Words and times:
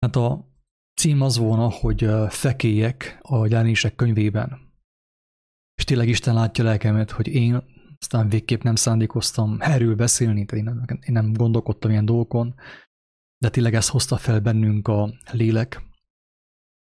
Hát 0.00 0.16
a 0.16 0.48
cím 0.94 1.20
az 1.20 1.38
volna, 1.38 1.70
hogy 1.70 2.06
fekélyek 2.28 3.18
a 3.22 3.46
jelenések 3.46 3.94
könyvében. 3.94 4.58
És 5.74 5.84
tényleg 5.84 6.08
Isten 6.08 6.34
látja 6.34 6.64
lelkemet, 6.64 7.10
hogy 7.10 7.26
én 7.26 7.62
aztán 7.98 8.28
végképp 8.28 8.62
nem 8.62 8.74
szándékoztam 8.74 9.56
erről 9.60 9.94
beszélni, 9.94 10.44
tehát 10.44 10.66
én 10.66 10.72
nem, 10.74 10.98
én 11.00 11.12
nem 11.12 11.32
gondolkodtam 11.32 11.90
ilyen 11.90 12.04
dolgokon, 12.04 12.54
de 13.38 13.50
tényleg 13.50 13.74
ezt 13.74 13.88
hozta 13.88 14.16
fel 14.16 14.40
bennünk 14.40 14.88
a 14.88 15.14
lélek, 15.30 15.82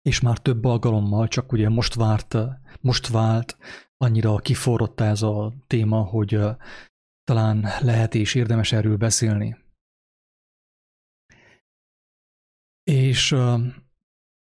és 0.01 0.19
már 0.19 0.37
több 0.37 0.63
alkalommal, 0.63 1.27
csak 1.27 1.51
ugye 1.51 1.69
most 1.69 1.93
várt, 1.93 2.37
most 2.81 3.07
vált, 3.07 3.57
annyira 3.97 4.37
kiforrott 4.37 4.99
ez 4.99 5.21
a 5.21 5.53
téma, 5.67 6.01
hogy 6.01 6.39
talán 7.23 7.67
lehet 7.79 8.15
és 8.15 8.35
érdemes 8.35 8.71
erről 8.71 8.97
beszélni. 8.97 9.62
És 12.83 13.35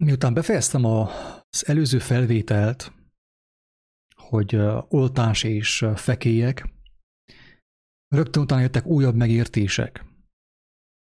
miután 0.05 0.35
befejeztem 0.35 0.85
az 0.85 1.69
előző 1.69 1.99
felvételt, 1.99 2.93
hogy 4.15 4.57
oltás 4.89 5.43
és 5.43 5.87
fekélyek, 5.95 6.75
rögtön 8.15 8.43
utána 8.43 8.61
jöttek 8.61 8.87
újabb 8.87 9.15
megértések. 9.15 10.05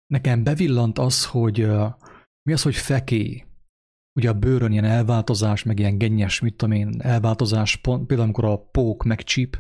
Nekem 0.06 0.44
bevillant 0.44 0.98
az, 0.98 1.26
hogy 1.26 1.68
mi 2.42 2.54
az, 2.54 2.62
hogy 2.62 2.76
fekély. 2.76 3.44
Ugye 4.20 4.30
a 4.30 4.40
bőrön 4.40 4.72
ilyen 4.72 4.84
elváltozás, 4.84 5.64
meg 5.64 5.80
ilyen 5.80 5.98
gennyes, 5.98 6.40
mit 6.40 6.56
tudom 6.56 6.76
én, 6.76 7.02
elváltozás, 7.02 7.76
például 7.76 8.22
amikor 8.22 8.46
a 8.46 8.58
pók 8.58 9.04
megcsíp, 9.04 9.60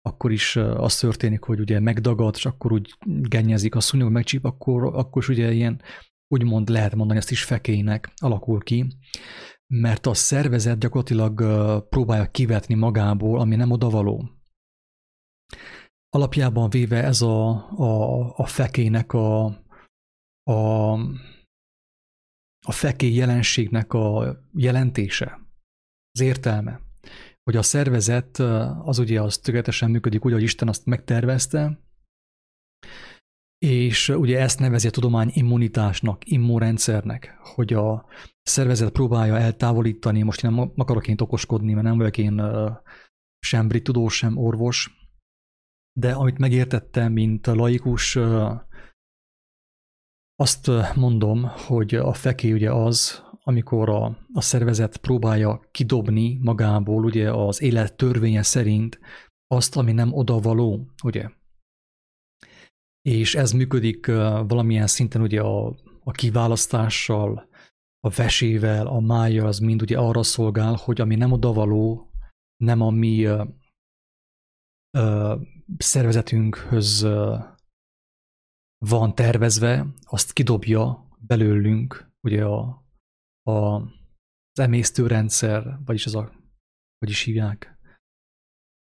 akkor 0.00 0.32
is 0.32 0.56
az 0.56 0.96
történik, 0.96 1.42
hogy 1.42 1.60
ugye 1.60 1.80
megdagad, 1.80 2.34
és 2.36 2.46
akkor 2.46 2.72
úgy 2.72 2.94
gennyezik 3.06 3.74
a 3.74 3.80
szúnyog, 3.80 4.10
megcsíp, 4.10 4.44
akkor, 4.44 4.84
akkor 4.84 5.22
is 5.22 5.28
ugye 5.28 5.52
ilyen, 5.52 5.82
úgymond 6.28 6.68
lehet 6.68 6.94
mondani, 6.94 7.18
ezt 7.18 7.30
is 7.30 7.44
fekélynek 7.44 8.12
alakul 8.16 8.62
ki, 8.62 8.86
mert 9.66 10.06
a 10.06 10.14
szervezet 10.14 10.78
gyakorlatilag 10.78 11.34
próbálja 11.88 12.30
kivetni 12.30 12.74
magából, 12.74 13.40
ami 13.40 13.56
nem 13.56 13.70
odavaló. 13.70 14.30
Alapjában 16.08 16.70
véve 16.70 17.02
ez 17.02 17.22
a, 17.22 17.48
a, 17.78 18.32
a 18.36 18.46
fekének 18.46 19.12
a, 19.12 19.44
a, 20.42 20.92
a 22.66 22.72
fekély 22.72 23.14
jelenségnek 23.14 23.92
a 23.92 24.36
jelentése, 24.52 25.40
az 26.10 26.20
értelme, 26.20 26.80
hogy 27.42 27.56
a 27.56 27.62
szervezet 27.62 28.38
az 28.84 28.98
ugye 28.98 29.22
az 29.22 29.38
tökéletesen 29.38 29.90
működik 29.90 30.24
úgy, 30.24 30.32
hogy 30.32 30.42
Isten 30.42 30.68
azt 30.68 30.86
megtervezte, 30.86 31.85
és 33.58 34.08
ugye 34.08 34.40
ezt 34.40 34.58
nevezi 34.58 34.86
a 34.86 34.90
tudomány 34.90 35.30
immunitásnak, 35.32 36.30
immunrendszernek, 36.30 37.36
hogy 37.38 37.72
a 37.72 38.06
szervezet 38.42 38.92
próbálja 38.92 39.38
eltávolítani, 39.38 40.22
most 40.22 40.44
én 40.44 40.50
nem 40.50 40.72
akarok 40.76 41.08
én 41.08 41.16
okoskodni, 41.18 41.72
mert 41.72 41.86
nem 41.86 41.96
vagyok 41.96 42.18
én 42.18 42.42
sem 43.38 43.68
brit 43.68 43.84
tudós, 43.84 44.16
sem 44.16 44.36
orvos, 44.36 45.08
de 45.98 46.12
amit 46.12 46.38
megértettem, 46.38 47.12
mint 47.12 47.46
laikus, 47.46 48.18
azt 50.38 50.70
mondom, 50.94 51.42
hogy 51.66 51.94
a 51.94 52.12
feké 52.12 52.52
ugye 52.52 52.72
az, 52.72 53.24
amikor 53.40 53.88
a, 53.88 54.04
a 54.32 54.40
szervezet 54.40 54.96
próbálja 54.96 55.60
kidobni 55.70 56.38
magából 56.42 57.04
ugye 57.04 57.32
az 57.32 57.62
élet 57.62 57.96
törvénye 57.96 58.42
szerint 58.42 58.98
azt, 59.46 59.76
ami 59.76 59.92
nem 59.92 60.12
odavaló, 60.12 60.90
ugye 61.04 61.28
és 63.06 63.34
ez 63.34 63.52
működik 63.52 64.06
valamilyen 64.46 64.86
szinten 64.86 65.20
ugye 65.20 65.40
a, 65.40 65.66
a 66.04 66.10
kiválasztással, 66.10 67.48
a 68.00 68.10
vesével, 68.10 68.86
a 68.86 69.00
mája, 69.00 69.46
az 69.46 69.58
mind 69.58 69.82
ugye 69.82 69.98
arra 69.98 70.22
szolgál, 70.22 70.74
hogy 70.74 71.00
ami 71.00 71.14
nem 71.14 71.32
odavaló, 71.32 72.10
nem 72.56 72.80
a 72.80 72.90
mi 72.90 73.24
ö, 73.24 73.44
ö, 74.98 75.34
szervezetünkhöz 75.78 77.02
ö, 77.02 77.38
van 78.78 79.14
tervezve, 79.14 79.86
azt 80.00 80.32
kidobja 80.32 81.08
belőlünk, 81.18 82.10
ugye 82.20 82.44
a, 82.44 82.84
a, 83.42 83.52
az 84.50 84.58
emésztőrendszer, 84.58 85.78
vagyis 85.84 86.06
az 86.06 86.14
a, 86.14 86.32
hogy 86.98 87.10
is 87.10 87.22
hívják. 87.22 87.58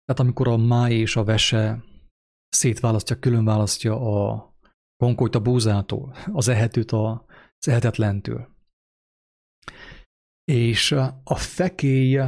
Tehát 0.04 0.20
amikor 0.20 0.48
a 0.48 0.56
máj 0.56 0.94
és 0.94 1.16
a 1.16 1.24
vese 1.24 1.90
szétválasztja, 2.52 3.18
különválasztja 3.18 4.00
a 4.00 4.50
konkolyt 4.96 5.34
a 5.34 5.40
búzától, 5.40 6.14
az 6.32 6.48
ehetőt 6.48 6.92
az 6.92 7.68
ehetetlentől. 7.68 8.48
És 10.44 10.92
a 11.24 11.34
fekély, 11.34 12.20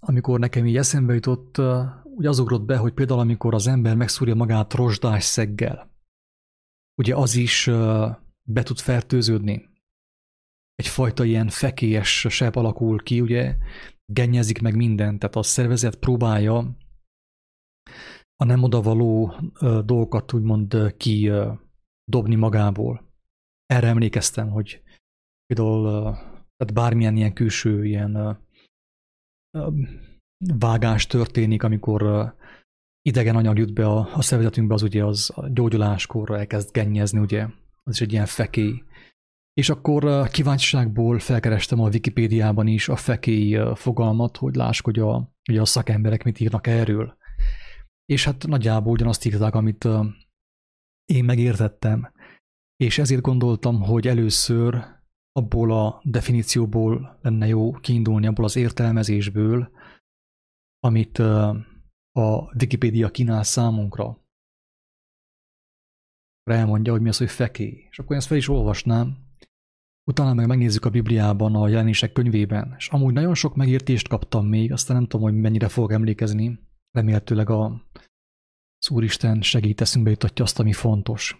amikor 0.00 0.38
nekem 0.38 0.66
így 0.66 0.76
eszembe 0.76 1.14
jutott, 1.14 1.58
úgy 2.02 2.26
az 2.26 2.38
ugrott 2.38 2.62
be, 2.62 2.76
hogy 2.76 2.92
például 2.92 3.20
amikor 3.20 3.54
az 3.54 3.66
ember 3.66 3.96
megszúrja 3.96 4.34
magát 4.34 4.74
rozsdás 4.74 5.24
szeggel, 5.24 5.90
ugye 7.00 7.14
az 7.14 7.34
is 7.34 7.66
be 8.42 8.62
tud 8.62 8.78
fertőződni. 8.78 9.68
Egyfajta 10.74 11.24
ilyen 11.24 11.48
fekélyes 11.48 12.26
seb 12.28 12.56
alakul 12.56 13.02
ki, 13.02 13.20
ugye 13.20 13.56
gennyezik 14.12 14.60
meg 14.60 14.76
mindent, 14.76 15.18
tehát 15.18 15.36
a 15.36 15.42
szervezet 15.42 15.96
próbálja 15.96 16.76
a 18.40 18.44
nem 18.44 18.62
odavaló 18.62 19.34
dolgokat 19.84 20.32
úgymond 20.32 20.94
ki 20.96 21.30
dobni 22.04 22.34
magából. 22.34 23.12
Erre 23.66 23.86
emlékeztem, 23.86 24.50
hogy 24.50 24.82
például 25.46 26.12
tehát 26.56 26.74
bármilyen 26.74 27.16
ilyen 27.16 27.32
külső 27.32 27.84
ilyen 27.84 28.38
vágás 30.58 31.06
történik, 31.06 31.62
amikor 31.62 32.32
idegen 33.02 33.36
anyag 33.36 33.58
jut 33.58 33.72
be 33.72 33.86
a, 33.86 34.08
a 34.14 34.22
szervezetünkbe, 34.22 34.74
az 34.74 34.82
ugye 34.82 35.04
az 35.04 35.34
gyógyuláskor 35.52 36.30
elkezd 36.30 36.72
gennyezni, 36.72 37.18
ugye, 37.18 37.46
az 37.82 37.94
is 37.94 38.00
egy 38.00 38.12
ilyen 38.12 38.26
fekély. 38.26 38.82
És 39.52 39.68
akkor 39.68 40.28
kíváncsiságból 40.28 41.18
felkerestem 41.18 41.80
a 41.80 41.88
Wikipédiában 41.88 42.66
is 42.66 42.88
a 42.88 42.96
fekély 42.96 43.60
fogalmat, 43.74 44.36
hogy 44.36 44.54
láss, 44.54 44.80
hogy 44.80 44.98
a, 44.98 45.34
ugye 45.50 45.60
a 45.60 45.64
szakemberek 45.64 46.24
mit 46.24 46.40
írnak 46.40 46.66
erről 46.66 47.16
és 48.12 48.24
hát 48.24 48.46
nagyjából 48.46 48.92
ugyanazt 48.92 49.24
írták, 49.24 49.54
amit 49.54 49.88
én 51.04 51.24
megértettem, 51.24 52.12
és 52.76 52.98
ezért 52.98 53.20
gondoltam, 53.20 53.80
hogy 53.80 54.08
először 54.08 54.84
abból 55.32 55.72
a 55.72 56.00
definícióból 56.04 57.18
lenne 57.22 57.46
jó 57.46 57.72
kiindulni, 57.72 58.26
abból 58.26 58.44
az 58.44 58.56
értelmezésből, 58.56 59.70
amit 60.78 61.18
a 62.12 62.50
Wikipédia 62.60 63.10
kínál 63.10 63.42
számunkra. 63.42 64.26
Elmondja, 66.42 66.92
hogy 66.92 67.00
mi 67.00 67.08
az, 67.08 67.18
hogy 67.18 67.30
fekély. 67.30 67.86
És 67.90 67.98
akkor 67.98 68.16
ezt 68.16 68.26
fel 68.26 68.36
is 68.36 68.48
olvasnám, 68.48 69.16
utána 70.10 70.34
meg 70.34 70.46
megnézzük 70.46 70.84
a 70.84 70.90
Bibliában, 70.90 71.54
a 71.54 71.68
jelenések 71.68 72.12
könyvében, 72.12 72.74
és 72.76 72.88
amúgy 72.88 73.12
nagyon 73.12 73.34
sok 73.34 73.56
megértést 73.56 74.08
kaptam 74.08 74.46
még, 74.46 74.72
aztán 74.72 74.96
nem 74.96 75.06
tudom, 75.06 75.30
hogy 75.30 75.40
mennyire 75.40 75.68
fogok 75.68 75.92
emlékezni, 75.92 76.67
remélhetőleg 76.98 77.50
a, 77.50 77.64
az 78.78 78.90
Úristen 78.90 79.42
segít 79.42 79.80
eszünkbe 79.80 80.10
jutatja 80.10 80.44
azt, 80.44 80.58
ami 80.58 80.72
fontos. 80.72 81.36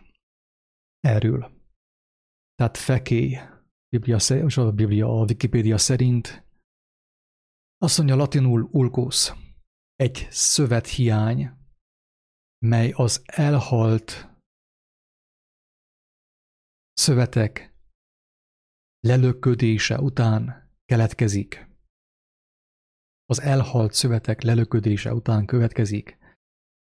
Erről. 1.01 1.51
Tehát 2.55 2.77
fekély, 2.77 3.39
Biblia, 3.89 4.19
a 4.55 4.73
Biblia, 4.73 5.07
a 5.07 5.25
Wikipédia 5.25 5.79
szerint 5.79 6.47
azt 7.79 7.97
mondja 7.99 8.17
latinul 8.17 8.69
ulkósz, 8.73 9.33
egy 9.95 10.27
szövethiány, 10.31 11.51
mely 12.67 12.91
az 12.91 13.23
elhalt 13.27 14.29
szövetek 16.93 17.75
lelöködése 19.01 20.01
után 20.01 20.71
keletkezik 20.85 21.68
az 23.31 23.41
elhalt 23.41 23.93
szövetek 23.93 24.43
lelöködése 24.43 25.15
után 25.15 25.47
következik. 25.47 26.19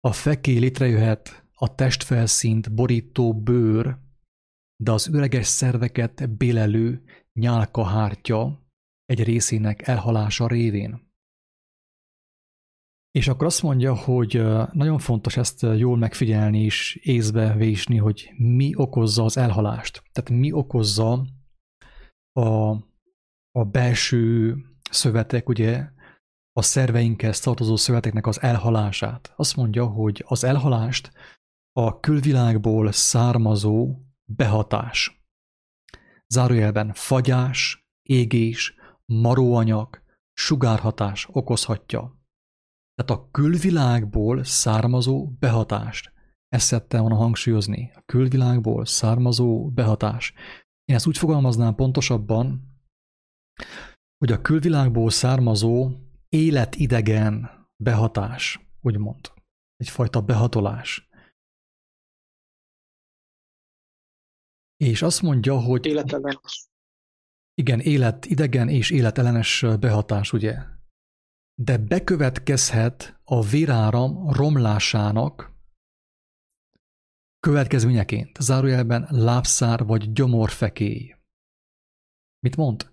A 0.00 0.12
feké 0.12 0.56
létrejöhet 0.56 1.46
a 1.54 1.74
testfelszínt 1.74 2.74
borító 2.74 3.34
bőr, 3.34 3.98
de 4.82 4.92
az 4.92 5.06
üreges 5.06 5.46
szerveket 5.46 6.36
bélelő 6.36 7.02
nyálkahártya 7.32 8.66
egy 9.04 9.24
részének 9.24 9.86
elhalása 9.86 10.46
révén. 10.46 11.06
És 13.10 13.28
akkor 13.28 13.46
azt 13.46 13.62
mondja, 13.62 13.96
hogy 13.96 14.42
nagyon 14.72 14.98
fontos 14.98 15.36
ezt 15.36 15.62
jól 15.62 15.96
megfigyelni 15.96 16.62
és 16.62 16.94
észbe 17.02 17.56
vésni, 17.56 17.96
hogy 17.96 18.32
mi 18.36 18.72
okozza 18.74 19.24
az 19.24 19.36
elhalást. 19.36 20.02
Tehát 20.12 20.40
mi 20.40 20.52
okozza 20.52 21.26
a, 22.32 22.70
a 23.50 23.64
belső 23.70 24.56
szövetek, 24.90 25.48
ugye 25.48 25.96
a 26.58 26.62
szerveinkhez 26.62 27.40
tartozó 27.40 27.76
szöveteknek 27.76 28.26
az 28.26 28.42
elhalását. 28.42 29.32
Azt 29.36 29.56
mondja, 29.56 29.86
hogy 29.86 30.24
az 30.26 30.44
elhalást 30.44 31.12
a 31.72 32.00
külvilágból 32.00 32.92
származó 32.92 33.98
behatás. 34.24 35.22
zárójelben 36.26 36.92
fagyás, 36.92 37.88
égés, 38.02 38.74
maróanyag, 39.04 40.02
sugárhatás 40.32 41.28
okozhatja. 41.32 42.00
Tehát 42.94 43.22
a 43.22 43.28
külvilágból 43.30 44.44
származó 44.44 45.26
behatást. 45.38 46.12
Ezt 46.48 46.66
szerettem 46.66 47.00
volna 47.00 47.16
hangsúlyozni. 47.16 47.90
A 47.94 48.02
külvilágból 48.06 48.84
származó 48.86 49.70
behatás. 49.70 50.32
Én 50.84 50.96
ezt 50.96 51.06
úgy 51.06 51.18
fogalmaznám 51.18 51.74
pontosabban, 51.74 52.76
hogy 54.18 54.32
a 54.32 54.40
külvilágból 54.40 55.10
származó 55.10 56.06
életidegen 56.28 57.50
behatás, 57.76 58.60
úgymond. 58.80 59.32
Egyfajta 59.76 60.22
behatolás. 60.22 61.08
És 64.76 65.02
azt 65.02 65.22
mondja, 65.22 65.60
hogy... 65.60 65.86
Életellenes. 65.86 66.68
Igen, 67.54 67.80
életidegen 67.80 68.68
és 68.68 68.90
életellenes 68.90 69.64
behatás, 69.80 70.32
ugye? 70.32 70.64
De 71.60 71.78
bekövetkezhet 71.78 73.20
a 73.24 73.42
véráram 73.42 74.30
romlásának 74.32 75.56
következményeként, 77.40 78.36
zárójelben 78.40 79.06
lábszár 79.10 79.84
vagy 79.84 80.12
gyomorfekély. 80.12 81.16
Mit 82.38 82.56
mond? 82.56 82.92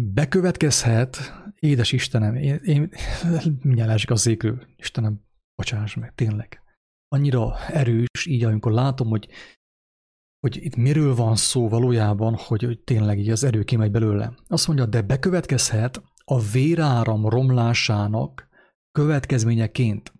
Bekövetkezhet, 0.00 1.16
édes 1.60 1.92
Istenem, 1.92 2.34
én, 2.34 2.54
én 2.54 2.90
mindjárt 3.62 3.90
esik 3.90 4.10
a 4.10 4.16
székről, 4.16 4.66
Istenem, 4.76 5.20
bocsáss 5.54 5.94
meg, 5.94 6.14
tényleg. 6.14 6.62
Annyira 7.08 7.66
erős, 7.66 8.26
így 8.26 8.44
amikor 8.44 8.72
látom, 8.72 9.08
hogy, 9.08 9.28
hogy 10.40 10.64
itt 10.64 10.76
miről 10.76 11.14
van 11.14 11.36
szó 11.36 11.68
valójában, 11.68 12.34
hogy, 12.34 12.62
hogy 12.62 12.80
tényleg 12.80 13.18
így 13.18 13.30
az 13.30 13.44
erő 13.44 13.62
kimegy 13.62 13.90
belőle. 13.90 14.34
Azt 14.46 14.66
mondja, 14.66 14.86
de 14.86 15.02
bekövetkezhet 15.02 16.02
a 16.24 16.40
véráram 16.40 17.28
romlásának 17.28 18.48
következményeként. 18.92 20.12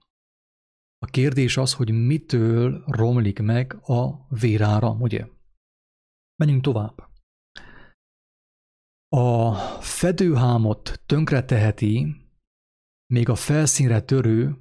A 0.99 1.07
kérdés 1.07 1.57
az, 1.57 1.75
hogy 1.75 1.91
mitől 1.91 2.85
romlik 2.87 3.39
meg 3.39 3.75
a 3.83 4.27
véráram, 4.29 5.01
ugye? 5.01 5.27
Menjünk 6.37 6.63
tovább. 6.63 7.10
A 9.17 9.55
fedőhámot 9.81 11.03
tönkreteheti 11.07 12.17
még 13.07 13.29
a 13.29 13.35
felszínre 13.35 14.01
törő 14.01 14.57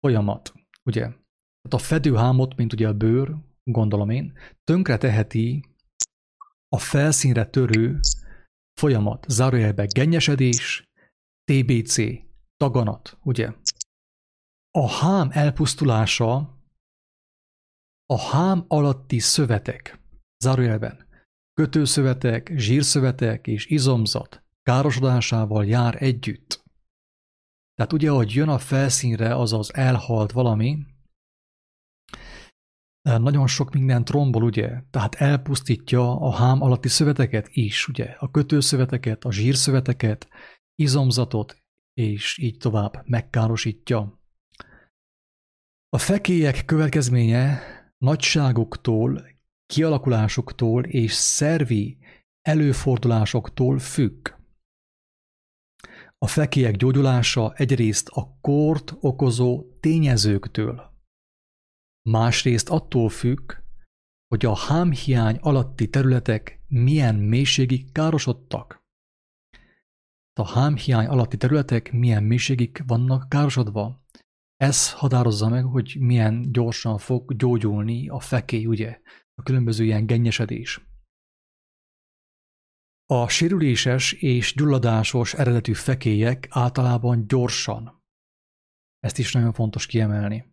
folyamat, 0.00 0.52
ugye? 0.84 1.00
Tehát 1.00 1.72
a 1.74 1.78
fedőhámot, 1.78 2.56
mint 2.56 2.72
ugye 2.72 2.88
a 2.88 2.94
bőr, 2.94 3.36
gondolom 3.62 4.10
én, 4.10 4.38
tönkreteheti 4.64 5.64
a 6.68 6.78
felszínre 6.78 7.46
törő 7.46 8.00
folyamat, 8.80 9.26
zárójelbe 9.28 9.86
gennyesedés, 9.86 10.84
TBC, 11.44 11.96
taganat, 12.56 13.18
ugye? 13.22 13.52
A 14.70 14.88
hám 14.88 15.28
elpusztulása 15.32 16.36
a 18.06 18.18
hám 18.18 18.64
alatti 18.68 19.18
szövetek, 19.18 20.00
zárójelben, 20.44 21.06
kötőszövetek, 21.54 22.52
zsírszövetek 22.56 23.46
és 23.46 23.66
izomzat 23.66 24.44
károsodásával 24.62 25.66
jár 25.66 26.02
együtt. 26.02 26.64
Tehát 27.74 27.92
ugye, 27.92 28.10
ahogy 28.10 28.30
jön 28.32 28.48
a 28.48 28.58
felszínre 28.58 29.36
az 29.36 29.52
az 29.52 29.74
elhalt 29.74 30.32
valami, 30.32 30.86
nagyon 33.02 33.46
sok 33.46 33.72
mindent 33.72 34.10
rombol, 34.10 34.42
ugye? 34.42 34.82
Tehát 34.90 35.14
elpusztítja 35.14 36.20
a 36.20 36.32
hám 36.32 36.62
alatti 36.62 36.88
szöveteket 36.88 37.48
is, 37.50 37.88
ugye? 37.88 38.04
A 38.18 38.30
kötőszöveteket, 38.30 39.24
a 39.24 39.32
zsírszöveteket, 39.32 40.28
izomzatot, 40.74 41.62
és 41.92 42.38
így 42.38 42.56
tovább 42.56 43.02
megkárosítja. 43.04 44.20
A 45.88 45.98
fekélyek 45.98 46.64
következménye 46.64 47.60
nagyságuktól, 47.98 49.33
kialakulásuktól 49.74 50.84
és 50.84 51.12
szervi 51.12 51.98
előfordulásoktól 52.42 53.78
függ. 53.78 54.28
A 56.18 56.26
fekélyek 56.26 56.76
gyógyulása 56.76 57.52
egyrészt 57.54 58.08
a 58.08 58.38
kort 58.40 58.94
okozó 59.00 59.64
tényezőktől, 59.80 60.92
másrészt 62.08 62.68
attól 62.68 63.08
függ, 63.08 63.52
hogy 64.28 64.44
a 64.44 64.56
hámhiány 64.56 65.36
alatti 65.36 65.88
területek 65.88 66.60
milyen 66.68 67.14
mélységig 67.14 67.92
károsodtak. 67.92 68.84
A 70.40 70.48
hámhiány 70.48 71.06
alatti 71.06 71.36
területek 71.36 71.92
milyen 71.92 72.22
mélységig 72.22 72.82
vannak 72.86 73.28
károsodva. 73.28 74.04
Ez 74.56 74.92
határozza 74.92 75.48
meg, 75.48 75.64
hogy 75.64 75.96
milyen 76.00 76.52
gyorsan 76.52 76.98
fog 76.98 77.36
gyógyulni 77.36 78.08
a 78.08 78.20
fekély, 78.20 78.66
ugye, 78.66 79.00
a 79.34 79.42
különböző 79.42 79.84
ilyen 79.84 80.06
gennyesedés. 80.06 80.80
A 83.06 83.28
sérüléses 83.28 84.12
és 84.12 84.54
gyulladásos 84.54 85.34
eredetű 85.34 85.72
fekélyek 85.72 86.46
általában 86.50 87.26
gyorsan. 87.26 88.02
Ezt 88.98 89.18
is 89.18 89.32
nagyon 89.32 89.52
fontos 89.52 89.86
kiemelni. 89.86 90.52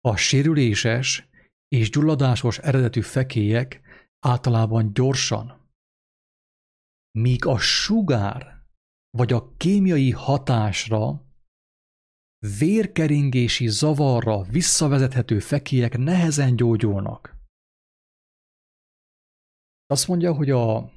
A 0.00 0.16
sérüléses 0.16 1.28
és 1.68 1.90
gyulladásos 1.90 2.58
eredetű 2.58 3.00
fekélyek 3.00 3.80
általában 4.26 4.92
gyorsan, 4.92 5.70
míg 7.18 7.46
a 7.46 7.58
sugár 7.58 8.64
vagy 9.10 9.32
a 9.32 9.56
kémiai 9.56 10.10
hatásra, 10.10 11.26
vérkeringési 12.58 13.68
zavarra 13.68 14.42
visszavezethető 14.42 15.38
fekélyek 15.38 15.96
nehezen 15.96 16.56
gyógyulnak. 16.56 17.31
Azt 19.92 20.08
mondja, 20.08 20.34
hogy 20.34 20.50
a 20.50 20.90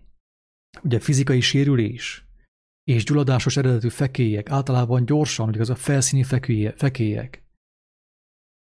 ugye 0.84 1.00
fizikai 1.00 1.42
sérülés 1.42 2.26
és 2.84 3.04
gyulladásos 3.04 3.58
eredetű 3.58 3.90
fekélyek 3.90 4.50
általában 4.50 5.06
gyorsan, 5.06 5.50
ugye 5.50 5.60
az 5.60 5.70
a 5.70 5.76
felszíni 5.76 6.24
fekélyek, 6.76 7.44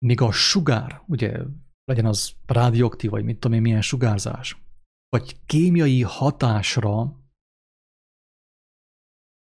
míg 0.06 0.22
a 0.22 0.32
sugár, 0.32 1.02
ugye 1.08 1.40
legyen 1.84 2.06
az 2.06 2.34
rádióaktív, 2.46 3.10
vagy 3.10 3.24
mit 3.24 3.40
tudom 3.40 3.58
én, 3.58 3.62
milyen 3.62 3.82
sugárzás, 3.82 4.62
vagy 5.10 5.46
kémiai 5.46 6.02
hatásra, 6.02 7.24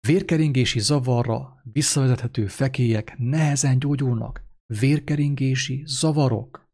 vérkeringési 0.07 0.79
zavarra 0.81 1.61
visszavezethető 1.73 2.47
fekélyek 2.47 3.19
nehezen 3.19 3.79
gyógyulnak. 3.79 4.45
Vérkeringési 4.67 5.83
zavarok. 5.87 6.69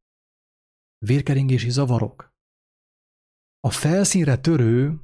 Vérkeringési 0.98 1.70
zavarok. 1.70 2.29
A 3.60 3.70
felszínre 3.70 4.36
törő 4.36 5.00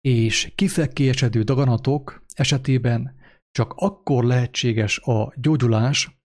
és 0.00 0.52
kifekkélyesedő 0.54 1.42
daganatok 1.42 2.24
esetében 2.34 3.20
csak 3.50 3.72
akkor 3.76 4.24
lehetséges 4.24 4.98
a 4.98 5.32
gyógyulás, 5.36 6.20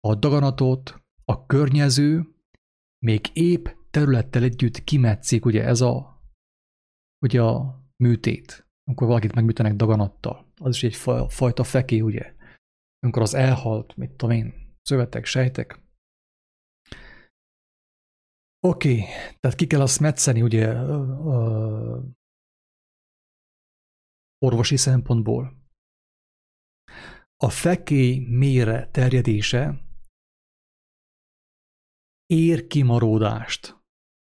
a 0.00 0.14
daganatot 0.14 1.02
a 1.24 1.46
környező 1.46 2.28
még 2.98 3.26
épp 3.32 3.66
területtel 3.90 4.42
együtt 4.42 4.84
kimetszik, 4.84 5.44
ugye 5.44 5.64
ez 5.64 5.80
a, 5.80 6.22
ugye 7.24 7.42
a 7.42 7.82
műtét, 8.02 8.66
amikor 8.84 9.06
valakit 9.06 9.34
megműtenek 9.34 9.74
daganattal. 9.74 10.52
Az 10.56 10.74
is 10.74 10.82
egy 10.82 10.96
fajta 11.28 11.64
feké, 11.64 12.00
ugye? 12.00 12.34
Amikor 12.98 13.22
az 13.22 13.34
elhalt, 13.34 13.96
mit 13.96 14.10
tudom 14.10 14.36
én, 14.36 14.54
szövetek, 14.82 15.24
sejtek. 15.24 15.80
Oké, 18.60 18.92
okay, 18.92 19.04
tehát 19.40 19.56
ki 19.56 19.66
kell 19.66 19.80
azt 19.80 20.00
metszeni, 20.00 20.42
ugye, 20.42 20.72
uh, 20.72 22.04
orvosi 24.38 24.76
szempontból. 24.76 25.56
A 27.36 27.50
fekély 27.50 28.18
mélyre 28.18 28.90
terjedése 28.90 29.86
érkimaródást, 32.26 33.82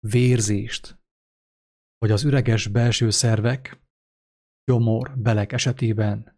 vérzést, 0.07 0.99
vagy 1.97 2.11
az 2.11 2.23
üreges 2.23 2.67
belső 2.67 3.09
szervek, 3.09 3.81
gyomor, 4.63 5.17
belek 5.17 5.51
esetében 5.51 6.37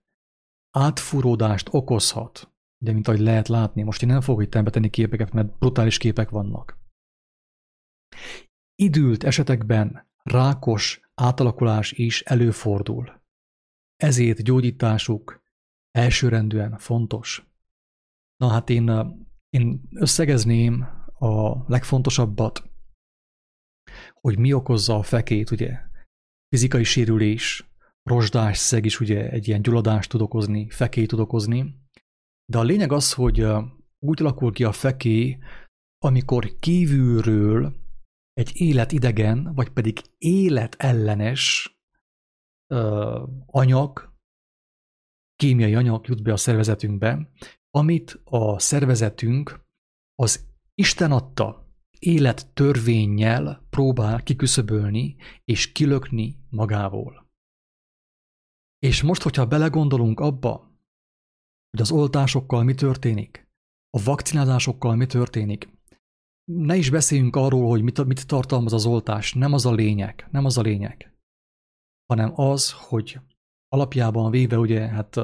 átfuródást 0.77 1.67
okozhat, 1.71 2.53
de 2.83 2.93
mint 2.93 3.07
ahogy 3.07 3.19
lehet 3.19 3.47
látni, 3.47 3.81
most 3.81 4.01
én 4.01 4.09
nem 4.09 4.21
fogok 4.21 4.43
itt 4.43 4.51
tenni 4.51 4.89
képeket, 4.89 5.31
mert 5.31 5.57
brutális 5.57 5.97
képek 5.97 6.29
vannak. 6.29 6.80
Idült 8.75 9.23
esetekben 9.23 10.09
rákos 10.23 11.01
átalakulás 11.13 11.91
is 11.91 12.21
előfordul. 12.21 13.21
Ezért 13.95 14.43
gyógyításuk 14.43 15.43
elsőrendűen 15.91 16.77
fontos. 16.77 17.45
Na 18.37 18.47
hát 18.47 18.69
én, 18.69 18.89
én 19.49 19.81
összegezném 19.95 20.87
a 21.13 21.63
legfontosabbat. 21.71 22.69
hogy 24.13 24.37
mi 24.37 24.53
okozza 24.53 24.95
a 24.95 25.03
fekét, 25.03 25.51
ugye? 25.51 25.79
Fizikai 26.47 26.83
sérülés, 26.83 27.71
rozsdás 28.03 28.57
szeg 28.57 28.85
is 28.85 28.99
ugye 28.99 29.29
egy 29.29 29.47
ilyen 29.47 29.61
gyulladást 29.61 30.09
tud 30.09 30.21
okozni, 30.21 30.69
fekét 30.69 31.07
tud 31.07 31.19
okozni. 31.19 31.79
De 32.45 32.57
a 32.57 32.63
lényeg 32.63 32.91
az, 32.91 33.13
hogy 33.13 33.45
úgy 33.99 34.21
alakul 34.21 34.51
ki 34.51 34.63
a 34.63 34.71
feké, 34.71 35.37
amikor 35.97 36.55
kívülről 36.59 37.80
egy 38.33 38.51
életidegen, 38.53 39.53
vagy 39.53 39.69
pedig 39.69 40.01
életellenes 40.17 41.75
ö, 42.67 43.23
anyag, 43.45 44.13
kémiai 45.35 45.75
anyag 45.75 46.07
jut 46.07 46.23
be 46.23 46.33
a 46.33 46.37
szervezetünkbe, 46.37 47.31
amit 47.69 48.21
a 48.23 48.59
szervezetünk 48.59 49.65
az 50.15 50.49
Isten 50.73 51.11
adta 51.11 51.69
élet 51.99 52.53
törvényjel 52.53 53.67
próbál 53.69 54.23
kiküszöbölni 54.23 55.15
és 55.45 55.71
kilökni 55.71 56.45
magából. 56.49 57.29
És 58.79 59.01
most, 59.01 59.21
hogyha 59.21 59.47
belegondolunk 59.47 60.19
abba, 60.19 60.57
hogy 61.69 61.81
az 61.81 61.91
oltásokkal 61.91 62.63
mi 62.63 62.73
történik, 62.73 63.49
a 63.89 64.03
vakcinázásokkal 64.03 64.95
mi 64.95 65.05
történik, 65.05 65.69
ne 66.43 66.75
is 66.75 66.89
beszéljünk 66.89 67.35
arról, 67.35 67.69
hogy 67.69 67.81
mit, 67.81 68.05
mit 68.05 68.27
tartalmaz 68.27 68.73
az 68.73 68.85
oltás, 68.85 69.33
nem 69.33 69.53
az 69.53 69.65
a 69.65 69.71
lényeg, 69.71 70.27
nem 70.31 70.45
az 70.45 70.57
a 70.57 70.61
lényeg, 70.61 71.13
hanem 72.05 72.39
az, 72.39 72.71
hogy 72.71 73.19
alapjában 73.67 74.31
véve 74.31 74.57
ugye, 74.57 74.87
hát 74.87 75.17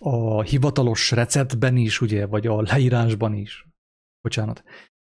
a 0.00 0.42
hivatalos 0.42 1.10
receptben 1.10 1.76
is, 1.76 2.00
ugye, 2.00 2.26
vagy 2.26 2.46
a 2.46 2.62
leírásban 2.62 3.34
is, 3.34 3.68
bocsánat, 4.20 4.64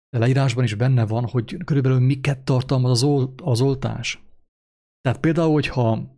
a 0.09 0.17
leírásban 0.17 0.63
is 0.63 0.75
benne 0.75 1.05
van, 1.05 1.27
hogy 1.27 1.57
körülbelül 1.65 1.99
miket 1.99 2.43
tartalmaz 2.43 2.91
az, 2.91 3.03
olt, 3.03 3.41
oltás. 3.41 4.23
Tehát 5.01 5.19
például, 5.19 5.51
hogyha 5.51 6.13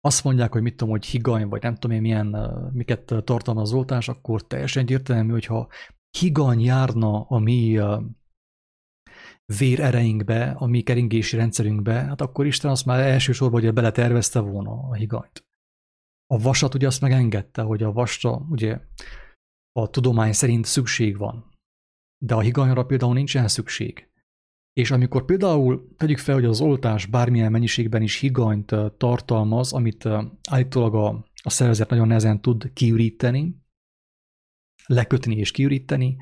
azt 0.00 0.24
mondják, 0.24 0.52
hogy 0.52 0.62
mit 0.62 0.76
tudom, 0.76 0.92
hogy 0.92 1.06
higany, 1.06 1.48
vagy 1.48 1.62
nem 1.62 1.74
tudom 1.74 1.96
én 1.96 2.02
milyen, 2.02 2.26
miket 2.72 3.04
tartalmaz 3.24 3.68
az 3.68 3.72
oltás, 3.78 4.08
akkor 4.08 4.46
teljesen 4.46 4.82
egyértelmű, 4.82 5.30
hogyha 5.30 5.68
higany 6.10 6.60
járna 6.60 7.20
a 7.20 7.38
mi 7.38 7.80
vérereinkbe, 9.56 10.50
a 10.50 10.66
mi 10.66 10.82
keringési 10.82 11.36
rendszerünkbe, 11.36 11.92
hát 11.92 12.20
akkor 12.20 12.46
Isten 12.46 12.70
azt 12.70 12.84
már 12.84 13.00
elsősorban 13.00 13.60
ugye 13.60 13.72
beletervezte 13.72 14.40
volna 14.40 14.70
a 14.70 14.94
higanyt. 14.94 15.46
A 16.26 16.38
vasat 16.38 16.74
ugye 16.74 16.86
azt 16.86 17.00
megengedte, 17.00 17.62
hogy 17.62 17.82
a 17.82 17.92
vasra 17.92 18.46
ugye 18.50 18.80
a 19.72 19.90
tudomány 19.90 20.32
szerint 20.32 20.64
szükség 20.64 21.16
van. 21.16 21.50
De 22.24 22.34
a 22.34 22.40
higanyra 22.40 22.86
például 22.86 23.14
nincsen 23.14 23.48
szükség. 23.48 24.08
És 24.72 24.90
amikor 24.90 25.24
például 25.24 25.94
tegyük 25.96 26.18
fel, 26.18 26.34
hogy 26.34 26.44
az 26.44 26.60
oltás 26.60 27.06
bármilyen 27.06 27.50
mennyiségben 27.50 28.02
is 28.02 28.16
higanyt 28.16 28.74
tartalmaz, 28.96 29.72
amit 29.72 30.08
állítólag 30.50 30.94
a, 30.94 31.08
a 31.42 31.50
szervezet 31.50 31.90
nagyon 31.90 32.06
nehezen 32.06 32.40
tud 32.40 32.72
kiüríteni, 32.72 33.57
lekötni 34.88 35.36
és 35.36 35.50
kiüríteni, 35.50 36.16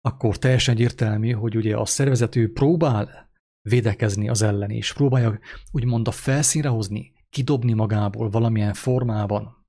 akkor 0.00 0.38
teljesen 0.38 0.74
egyértelmű, 0.74 1.30
hogy 1.30 1.56
ugye 1.56 1.76
a 1.76 1.84
szervezető 1.84 2.52
próbál 2.52 3.30
védekezni 3.68 4.28
az 4.28 4.42
ellen, 4.42 4.70
és 4.70 4.92
próbálja 4.92 5.38
úgymond 5.70 6.08
a 6.08 6.10
felszínre 6.10 6.68
hozni, 6.68 7.12
kidobni 7.30 7.72
magából 7.72 8.30
valamilyen 8.30 8.74
formában. 8.74 9.66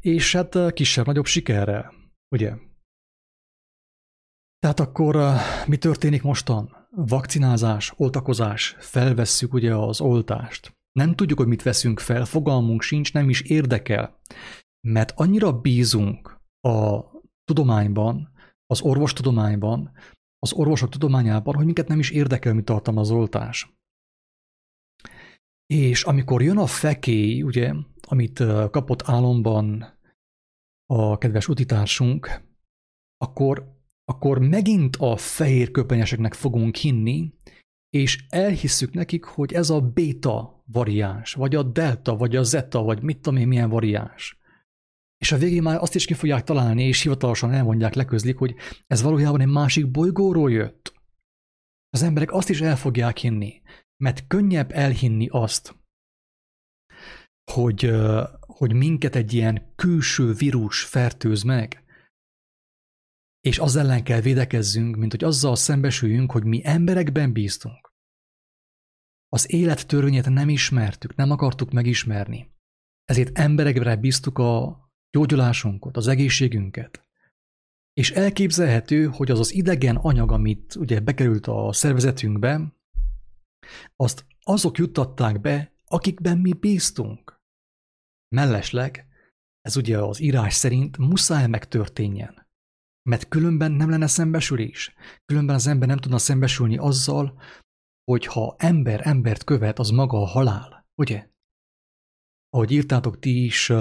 És 0.00 0.32
hát 0.32 0.72
kisebb-nagyobb 0.72 1.26
sikerrel, 1.26 1.94
ugye? 2.34 2.56
Tehát 4.58 4.80
akkor 4.80 5.16
mi 5.66 5.76
történik 5.76 6.22
mostan? 6.22 6.86
Vakcinázás, 6.90 7.92
oltakozás, 7.96 8.76
felvesszük 8.78 9.52
ugye 9.52 9.74
az 9.74 10.00
oltást. 10.00 10.72
Nem 10.92 11.14
tudjuk, 11.14 11.38
hogy 11.38 11.48
mit 11.48 11.62
veszünk 11.62 12.00
fel, 12.00 12.24
fogalmunk 12.24 12.82
sincs, 12.82 13.12
nem 13.12 13.28
is 13.28 13.40
érdekel. 13.40 14.20
Mert 14.88 15.12
annyira 15.16 15.60
bízunk 15.60 16.42
a 16.64 17.10
tudományban, 17.44 18.32
az 18.66 18.82
orvostudományban, 18.82 19.92
az 20.38 20.52
orvosok 20.52 20.88
tudományában, 20.88 21.54
hogy 21.54 21.64
minket 21.64 21.88
nem 21.88 21.98
is 21.98 22.10
érdekel, 22.10 22.54
mit 22.54 22.64
tartom 22.64 22.96
az 22.96 23.10
oltás. 23.10 23.74
És 25.66 26.02
amikor 26.02 26.42
jön 26.42 26.58
a 26.58 26.66
fekély, 26.66 27.42
ugye, 27.42 27.72
amit 28.00 28.38
kapott 28.70 29.08
álomban 29.08 29.98
a 30.86 31.18
kedves 31.18 31.48
utitársunk, 31.48 32.42
akkor, 33.16 33.78
akkor 34.04 34.38
megint 34.38 34.96
a 34.96 35.16
fehér 35.16 35.70
köpenyeseknek 35.70 36.34
fogunk 36.34 36.76
hinni, 36.76 37.32
és 37.90 38.26
elhisszük 38.28 38.92
nekik, 38.92 39.24
hogy 39.24 39.52
ez 39.52 39.70
a 39.70 39.80
beta 39.80 40.62
variáns, 40.66 41.32
vagy 41.32 41.54
a 41.54 41.62
delta, 41.62 42.16
vagy 42.16 42.36
a 42.36 42.42
zeta, 42.42 42.82
vagy 42.82 43.02
mit 43.02 43.20
tudom 43.20 43.38
én 43.38 43.48
milyen 43.48 43.68
variáns. 43.68 44.38
És 45.24 45.32
a 45.32 45.38
végén 45.38 45.62
már 45.62 45.80
azt 45.80 45.94
is 45.94 46.04
ki 46.04 46.14
fogják 46.14 46.44
találni, 46.44 46.82
és 46.82 47.02
hivatalosan 47.02 47.52
elmondják, 47.52 47.94
leközlik, 47.94 48.38
hogy 48.38 48.54
ez 48.86 49.02
valójában 49.02 49.40
egy 49.40 49.48
másik 49.48 49.90
bolygóról 49.90 50.50
jött. 50.50 50.94
Az 51.90 52.02
emberek 52.02 52.32
azt 52.32 52.48
is 52.48 52.60
el 52.60 52.76
fogják 52.76 53.16
hinni, 53.16 53.62
mert 53.96 54.26
könnyebb 54.26 54.70
elhinni 54.72 55.28
azt, 55.30 55.76
hogy, 57.52 57.90
hogy 58.40 58.72
minket 58.74 59.14
egy 59.14 59.32
ilyen 59.32 59.72
külső 59.74 60.32
vírus 60.32 60.84
fertőz 60.84 61.42
meg, 61.42 61.84
és 63.40 63.58
az 63.58 63.76
ellen 63.76 64.04
kell 64.04 64.20
védekezzünk, 64.20 64.96
mint 64.96 65.10
hogy 65.10 65.24
azzal 65.24 65.56
szembesüljünk, 65.56 66.32
hogy 66.32 66.44
mi 66.44 66.60
emberekben 66.64 67.32
bíztunk. 67.32 67.92
Az 69.28 69.52
élet 69.52 69.86
törvényét 69.86 70.28
nem 70.28 70.48
ismertük, 70.48 71.14
nem 71.14 71.30
akartuk 71.30 71.70
megismerni. 71.70 72.50
Ezért 73.04 73.38
emberekre 73.38 73.96
bíztuk 73.96 74.38
a 74.38 74.83
gyógyulásunkat, 75.14 75.96
az 75.96 76.06
egészségünket. 76.06 77.02
És 77.92 78.10
elképzelhető, 78.10 79.06
hogy 79.06 79.30
az 79.30 79.38
az 79.38 79.52
idegen 79.52 79.96
anyag, 79.96 80.32
amit 80.32 80.74
ugye 80.74 81.00
bekerült 81.00 81.46
a 81.46 81.72
szervezetünkbe, 81.72 82.74
azt 83.96 84.26
azok 84.40 84.78
juttatták 84.78 85.40
be, 85.40 85.72
akikben 85.84 86.38
mi 86.38 86.52
bíztunk. 86.52 87.40
Mellesleg, 88.28 89.06
ez 89.60 89.76
ugye 89.76 89.98
az 89.98 90.20
írás 90.20 90.54
szerint 90.54 90.98
muszáj 90.98 91.46
megtörténjen. 91.46 92.46
Mert 93.02 93.28
különben 93.28 93.72
nem 93.72 93.90
lenne 93.90 94.06
szembesülés. 94.06 94.94
Különben 95.24 95.54
az 95.54 95.66
ember 95.66 95.88
nem 95.88 95.98
tudna 95.98 96.18
szembesülni 96.18 96.76
azzal, 96.76 97.40
hogy 98.04 98.26
ha 98.26 98.54
ember 98.58 99.06
embert 99.06 99.44
követ, 99.44 99.78
az 99.78 99.90
maga 99.90 100.20
a 100.20 100.26
halál. 100.26 100.86
Ugye? 100.94 101.28
Ahogy 102.48 102.70
írtátok 102.70 103.18
ti 103.18 103.44
is, 103.44 103.72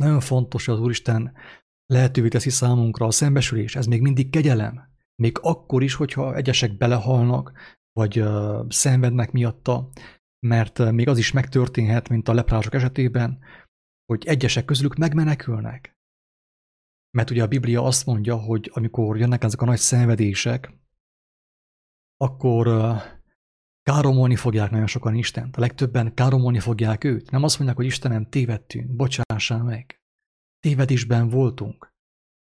nagyon 0.00 0.20
fontos, 0.20 0.66
hogy 0.66 0.74
az 0.74 0.80
Úristen 0.80 1.32
lehetővé 1.86 2.28
teszi 2.28 2.50
számunkra 2.50 3.06
a 3.06 3.10
szembesülés. 3.10 3.76
Ez 3.76 3.86
még 3.86 4.00
mindig 4.00 4.30
kegyelem. 4.30 4.94
Még 5.22 5.38
akkor 5.40 5.82
is, 5.82 5.94
hogyha 5.94 6.34
egyesek 6.34 6.76
belehalnak, 6.76 7.52
vagy 7.92 8.20
uh, 8.20 8.66
szenvednek 8.68 9.32
miatta, 9.32 9.90
mert 10.46 10.92
még 10.92 11.08
az 11.08 11.18
is 11.18 11.32
megtörténhet, 11.32 12.08
mint 12.08 12.28
a 12.28 12.34
leprások 12.34 12.74
esetében, 12.74 13.38
hogy 14.04 14.26
egyesek 14.26 14.64
közülük 14.64 14.94
megmenekülnek. 14.94 15.96
Mert 17.10 17.30
ugye 17.30 17.42
a 17.42 17.48
Biblia 17.48 17.82
azt 17.82 18.06
mondja, 18.06 18.36
hogy 18.36 18.70
amikor 18.74 19.18
jönnek 19.18 19.44
ezek 19.44 19.60
a 19.60 19.64
nagy 19.64 19.78
szenvedések, 19.78 20.72
akkor 22.16 22.66
káromolni 23.90 24.36
fogják 24.36 24.70
nagyon 24.70 24.86
sokan 24.86 25.14
Istent. 25.14 25.56
A 25.56 25.60
legtöbben 25.60 26.14
káromolni 26.14 26.58
fogják 26.58 27.04
őt. 27.04 27.30
Nem 27.30 27.42
azt 27.42 27.56
mondják, 27.56 27.76
hogy 27.76 27.86
Istenem, 27.86 28.28
tévedtünk, 28.28 28.90
bocsássál 28.90 29.62
meg. 29.62 30.00
Tévedésben 30.60 31.28
voltunk. 31.28 31.94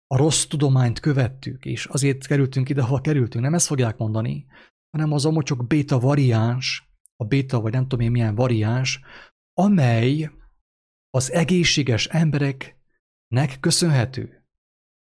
A 0.07 0.17
rossz 0.17 0.45
tudományt 0.45 1.01
követtük, 1.01 1.65
és 1.65 1.87
azért 1.87 2.27
kerültünk 2.27 2.69
ide, 2.69 2.83
ha 2.83 3.01
kerültünk. 3.01 3.45
Nem 3.45 3.55
ezt 3.55 3.67
fogják 3.67 3.97
mondani, 3.97 4.47
hanem 4.91 5.13
az 5.13 5.25
a 5.25 5.31
mocsok 5.31 5.67
béta 5.67 5.99
variáns, 5.99 6.91
a 7.17 7.25
béta 7.25 7.61
vagy 7.61 7.73
nem 7.73 7.83
tudom 7.83 8.05
én 8.05 8.11
milyen 8.11 8.35
variáns, 8.35 9.01
amely 9.53 10.31
az 11.11 11.33
egészséges 11.33 12.07
embereknek 12.07 13.61
köszönhető. 13.61 14.47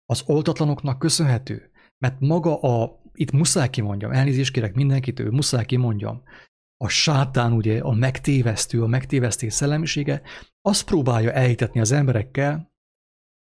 Az 0.06 0.24
oltatlanoknak 0.26 1.00
köszönhető. 1.00 1.72
Mert 1.98 2.20
maga 2.20 2.60
a 2.60 3.03
itt 3.14 3.32
muszáj 3.32 3.70
kimondjam, 3.70 4.12
elnézést 4.12 4.54
kérek 4.54 4.74
mindenkitől, 4.74 5.32
muszáj 5.32 5.66
kimondjam, 5.66 6.24
a 6.78 6.88
sátán 6.88 7.54
ugye, 7.54 7.80
a 7.80 7.92
megtévesztő, 7.92 8.84
a 8.84 8.88
megtévesztés 8.88 9.54
szellemisége, 9.54 10.22
azt 10.62 10.86
próbálja 10.86 11.32
elhitetni 11.32 11.80
az 11.80 11.92
emberekkel, 11.92 12.74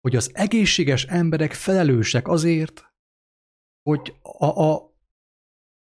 hogy 0.01 0.15
az 0.15 0.31
egészséges 0.33 1.05
emberek 1.05 1.53
felelősek 1.53 2.27
azért, 2.27 2.93
hogy 3.89 4.15
a, 4.21 4.45
a, 4.45 4.93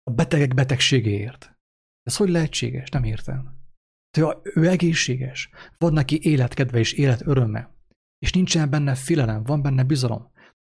a 0.03 0.11
betegek 0.11 0.55
betegségéért. 0.55 1.57
Ez 2.03 2.17
hogy 2.17 2.29
lehetséges? 2.29 2.89
Nem 2.89 3.05
értem. 3.05 3.55
Ő, 4.19 4.27
ő 4.55 4.69
egészséges, 4.69 5.51
van 5.79 5.93
neki 5.93 6.19
életkedve 6.23 6.79
és 6.79 6.93
életöröme, 6.93 7.75
és 8.19 8.33
nincsen 8.33 8.71
benne 8.71 8.95
filelem, 8.95 9.43
van 9.43 9.63
benne 9.63 9.83
bizalom, 9.83 10.31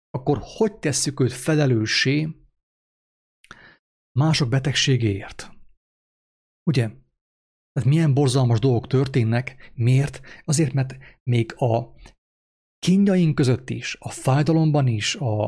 akkor 0.10 0.40
hogy 0.42 0.74
tesszük 0.74 1.20
őt 1.20 1.34
felelőssé 1.34 2.45
mások 4.16 4.50
betegségéért. 4.50 5.52
Ugye? 6.64 6.88
Tehát 7.72 7.90
milyen 7.90 8.14
borzalmas 8.14 8.60
dolgok 8.60 8.88
történnek, 8.88 9.72
miért? 9.74 10.22
Azért, 10.46 10.74
mert 10.74 10.98
még 11.24 11.54
a 11.58 11.94
kínjaink 12.80 13.36
között 13.36 13.70
is, 13.70 13.98
a 14.00 14.10
fájdalomban 14.10 14.88
is, 14.88 15.16
a, 15.16 15.48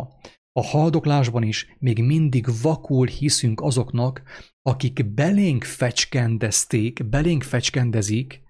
a 0.52 0.64
haldoklásban 0.64 1.44
is 1.44 1.76
még 1.80 2.04
mindig 2.04 2.46
vakul 2.62 3.08
hiszünk 3.08 3.62
azoknak, 3.62 4.22
akik 4.62 5.14
belénk 5.14 5.64
fecskendezték, 5.64 7.10
belénk 7.10 7.44
fecskendezik 7.44 8.44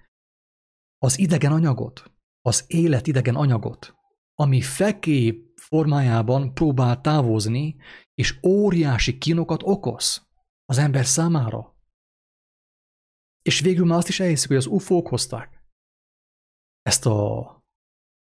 az 0.97 1.19
idegen 1.19 1.51
anyagot, 1.51 2.11
az 2.41 2.63
élet 2.67 3.07
idegen 3.07 3.35
anyagot, 3.35 3.95
ami 4.33 4.61
feké 4.61 5.51
formájában 5.55 6.53
próbál 6.53 7.01
távozni, 7.01 7.75
és 8.21 8.39
óriási 8.43 9.17
kínokat 9.17 9.61
okoz 9.63 10.27
az 10.65 10.77
ember 10.77 11.05
számára. 11.05 11.75
És 13.41 13.59
végül 13.59 13.85
már 13.85 13.97
azt 13.97 14.07
is 14.07 14.19
elhiszik, 14.19 14.47
hogy 14.47 14.57
az 14.57 14.65
ufók 14.65 15.07
hozták 15.07 15.63
ezt 16.81 17.05
a 17.05 17.59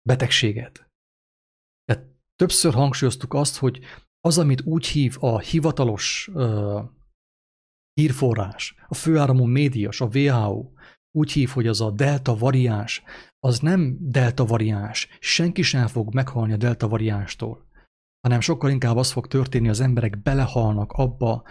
betegséget. 0.09 0.89
Tehát 1.83 2.05
többször 2.35 2.73
hangsúlyoztuk 2.73 3.33
azt, 3.33 3.57
hogy 3.57 3.83
az, 4.19 4.37
amit 4.37 4.61
úgy 4.61 4.85
hív 4.85 5.17
a 5.19 5.39
hivatalos 5.39 6.27
uh, 6.33 6.89
hírforrás, 7.93 8.75
a 8.87 8.93
főáramú 8.93 9.45
médias, 9.45 10.01
a 10.01 10.09
WHO, 10.13 10.71
úgy 11.11 11.31
hív, 11.31 11.49
hogy 11.49 11.67
az 11.67 11.81
a 11.81 11.91
delta 11.91 12.35
variáns, 12.35 13.03
az 13.39 13.59
nem 13.59 13.97
delta 13.99 14.45
variáns, 14.45 15.07
senki 15.19 15.61
sem 15.61 15.87
fog 15.87 16.13
meghalni 16.13 16.53
a 16.53 16.57
delta 16.57 16.87
variánstól, 16.87 17.69
hanem 18.21 18.39
sokkal 18.39 18.69
inkább 18.69 18.95
az 18.95 19.11
fog 19.11 19.27
történni, 19.27 19.69
az 19.69 19.79
emberek 19.79 20.21
belehalnak 20.21 20.91
abba, 20.91 21.43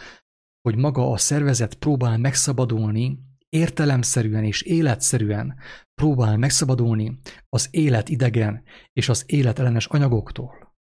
hogy 0.60 0.76
maga 0.76 1.10
a 1.10 1.16
szervezet 1.16 1.74
próbál 1.74 2.18
megszabadulni, 2.18 3.18
értelemszerűen 3.48 4.44
és 4.44 4.62
életszerűen 4.62 5.54
próbál 5.94 6.36
megszabadulni 6.36 7.18
az 7.48 7.68
élet 7.70 8.08
idegen 8.08 8.62
és 8.92 9.08
az 9.08 9.24
életellenes 9.26 9.86
anyagoktól. 9.86 10.74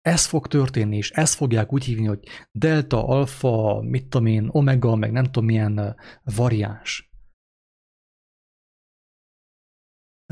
Ez 0.00 0.26
fog 0.26 0.46
történni, 0.46 0.96
és 0.96 1.10
ezt 1.10 1.34
fogják 1.34 1.72
úgy 1.72 1.84
hívni, 1.84 2.06
hogy 2.06 2.28
delta, 2.50 3.06
alfa, 3.06 3.80
mit 3.82 4.06
tudom 4.06 4.26
én, 4.26 4.48
omega, 4.50 4.94
meg 4.94 5.12
nem 5.12 5.24
tudom 5.24 5.44
milyen 5.44 5.96
variáns. 6.24 7.11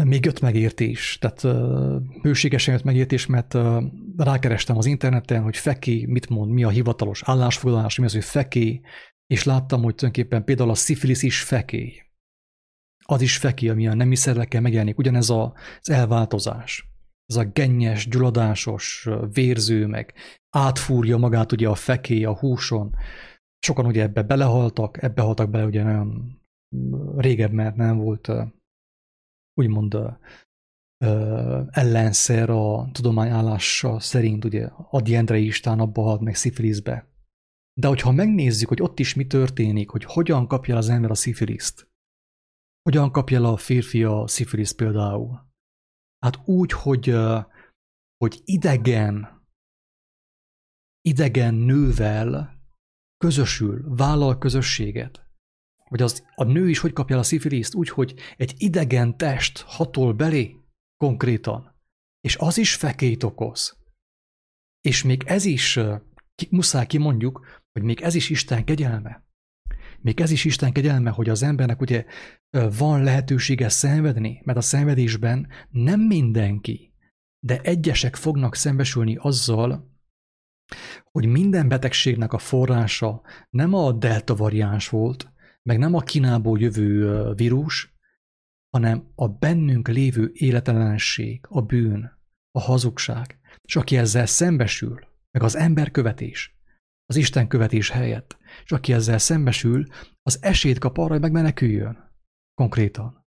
Még 0.04 0.24
jött 0.24 0.40
megértés, 0.40 1.18
tehát 1.20 1.58
bőségesen 2.22 2.74
jött 2.74 2.84
megértés, 2.84 3.26
mert 3.26 3.56
rákerestem 4.16 4.76
az 4.76 4.86
interneten, 4.86 5.42
hogy 5.42 5.56
Feki 5.56 6.06
mit 6.06 6.28
mond, 6.28 6.50
mi 6.50 6.64
a 6.64 6.68
hivatalos 6.68 7.22
állásfoglalás, 7.24 7.98
mi 7.98 8.04
az, 8.04 8.12
hogy 8.12 8.24
Feki, 8.24 8.80
és 9.26 9.44
láttam, 9.44 9.82
hogy 9.82 9.94
tulajdonképpen 9.94 10.44
például 10.44 10.70
a 10.70 10.74
szifilisz 10.74 11.22
is 11.22 11.42
Feki. 11.42 12.02
Az 13.04 13.20
is 13.20 13.36
Feki, 13.36 13.68
ami 13.68 13.88
a 13.88 13.94
nemi 13.94 14.16
szervekkel 14.16 14.60
megjelenik, 14.60 14.98
ugyanez 14.98 15.30
az 15.30 15.90
elváltozás. 15.90 16.88
Ez 17.26 17.36
a 17.36 17.44
gennyes, 17.44 18.08
gyulladásos, 18.08 19.08
vérző, 19.32 19.86
meg 19.86 20.14
átfúrja 20.56 21.16
magát 21.16 21.52
ugye 21.52 21.68
a 21.68 21.74
feké 21.74 22.24
a 22.24 22.38
húson. 22.38 22.94
Sokan 23.58 23.86
ugye 23.86 24.02
ebbe 24.02 24.22
belehaltak, 24.22 25.02
ebbe 25.02 25.22
haltak 25.22 25.50
bele 25.50 25.64
ugye 25.64 25.82
nagyon 25.82 26.38
régebb, 27.16 27.52
mert 27.52 27.76
nem 27.76 27.98
volt 27.98 28.30
úgymond 29.60 29.96
ellenszer 31.70 32.50
a 32.50 32.90
tudomány 32.92 33.30
állása 33.30 34.00
szerint, 34.00 34.44
ugye 34.44 34.68
Adi 34.90 35.14
Endre 35.14 35.38
Istán 35.38 35.80
abba 35.80 36.02
halt 36.02 36.20
meg 36.20 36.34
szifiliszbe. 36.34 37.08
De 37.80 37.88
hogyha 37.88 38.12
megnézzük, 38.12 38.68
hogy 38.68 38.82
ott 38.82 38.98
is 38.98 39.14
mi 39.14 39.26
történik, 39.26 39.90
hogy 39.90 40.04
hogyan 40.04 40.46
kapja 40.46 40.76
az 40.76 40.88
ember 40.88 41.10
a 41.10 41.14
szifiliszt, 41.14 41.88
hogyan 42.82 43.10
kapja 43.12 43.36
el 43.36 43.44
a 43.44 43.56
férfi 43.56 44.04
a 44.04 44.26
szifiliszt 44.26 44.76
például, 44.76 45.48
hát 46.18 46.48
úgy, 46.48 46.72
hogy, 46.72 47.14
hogy 48.16 48.40
idegen, 48.44 49.44
idegen 51.00 51.54
nővel 51.54 52.60
közösül, 53.16 53.94
vállal 53.96 54.38
közösséget, 54.38 55.29
vagy 55.90 56.02
az, 56.02 56.26
a 56.34 56.44
nő 56.44 56.68
is 56.68 56.78
hogy 56.78 56.92
kapja 56.92 57.14
el 57.14 57.20
a 57.20 57.24
szifiliszt? 57.24 57.74
Úgy, 57.74 57.88
hogy 57.88 58.14
egy 58.36 58.54
idegen 58.56 59.16
test 59.16 59.60
hatol 59.60 60.12
belé 60.12 60.56
konkrétan, 60.96 61.74
és 62.20 62.36
az 62.36 62.58
is 62.58 62.74
fekét 62.74 63.22
okoz. 63.22 63.78
És 64.80 65.02
még 65.02 65.22
ez 65.26 65.44
is, 65.44 65.78
ki, 66.34 66.48
muszáj 66.50 66.86
kimondjuk, 66.86 67.62
hogy 67.72 67.82
még 67.82 68.00
ez 68.00 68.14
is 68.14 68.30
Isten 68.30 68.64
kegyelme. 68.64 69.24
Még 70.00 70.20
ez 70.20 70.30
is 70.30 70.44
Isten 70.44 70.72
kegyelme, 70.72 71.10
hogy 71.10 71.28
az 71.28 71.42
embernek 71.42 71.80
ugye 71.80 72.04
van 72.78 73.02
lehetősége 73.02 73.68
szenvedni, 73.68 74.40
mert 74.44 74.58
a 74.58 74.60
szenvedésben 74.60 75.48
nem 75.70 76.00
mindenki, 76.00 76.94
de 77.46 77.60
egyesek 77.60 78.16
fognak 78.16 78.54
szembesülni 78.54 79.16
azzal, 79.16 79.90
hogy 81.10 81.26
minden 81.26 81.68
betegségnek 81.68 82.32
a 82.32 82.38
forrása 82.38 83.22
nem 83.50 83.74
a 83.74 83.92
delta 83.92 84.34
variáns 84.34 84.88
volt, 84.88 85.32
meg 85.70 85.78
nem 85.78 85.94
a 85.94 86.00
Kínából 86.00 86.60
jövő 86.60 87.22
vírus, 87.32 87.94
hanem 88.70 89.12
a 89.14 89.28
bennünk 89.28 89.88
lévő 89.88 90.30
életelenség, 90.32 91.46
a 91.48 91.62
bűn, 91.62 92.18
a 92.50 92.60
hazugság. 92.60 93.38
És 93.62 93.76
aki 93.76 93.96
ezzel 93.96 94.26
szembesül, 94.26 95.00
meg 95.30 95.42
az 95.42 95.56
emberkövetés, 95.56 96.56
az 97.06 97.16
Isten 97.16 97.48
követés 97.48 97.90
helyett, 97.90 98.38
és 98.64 98.72
aki 98.72 98.92
ezzel 98.92 99.18
szembesül, 99.18 99.86
az 100.22 100.38
esélyt 100.42 100.78
kap 100.78 100.98
arra, 100.98 101.12
hogy 101.12 101.20
megmeneküljön. 101.20 102.12
Konkrétan. 102.54 103.26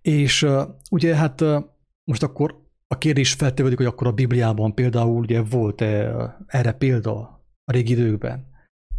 És 0.00 0.42
uh, 0.42 0.62
ugye 0.90 1.16
hát 1.16 1.40
uh, 1.40 1.64
most 2.04 2.22
akkor 2.22 2.66
a 2.86 2.98
kérdés 2.98 3.32
feltevődik, 3.32 3.76
hogy 3.78 3.86
akkor 3.86 4.06
a 4.06 4.12
Bibliában 4.12 4.74
például 4.74 5.20
ugye 5.20 5.42
volt-e 5.42 6.14
uh, 6.14 6.30
erre 6.46 6.72
példa 6.72 7.18
a 7.64 7.72
régi 7.72 7.92
időkben. 7.92 8.49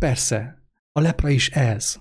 Persze, 0.02 0.64
a 0.92 1.00
lepra 1.00 1.30
is 1.30 1.50
ez. 1.50 1.96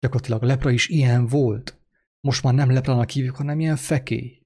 Gyakorlatilag 0.00 0.42
a 0.42 0.46
lepra 0.46 0.70
is 0.70 0.88
ilyen 0.88 1.26
volt. 1.26 1.80
Most 2.20 2.42
már 2.42 2.54
nem 2.54 2.70
leprának 2.70 3.10
hívjuk, 3.10 3.36
hanem 3.36 3.60
ilyen 3.60 3.76
fekély. 3.76 4.42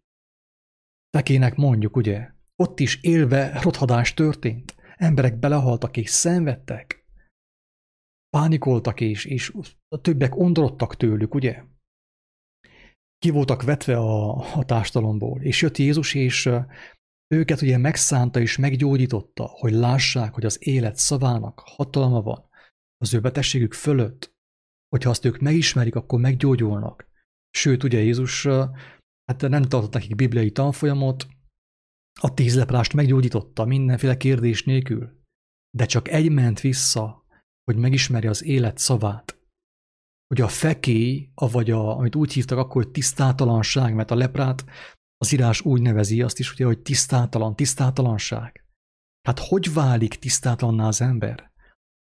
Fekének 1.11 1.55
mondjuk, 1.55 1.97
ugye? 1.97 2.31
Ott 2.57 2.81
is 2.81 3.03
élve 3.03 3.61
rothadás 3.63 4.15
történt. 4.15 4.75
Emberek 4.97 5.39
belehaltak 5.39 5.97
és 5.97 6.11
szenvedtek. 6.11 7.07
Pánikoltak 8.31 9.01
és, 9.01 9.25
és 9.25 9.53
a 9.89 10.01
többek 10.01 10.37
ondorodtak 10.37 10.97
tőlük, 10.97 11.35
ugye? 11.35 11.63
Ki 13.19 13.31
voltak 13.31 13.63
vetve 13.63 13.97
a, 13.97 14.37
a 14.57 14.65
társadalomból, 14.65 15.43
és 15.43 15.63
jött 15.63 15.77
Jézus, 15.79 16.15
és 16.15 16.51
őket 17.35 17.63
ugye 17.63 17.79
megszánta 17.79 18.41
és 18.41 18.57
meggyógyította, 18.57 19.45
hogy 19.45 19.73
lássák, 19.73 20.35
hogy 20.35 20.45
az 20.45 20.67
élet 20.67 20.97
szavának 20.97 21.63
hatalma 21.65 22.23
van 22.23 22.53
az 22.97 23.15
ő 23.15 23.21
betegségük 23.21 23.73
fölött. 23.73 24.35
Hogyha 24.89 25.11
azt 25.11 25.25
ők 25.25 25.39
megismerik, 25.39 25.95
akkor 25.95 26.21
meggyógyulnak. 26.21 27.09
Sőt, 27.51 27.83
ugye 27.83 27.99
Jézus 27.99 28.47
hát 29.25 29.41
nem 29.41 29.63
tartott 29.63 29.93
nekik 29.93 30.15
bibliai 30.15 30.51
tanfolyamot, 30.51 31.27
a 32.21 32.35
tíz 32.35 32.57
leprást 32.57 32.93
meggyógyította 32.93 33.65
mindenféle 33.65 34.17
kérdés 34.17 34.65
nélkül, 34.65 35.23
de 35.77 35.87
csak 35.87 36.09
egy 36.09 36.31
ment 36.31 36.61
vissza, 36.61 37.27
hogy 37.65 37.77
megismerje 37.77 38.31
az 38.31 38.43
élet 38.43 38.79
szavát. 38.79 39.39
Hogy 40.27 40.41
a 40.41 40.49
fekély, 40.49 41.31
vagy 41.35 41.71
a, 41.71 41.97
amit 41.97 42.15
úgy 42.15 42.33
hívtak 42.33 42.59
akkor, 42.59 42.83
hogy 42.83 42.93
tisztátalanság, 42.93 43.95
mert 43.95 44.11
a 44.11 44.15
leprát 44.15 44.65
az 45.17 45.33
írás 45.33 45.61
úgy 45.61 45.83
nevezi 45.83 46.23
azt 46.23 46.39
is, 46.39 46.53
ugye, 46.53 46.65
hogy 46.65 46.83
tisztátalan, 46.83 47.57
tisztátalanság. 47.57 48.65
Hát 49.29 49.39
hogy 49.39 49.73
válik 49.73 50.15
tisztátalanná 50.15 50.87
az 50.87 51.01
ember? 51.01 51.53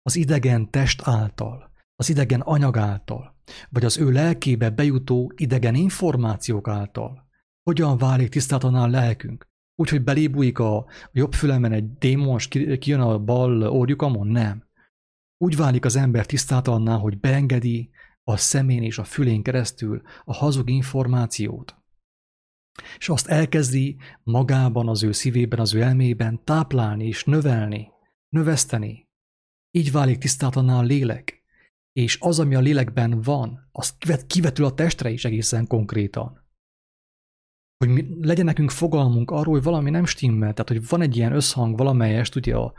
Az 0.02 0.16
idegen 0.16 0.70
test 0.70 1.02
által, 1.04 1.70
az 1.94 2.08
idegen 2.08 2.40
anyag 2.40 2.76
által, 2.76 3.36
vagy 3.70 3.84
az 3.84 3.98
ő 3.98 4.10
lelkébe 4.10 4.70
bejutó 4.70 5.32
idegen 5.36 5.74
információk 5.74 6.68
által. 6.68 7.28
Hogyan 7.62 7.98
válik 7.98 8.28
tisztátlaná 8.28 8.82
a 8.82 8.86
lelkünk? 8.86 9.50
Úgy, 9.74 9.88
hogy 9.88 10.02
belébújik 10.02 10.58
a 10.58 10.86
jobb 11.12 11.32
fülemen 11.32 11.72
egy 11.72 11.92
démon, 11.92 12.36
és 12.36 12.48
kijön 12.78 13.00
a 13.00 13.18
bal 13.18 13.62
orjukamon? 13.62 14.26
Nem. 14.26 14.70
Úgy 15.38 15.56
válik 15.56 15.84
az 15.84 15.96
ember 15.96 16.26
tisztátalanná, 16.26 16.96
hogy 16.96 17.20
beengedi 17.20 17.90
a 18.24 18.36
szemén 18.36 18.82
és 18.82 18.98
a 18.98 19.04
fülén 19.04 19.42
keresztül 19.42 20.02
a 20.24 20.34
hazug 20.34 20.70
információt. 20.70 21.76
És 22.98 23.08
azt 23.08 23.26
elkezdi 23.26 23.96
magában, 24.22 24.88
az 24.88 25.02
ő 25.02 25.12
szívében, 25.12 25.58
az 25.58 25.74
ő 25.74 25.80
elmében 25.80 26.44
táplálni 26.44 27.06
és 27.06 27.24
növelni, 27.24 27.88
növeszteni. 28.28 29.10
Így 29.76 29.92
válik 29.92 30.18
tisztátalanná 30.18 30.78
a 30.78 30.82
lélek. 30.82 31.42
És 31.92 32.18
az, 32.20 32.38
ami 32.38 32.54
a 32.54 32.60
lélekben 32.60 33.20
van, 33.20 33.68
az 33.72 33.96
kivetül 34.26 34.64
a 34.64 34.74
testre 34.74 35.10
is 35.10 35.24
egészen 35.24 35.66
konkrétan 35.66 36.42
hogy 37.82 37.92
mi, 37.92 38.26
legyen 38.26 38.44
nekünk 38.44 38.70
fogalmunk 38.70 39.30
arról, 39.30 39.54
hogy 39.54 39.62
valami 39.62 39.90
nem 39.90 40.04
stimmel, 40.04 40.52
tehát 40.52 40.68
hogy 40.68 40.88
van 40.88 41.00
egy 41.00 41.16
ilyen 41.16 41.32
összhang 41.32 41.76
valamelyest 41.76 42.34
ugye 42.34 42.56
a, 42.56 42.74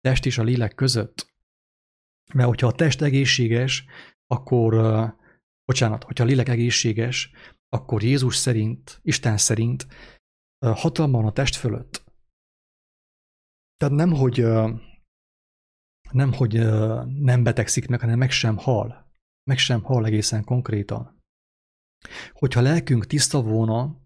test 0.00 0.26
és 0.26 0.38
a 0.38 0.42
lélek 0.42 0.74
között. 0.74 1.34
Mert 2.34 2.48
hogyha 2.48 2.66
a 2.66 2.72
test 2.72 3.02
egészséges, 3.02 3.84
akkor, 4.26 4.74
uh, 4.74 5.10
bocsánat, 5.64 6.04
hogyha 6.04 6.24
a 6.24 6.26
lélek 6.26 6.48
egészséges, 6.48 7.30
akkor 7.68 8.02
Jézus 8.02 8.36
szerint, 8.36 9.00
Isten 9.02 9.36
szerint 9.36 9.86
uh, 10.66 10.76
hatalma 10.76 11.18
van 11.18 11.26
a 11.26 11.32
test 11.32 11.56
fölött. 11.56 12.04
Tehát 13.76 13.94
nem, 13.94 14.12
hogy, 14.12 14.40
uh, 14.40 14.80
nem, 16.10 16.32
hogy 16.32 16.52
nem 17.20 17.42
betegszik 17.42 17.88
meg, 17.88 18.00
hanem 18.00 18.18
meg 18.18 18.30
sem 18.30 18.56
hal. 18.56 19.06
Meg 19.44 19.58
sem 19.58 19.82
hal 19.82 20.06
egészen 20.06 20.44
konkrétan. 20.44 21.22
Hogyha 22.32 22.60
lelkünk 22.60 23.06
tiszta 23.06 23.42
volna, 23.42 24.00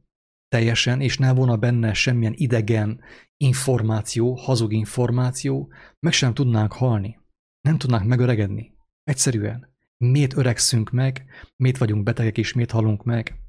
teljesen, 0.49 1.01
és 1.01 1.19
ne 1.19 1.33
volna 1.33 1.57
benne 1.57 1.93
semmilyen 1.93 2.35
idegen 2.37 3.01
információ, 3.37 4.35
hazug 4.35 4.73
információ, 4.73 5.73
meg 5.99 6.13
sem 6.13 6.35
tudnánk 6.35 6.73
halni. 6.73 7.19
Nem 7.61 7.79
tudnánk 7.79 8.07
megöregedni. 8.07 8.75
Egyszerűen. 9.03 9.71
Miért 10.05 10.37
öregszünk 10.37 10.91
meg, 10.91 11.25
miért 11.57 11.79
vagyunk 11.79 12.03
betegek 12.03 12.39
és 12.39 12.53
miért 12.53 12.71
halunk 12.71 13.05
meg? 13.05 13.41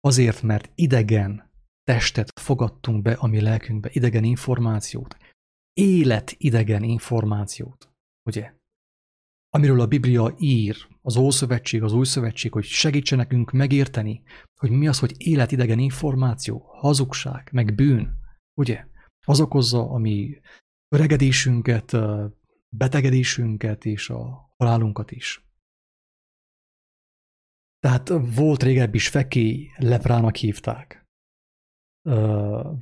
Azért, 0.00 0.42
mert 0.42 0.70
idegen 0.74 1.50
testet 1.82 2.40
fogadtunk 2.40 3.02
be 3.02 3.12
a 3.12 3.26
mi 3.26 3.40
lelkünkbe, 3.40 3.88
idegen 3.92 4.24
információt. 4.24 5.16
Élet 5.80 6.34
idegen 6.38 6.82
információt. 6.82 7.92
Ugye? 8.22 8.54
Amiről 9.48 9.80
a 9.80 9.86
Biblia 9.86 10.34
ír, 10.38 10.76
az 11.02 11.16
Ószövetség, 11.16 11.82
az 11.82 11.92
Új 11.92 12.04
Szövetség, 12.04 12.52
hogy 12.52 12.64
segítsen 12.64 13.18
nekünk 13.18 13.50
megérteni, 13.50 14.22
hogy 14.60 14.70
mi 14.70 14.88
az, 14.88 14.98
hogy 14.98 15.14
életidegen 15.16 15.78
információ, 15.78 16.58
hazugság, 16.58 17.48
meg 17.52 17.74
bűn, 17.74 18.16
ugye? 18.54 18.86
Az 19.26 19.40
okozza 19.40 19.90
a 19.90 19.98
mi 19.98 20.40
öregedésünket, 20.88 21.96
betegedésünket 22.68 23.84
és 23.84 24.10
a 24.10 24.52
halálunkat 24.56 25.10
is. 25.10 25.44
Tehát 27.78 28.08
volt 28.34 28.62
régebb 28.62 28.94
is 28.94 29.08
fekély, 29.08 29.70
leprának 29.76 30.36
hívták. 30.36 31.05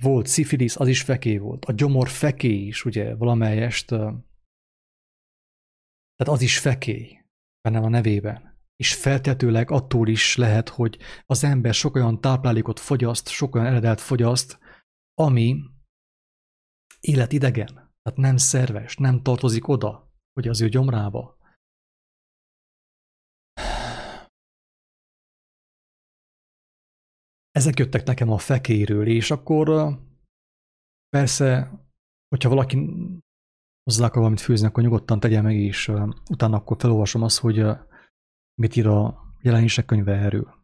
Volt 0.01 0.27
szifilisz, 0.27 0.81
az 0.81 0.89
is 0.89 1.03
fekély 1.03 1.37
volt. 1.37 1.65
A 1.65 1.73
gyomor 1.73 2.09
fekély 2.09 2.67
is, 2.67 2.85
ugye, 2.85 3.15
valamelyest. 3.15 3.87
Tehát 3.87 4.23
az 6.27 6.43
is 6.43 6.59
fekély, 6.59 7.25
benne 7.61 7.79
a 7.79 7.89
nevében 7.89 8.55
és 8.77 8.95
feltetőleg 8.95 9.71
attól 9.71 10.09
is 10.09 10.37
lehet, 10.37 10.69
hogy 10.69 10.99
az 11.27 11.45
ember 11.45 11.75
sok 11.75 11.95
olyan 11.95 12.21
táplálékot 12.21 12.81
fogyaszt, 12.81 13.29
sok 13.29 13.55
olyan 13.55 13.67
eredet 13.67 14.01
fogyaszt, 14.01 14.59
ami 15.15 15.63
életidegen, 17.01 17.67
tehát 18.03 18.19
nem 18.19 18.37
szerves, 18.37 18.97
nem 18.97 19.23
tartozik 19.23 19.69
oda, 19.69 20.13
hogy 20.33 20.49
az 20.49 20.61
ő 20.61 20.69
gyomrába. 20.69 21.34
Ezek 27.59 27.79
jöttek 27.79 28.05
nekem 28.05 28.31
a 28.31 28.39
fekéről, 28.39 29.07
és 29.07 29.31
akkor 29.31 29.97
persze, 31.09 31.71
hogyha 32.29 32.49
valaki 32.49 32.77
hozzá 33.83 34.05
akar 34.05 34.17
valamit 34.17 34.41
főzni, 34.41 34.67
akkor 34.67 34.83
nyugodtan 34.83 35.21
tegye 35.21 35.41
meg, 35.41 35.57
és 35.57 35.89
utána 36.31 36.57
akkor 36.57 36.77
felolvasom 36.81 37.23
azt, 37.23 37.39
hogy 37.39 37.59
Mit 38.55 38.77
ír 38.77 38.87
a 38.87 39.35
jelenések 39.43 39.85
könyve 39.85 40.13
erről? 40.13 40.63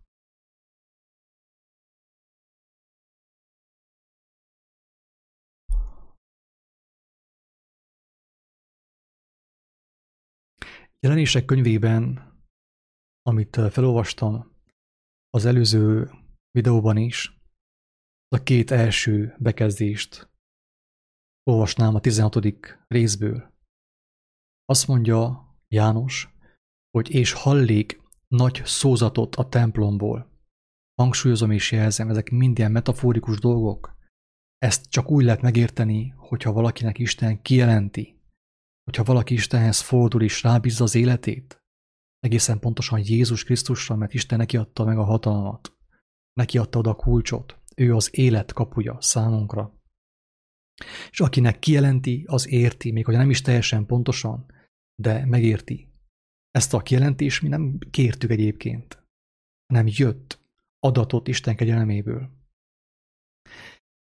Jelenések 11.01 11.45
könyvében, 11.45 12.33
amit 13.23 13.57
felolvastam 13.71 14.53
az 15.31 15.45
előző 15.45 16.11
videóban 16.51 16.97
is, 16.97 17.39
a 18.29 18.43
két 18.43 18.71
első 18.71 19.35
bekezdést 19.39 20.31
olvasnám 21.51 21.95
a 21.95 22.01
16. 22.01 22.39
részből. 22.87 23.53
Azt 24.65 24.87
mondja 24.87 25.49
János, 25.69 26.29
hogy 26.91 27.11
és 27.11 27.33
hallék 27.33 28.01
nagy 28.29 28.63
szózatot 28.65 29.37
a 29.37 29.49
templomból. 29.49 30.31
Hangsúlyozom 30.95 31.51
és 31.51 31.73
jelzem, 31.73 32.09
ezek 32.09 32.31
mind 32.31 32.59
ilyen 32.59 32.73
metaforikus 32.73 33.39
dolgok. 33.39 33.97
Ezt 34.59 34.91
csak 34.91 35.11
úgy 35.11 35.25
lehet 35.25 35.43
megérteni, 35.43 36.15
hogyha 36.17 36.53
valakinek 36.53 36.99
Isten 36.99 37.43
kijelenti, 37.43 38.21
hogyha 38.85 39.05
valaki 39.05 39.35
Istenhez 39.35 39.81
fordul 39.81 40.23
és 40.23 40.43
rábízza 40.43 40.85
az 40.85 40.95
életét, 40.95 41.61
egészen 42.19 42.59
pontosan 42.59 43.01
Jézus 43.05 43.45
Krisztusra, 43.45 43.97
mert 43.97 44.15
Isten 44.15 44.39
neki 44.39 44.57
adta 44.57 44.85
meg 44.85 44.99
a 44.99 45.05
hatalmat, 45.05 45.80
neki 46.33 46.59
adta 46.59 46.79
oda 46.79 46.91
a 46.91 46.95
kulcsot, 46.95 47.59
ő 47.77 47.95
az 47.95 48.19
élet 48.19 48.53
kapuja 48.53 49.01
számunkra. 49.01 49.79
És 51.11 51.21
akinek 51.21 51.59
kijelenti, 51.59 52.25
az 52.27 52.49
érti, 52.49 52.91
még 52.93 53.05
hogy 53.05 53.15
nem 53.15 53.31
is 53.31 53.41
teljesen 53.41 53.87
pontosan, 53.87 54.47
de 55.03 55.27
megérti, 55.27 55.91
ezt 56.51 56.75
a 56.75 56.81
kijelentést 56.81 57.43
mi 57.43 57.49
nem 57.49 57.79
kértük 57.91 58.31
egyébként, 58.31 59.07
hanem 59.67 59.87
jött 59.89 60.41
adatot 60.79 61.29
Isten 61.29 61.57
kegyelméből. 61.57 62.31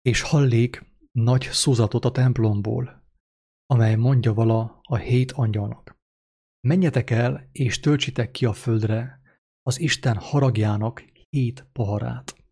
És 0.02 0.22
hallék 0.22 0.86
nagy 1.12 1.42
szózatot 1.42 2.06
a 2.06 2.12
templomból, 2.12 3.04
amely 3.66 3.96
mondja 3.96 4.34
vala 4.34 4.80
a 4.82 4.96
hét 4.96 5.32
angyalnak. 5.32 5.96
Menjetek 6.68 7.10
el, 7.10 7.50
és 7.52 7.80
töltsétek 7.80 8.32
ki 8.32 8.46
a 8.46 8.54
földre 8.54 9.22
az 9.62 9.80
Isten 9.80 10.18
haragjának 10.18 11.13
hét 11.34 11.68
poharát. 11.72 12.46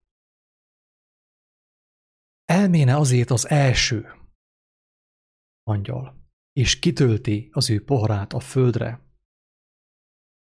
Elméne 2.46 2.96
azért 2.96 3.30
az 3.30 3.50
első 3.50 4.06
angyal, 5.63 6.30
és 6.52 6.80
kitölti 6.80 7.50
az 7.52 7.70
ő 7.70 7.84
poharát 7.84 8.34
a 8.34 8.39
földre, 8.39 9.02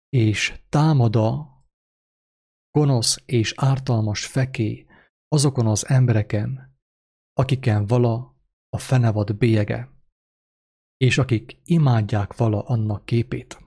és 0.08 0.60
támada 0.68 1.54
gonosz 2.70 3.22
és 3.26 3.52
ártalmas 3.56 4.26
feké 4.26 4.86
azokon 5.28 5.66
az 5.66 5.86
embereken, 5.86 6.78
akiken 7.32 7.86
vala 7.86 8.36
a 8.68 8.78
fenevad 8.78 9.36
bélyege, 9.36 9.90
és 10.96 11.18
akik 11.18 11.60
imádják 11.64 12.36
vala 12.36 12.62
annak 12.62 13.04
képét. 13.04 13.58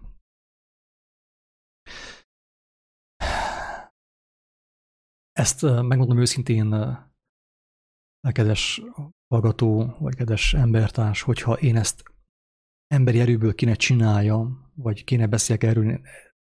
Ezt 5.40 5.62
megmondom 5.62 6.18
őszintén, 6.18 6.98
kedves 8.32 8.82
hallgató, 9.28 9.96
vagy 10.00 10.16
kedves 10.16 10.54
embertárs, 10.54 11.22
hogyha 11.22 11.54
én 11.54 11.76
ezt 11.76 12.04
emberi 12.88 13.20
erőből 13.20 13.56
kéne 13.56 13.74
csináljam, 13.74 14.72
vagy 14.76 15.04
kéne 15.04 15.28
beszéljek 15.28 15.64
erről, 15.64 16.02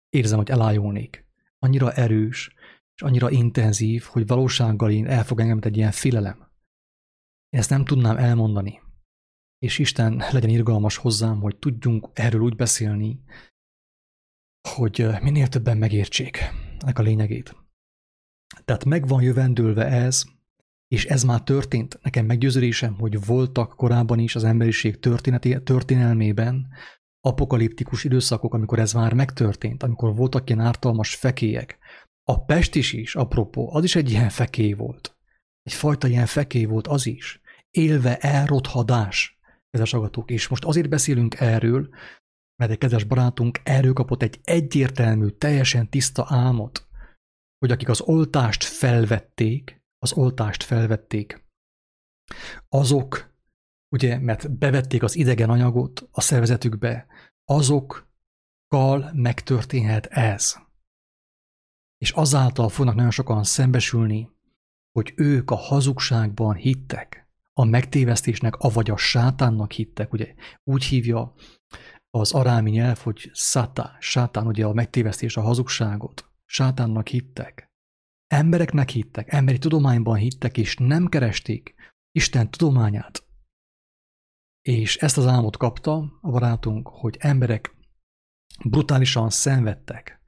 érzem, 0.10 0.38
hogy 0.38 0.50
elájulnék. 0.50 1.26
Annyira 1.60 1.92
erős, 1.92 2.54
és 2.96 3.02
annyira 3.02 3.30
intenzív, 3.30 4.04
hogy 4.04 4.28
valósággal 4.28 4.92
én 4.92 5.08
elfog 5.08 5.40
engem 5.40 5.60
egy 5.62 5.78
ilyen 5.78 5.92
félelem. 5.92 6.38
Én 7.50 7.60
ezt 7.60 7.70
nem 7.70 7.86
tudnám 7.86 8.18
elmondani. 8.18 8.82
És 9.58 9.80
Isten 9.80 10.24
legyen 10.32 10.50
irgalmas 10.50 10.98
hozzám, 10.98 11.40
hogy 11.40 11.58
tudjunk 11.58 12.10
erről 12.14 12.42
úgy 12.42 12.56
beszélni, 12.56 13.24
hogy 14.70 15.08
minél 15.22 15.48
többen 15.48 15.78
megértsék 15.78 16.38
ennek 16.80 17.00
a 17.00 17.02
lényegét. 17.02 17.59
Tehát 18.66 18.86
meg 18.86 19.08
van 19.08 19.22
jövendőlve 19.22 19.86
ez, 19.86 20.24
és 20.88 21.06
ez 21.06 21.24
már 21.24 21.44
történt. 21.44 22.00
Nekem 22.02 22.26
meggyőződésem, 22.26 22.96
hogy 23.00 23.26
voltak 23.26 23.76
korábban 23.76 24.20
is 24.20 24.36
az 24.36 24.44
emberiség 24.44 25.00
történeti, 25.00 25.64
történelmében 25.64 26.68
apokaliptikus 27.22 28.04
időszakok, 28.04 28.54
amikor 28.54 28.80
ez 28.80 28.94
már 28.94 29.14
megtörtént, 29.14 29.84
amikor 29.84 30.16
voltak 30.16 30.50
ilyen 30.50 30.62
ártalmas 30.62 31.16
fekélyek. 31.16 31.78
A 32.24 32.46
Pestis 32.46 32.94
is, 32.94 33.16
apropó, 33.16 33.74
az 33.76 33.84
is 33.84 33.96
egy 33.96 34.10
ilyen 34.10 34.30
fekély 34.30 34.74
volt. 34.74 35.18
Egyfajta 35.64 36.08
ilyen 36.08 36.26
fekély 36.26 36.66
volt 36.66 36.88
az 36.88 37.06
is. 37.06 37.42
Élve 37.72 38.18
elrothadás, 38.18 39.40
kedves 39.70 39.94
agatók. 39.94 40.32
És 40.32 40.48
most 40.48 40.66
azért 40.66 40.90
beszélünk 40.90 41.40
erről, 41.40 41.90
mert 42.56 42.72
egy 42.72 42.78
kedves 42.78 43.04
barátunk 43.04 43.60
erről 43.64 43.94
kapott 43.94 44.22
egy 44.22 44.40
egyértelmű, 44.44 45.28
teljesen 45.28 45.90
tiszta 45.90 46.26
álmot, 46.28 46.89
hogy 47.60 47.72
akik 47.72 47.90
az 47.90 48.02
oltást 48.02 48.64
felvették, 48.64 49.82
az 49.98 50.14
oltást 50.14 50.64
felvették, 50.64 51.48
azok 52.70 53.34
ugye, 53.96 54.20
mert 54.20 54.58
bevették 54.58 55.04
az 55.04 55.16
idegen 55.16 55.50
anyagot 55.50 56.08
a 56.12 56.22
szervezetükbe, 56.22 57.08
azokkal 57.46 59.12
megtörténhet 59.14 60.06
ez. 60.06 60.56
És 61.98 62.12
azáltal 62.12 62.70
fognak 62.70 62.96
nagyon 62.96 63.12
sokan 63.12 63.44
szembesülni, 63.44 64.30
hogy 64.92 65.14
ők 65.16 65.52
a 65.52 65.56
hazugságban 65.56 66.56
hittek, 66.56 67.30
a 67.54 67.64
megtévesztésnek, 67.64 68.56
avagy 68.56 68.90
a 68.90 68.98
sátánnak 68.98 69.72
hittek, 69.72 70.14
ugye 70.14 70.34
úgy 70.64 70.84
hívja 70.84 71.34
az 72.10 72.32
arámi 72.32 72.72
nyelv, 72.72 72.98
hogy 72.98 73.30
szatá, 73.34 73.98
sátán, 74.00 74.48
ugye 74.48 74.66
a 74.66 74.74
megtévesztés, 74.74 75.38
a 75.38 75.42
hazugságot, 75.42 76.29
sátánnak 76.50 77.08
hittek. 77.08 77.68
Embereknek 78.28 78.90
hittek, 78.90 79.34
emberi 79.34 79.58
tudományban 79.58 80.18
hittek, 80.18 80.58
és 80.58 80.76
nem 80.78 81.08
keresték 81.08 81.76
Isten 82.12 82.52
tudományát. 82.52 83.28
És 84.62 84.98
ezt 84.98 85.18
az 85.18 85.26
álmot 85.26 85.58
kapta 85.58 86.20
a 86.22 86.32
barátunk, 86.32 86.88
hogy 86.88 87.18
emberek 87.20 87.76
brutálisan 88.66 89.30
szenvedtek, 89.30 90.22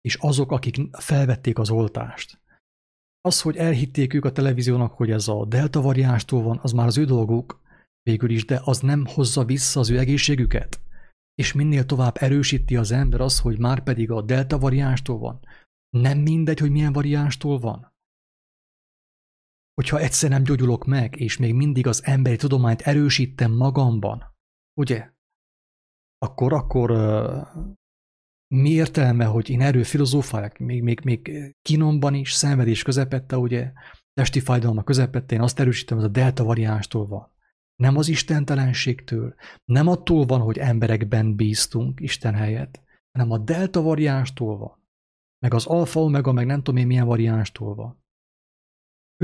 és 0.00 0.14
azok, 0.14 0.52
akik 0.52 0.96
felvették 0.96 1.58
az 1.58 1.70
oltást. 1.70 2.40
Az, 3.20 3.40
hogy 3.40 3.56
elhitték 3.56 4.14
ők 4.14 4.24
a 4.24 4.32
televíziónak, 4.32 4.92
hogy 4.92 5.10
ez 5.10 5.28
a 5.28 5.44
delta 5.44 5.80
variánstól 5.80 6.42
van, 6.42 6.58
az 6.62 6.72
már 6.72 6.86
az 6.86 6.98
ő 6.98 7.04
dolguk 7.04 7.60
végül 8.02 8.30
is, 8.30 8.44
de 8.44 8.60
az 8.64 8.80
nem 8.80 9.06
hozza 9.06 9.44
vissza 9.44 9.80
az 9.80 9.90
ő 9.90 9.98
egészségüket. 9.98 10.80
És 11.34 11.52
minél 11.52 11.86
tovább 11.86 12.16
erősíti 12.18 12.76
az 12.76 12.90
ember 12.90 13.20
az, 13.20 13.40
hogy 13.40 13.58
már 13.58 13.82
pedig 13.82 14.10
a 14.10 14.22
delta 14.22 14.58
variánstól 14.58 15.18
van. 15.18 15.40
Nem 15.90 16.18
mindegy, 16.18 16.58
hogy 16.58 16.70
milyen 16.70 16.92
variánstól 16.92 17.58
van. 17.58 17.94
Hogyha 19.74 19.98
egyszer 19.98 20.30
nem 20.30 20.42
gyógyulok 20.42 20.84
meg, 20.84 21.20
és 21.20 21.36
még 21.36 21.54
mindig 21.54 21.86
az 21.86 22.04
emberi 22.04 22.36
tudományt 22.36 22.80
erősítem 22.80 23.52
magamban, 23.52 24.34
ugye? 24.80 25.10
Akkor, 26.18 26.52
akkor 26.52 26.90
mi 28.54 28.70
értelme, 28.70 29.24
hogy 29.24 29.50
én 29.50 29.60
erről 29.60 29.84
filozófáljak, 29.84 30.58
még, 30.58 30.82
még, 30.82 31.00
még 31.04 31.54
kínomban 31.62 32.14
is, 32.14 32.32
szenvedés 32.32 32.82
közepette, 32.82 33.36
ugye, 33.36 33.72
testi 34.12 34.40
fájdalma 34.40 34.82
közepette, 34.82 35.34
én 35.34 35.40
azt 35.40 35.60
erősítem, 35.60 35.98
ez 35.98 36.04
a 36.04 36.08
delta 36.08 36.44
variánstól 36.44 37.06
van. 37.06 37.34
Nem 37.76 37.96
az 37.96 38.08
istentelenségtől, 38.08 39.34
nem 39.64 39.88
attól 39.88 40.24
van, 40.24 40.40
hogy 40.40 40.58
emberekben 40.58 41.36
bíztunk 41.36 42.00
Isten 42.00 42.34
helyett, 42.34 42.82
hanem 43.12 43.30
a 43.30 43.38
delta 43.38 43.82
variánstól 43.82 44.56
van. 44.56 44.85
Meg 45.38 45.54
az 45.54 45.66
alfa, 45.66 46.00
omega, 46.00 46.32
meg 46.32 46.46
nem 46.46 46.62
tudom 46.62 46.80
én 46.80 46.86
milyen 46.86 47.06
variánstól 47.06 47.74
van. 47.74 48.04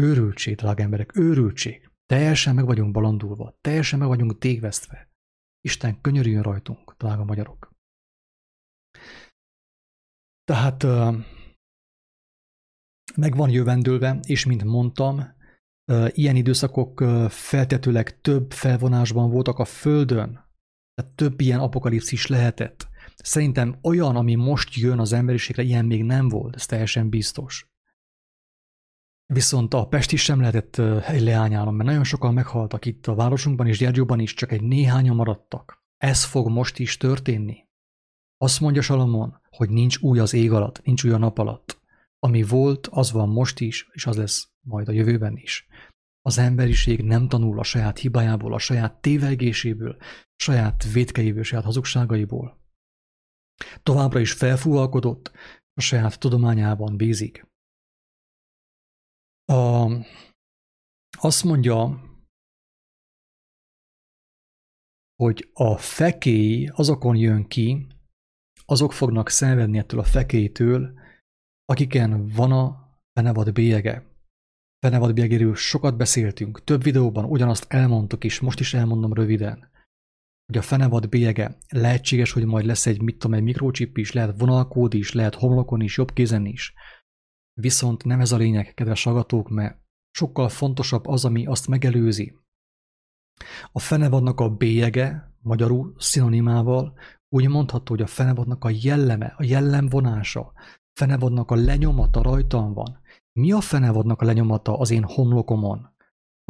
Őrültség, 0.01 0.57
drága 0.57 0.83
emberek, 0.83 1.17
őrültség. 1.17 1.91
Teljesen 2.07 2.55
meg 2.55 2.65
vagyunk 2.65 2.93
balandulva, 2.93 3.59
teljesen 3.61 3.99
meg 3.99 4.09
vagyunk 4.09 4.39
tévesztve. 4.39 5.11
Isten 5.61 6.01
könyörüljön 6.01 6.43
rajtunk, 6.43 6.95
drága 6.97 7.25
magyarok. 7.25 7.71
Tehát 10.45 10.83
meg 13.17 13.37
van 13.37 13.51
jövendőlve, 13.51 14.19
és 14.23 14.47
mint 14.47 14.65
mondtam, 14.65 15.41
ilyen 16.07 16.37
időszakok 16.37 17.01
feltetőleg 17.29 18.21
több 18.21 18.53
felvonásban 18.53 19.31
voltak 19.31 19.59
a 19.59 19.65
Földön, 19.65 20.33
tehát 20.95 21.15
több 21.15 21.41
ilyen 21.41 21.61
apokalipszis 21.61 22.27
lehetett. 22.27 22.89
Szerintem 23.23 23.79
olyan, 23.83 24.17
ami 24.17 24.35
most 24.35 24.75
jön 24.75 24.99
az 24.99 25.13
emberiségre, 25.13 25.63
ilyen 25.63 25.85
még 25.85 26.05
nem 26.05 26.29
volt, 26.29 26.55
ez 26.55 26.67
teljesen 26.67 27.09
biztos. 27.09 27.71
Viszont 29.27 29.75
a 29.75 29.87
Pest 29.87 30.13
is 30.13 30.23
sem 30.23 30.41
lehetett 30.41 30.79
egy 31.07 31.21
leányálom, 31.21 31.77
mert 31.77 31.89
nagyon 31.89 32.05
sokan 32.05 32.35
meghaltak 32.35 32.85
itt 32.85 33.07
a 33.07 33.15
városunkban 33.15 33.67
és 33.67 33.79
Gyergyóban 33.79 34.19
is, 34.19 34.35
csak 34.35 34.53
egy 34.53 34.63
néhányan 34.63 35.17
maradtak. 35.17 35.85
Ez 35.97 36.25
fog 36.25 36.49
most 36.49 36.79
is 36.79 36.97
történni. 36.97 37.57
Azt 38.37 38.61
mondja 38.61 38.83
Salomon, 38.83 39.41
hogy 39.51 39.71
nincs 39.71 39.99
új 39.99 40.19
az 40.19 40.33
ég 40.33 40.53
alatt, 40.53 40.83
nincs 40.85 41.05
új 41.05 41.11
a 41.11 41.19
nap 41.19 41.39
alatt. 41.39 41.81
Ami 42.19 42.43
volt, 42.43 42.87
az 42.87 43.13
van 43.13 43.29
most 43.29 43.61
is, 43.61 43.89
és 43.93 44.07
az 44.07 44.17
lesz 44.17 44.49
majd 44.61 44.89
a 44.89 44.93
jövőben 44.93 45.37
is. 45.37 45.67
Az 46.23 46.39
emberiség 46.39 47.03
nem 47.03 47.29
tanul 47.29 47.59
a 47.59 47.63
saját 47.63 47.99
hibájából, 47.99 48.55
a 48.55 48.59
saját 48.59 49.01
tévegéséből, 49.01 49.97
saját 50.37 50.93
védkeiből, 50.93 51.41
a 51.41 51.45
saját 51.45 51.65
hazugságaiból. 51.65 52.62
Továbbra 53.83 54.21
is 54.21 54.33
felfúvalkodott, 54.33 55.33
a 55.75 55.81
saját 55.81 56.19
tudományában 56.19 56.97
bízik. 56.97 57.47
A, 59.45 59.91
azt 61.19 61.45
mondja, 61.45 62.01
hogy 65.23 65.51
a 65.53 65.77
fekély 65.77 66.67
azokon 66.67 67.17
jön 67.17 67.49
ki, 67.49 67.87
azok 68.65 68.93
fognak 68.93 69.29
szenvedni 69.29 69.79
ettől 69.79 70.01
a 70.01 70.05
fekélytől, 70.05 71.01
akiken 71.65 72.27
van 72.27 72.53
a 72.53 72.91
fenevad 73.13 73.53
bélyege. 73.53 74.11
Fenevad 74.79 75.15
bélyegéről 75.15 75.55
sokat 75.55 75.97
beszéltünk, 75.97 76.65
több 76.65 76.83
videóban 76.83 77.25
ugyanazt 77.25 77.73
elmondtuk 77.73 78.25
is, 78.25 78.41
most 78.41 78.61
is 78.61 78.75
elmondom 78.75 79.13
röviden, 79.13 79.71
hogy 80.47 80.57
a 80.57 80.63
fenevad 80.63 81.09
bélyege 81.09 81.59
lehetséges, 81.69 82.33
hogy 82.33 82.45
majd 82.45 82.65
lesz 82.65 82.87
egy, 82.87 83.03
mit 83.03 83.19
tudom, 83.19 83.37
egy 83.37 83.43
mikrochip 83.43 83.99
is, 83.99 84.13
lehet 84.13 84.39
vonalkód 84.39 84.95
is, 84.95 85.13
lehet 85.13 85.35
homlokon 85.35 85.81
is, 85.81 85.97
jobb 85.97 86.13
kézen 86.13 86.47
is. 86.47 86.75
Viszont 87.61 88.05
nem 88.05 88.21
ez 88.21 88.33
a 88.33 88.37
lényeg, 88.37 88.75
kedves 88.75 89.07
agatók, 89.07 89.49
mert 89.49 89.81
sokkal 90.11 90.49
fontosabb 90.49 91.07
az, 91.07 91.25
ami 91.25 91.47
azt 91.47 91.69
megelőzi. 91.69 92.39
A 93.73 93.79
fenevadnak 93.79 94.41
a 94.41 94.57
bélyege, 94.57 95.35
magyarul 95.39 95.95
szinonimával, 95.99 96.99
úgy 97.29 97.49
mondható, 97.49 97.93
hogy 97.93 98.03
a 98.03 98.07
fenevadnak 98.07 98.65
a 98.65 98.71
jelleme, 98.83 99.35
a 99.37 99.45
jellemvonása, 99.45 100.53
fenevadnak 100.99 101.51
a 101.51 101.55
lenyomata 101.55 102.23
rajtam 102.23 102.73
van. 102.73 103.01
Mi 103.33 103.53
a 103.53 103.61
fenevadnak 103.61 104.21
a 104.21 104.25
lenyomata 104.25 104.79
az 104.79 104.91
én 104.91 105.05
homlokomon? 105.05 105.92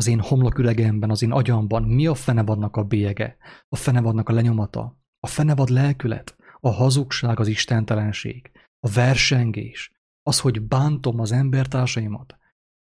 Az 0.02 0.08
én 0.08 0.20
homloküregemben, 0.20 1.10
az 1.10 1.22
én 1.22 1.32
agyamban? 1.32 1.82
Mi 1.82 2.06
a 2.06 2.14
fenevadnak 2.14 2.76
a 2.76 2.84
bélyege? 2.84 3.36
A 3.68 3.76
fenevadnak 3.76 4.28
a 4.28 4.32
lenyomata? 4.32 4.98
A 5.20 5.26
fenevad 5.26 5.68
lelkület? 5.68 6.36
A 6.60 6.70
hazugság, 6.70 7.40
az 7.40 7.48
istentelenség? 7.48 8.50
A 8.80 8.88
versengés? 8.88 9.92
Az, 10.22 10.40
hogy 10.40 10.62
bántom 10.62 11.20
az 11.20 11.32
embertársaimat? 11.32 12.36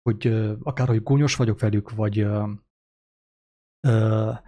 Hogy 0.02 0.26
uh, 0.26 0.52
akár, 0.62 0.88
hogy 0.88 1.02
gúnyos 1.02 1.36
vagyok 1.36 1.60
velük, 1.60 1.90
vagy 1.90 2.22
uh, 2.22 2.48
uh, 3.88 4.38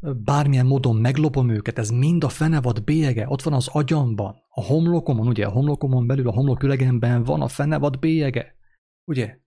bármilyen 0.00 0.66
módon 0.66 0.96
meglopom 0.96 1.48
őket, 1.48 1.78
ez 1.78 1.90
mind 1.90 2.24
a 2.24 2.28
fenevad 2.28 2.84
bélyege, 2.84 3.28
ott 3.28 3.42
van 3.42 3.52
az 3.52 3.68
agyamban, 3.68 4.36
a 4.48 4.62
homlokomon, 4.64 5.26
ugye 5.26 5.46
a 5.46 5.50
homlokomon 5.50 6.06
belül, 6.06 6.28
a 6.28 6.32
homlokülegemben 6.32 7.24
van 7.24 7.42
a 7.42 7.48
fenevad 7.48 7.98
bélyege, 7.98 8.56
ugye? 9.04 9.38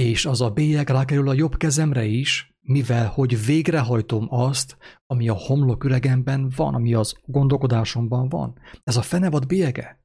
És 0.00 0.26
az 0.26 0.40
a 0.40 0.50
bélyeg 0.50 0.88
rákerül 0.88 1.28
a 1.28 1.32
jobb 1.32 1.56
kezemre 1.56 2.04
is, 2.04 2.56
mivel 2.60 3.08
hogy 3.08 3.44
végrehajtom 3.44 4.26
azt, 4.30 4.76
ami 5.06 5.28
a 5.28 5.34
homloküregemben 5.34 6.52
van, 6.56 6.74
ami 6.74 6.94
az 6.94 7.14
gondolkodásomban 7.24 8.28
van. 8.28 8.58
Ez 8.84 8.96
a 8.96 9.02
fenevad 9.02 9.46
bélyege. 9.46 10.04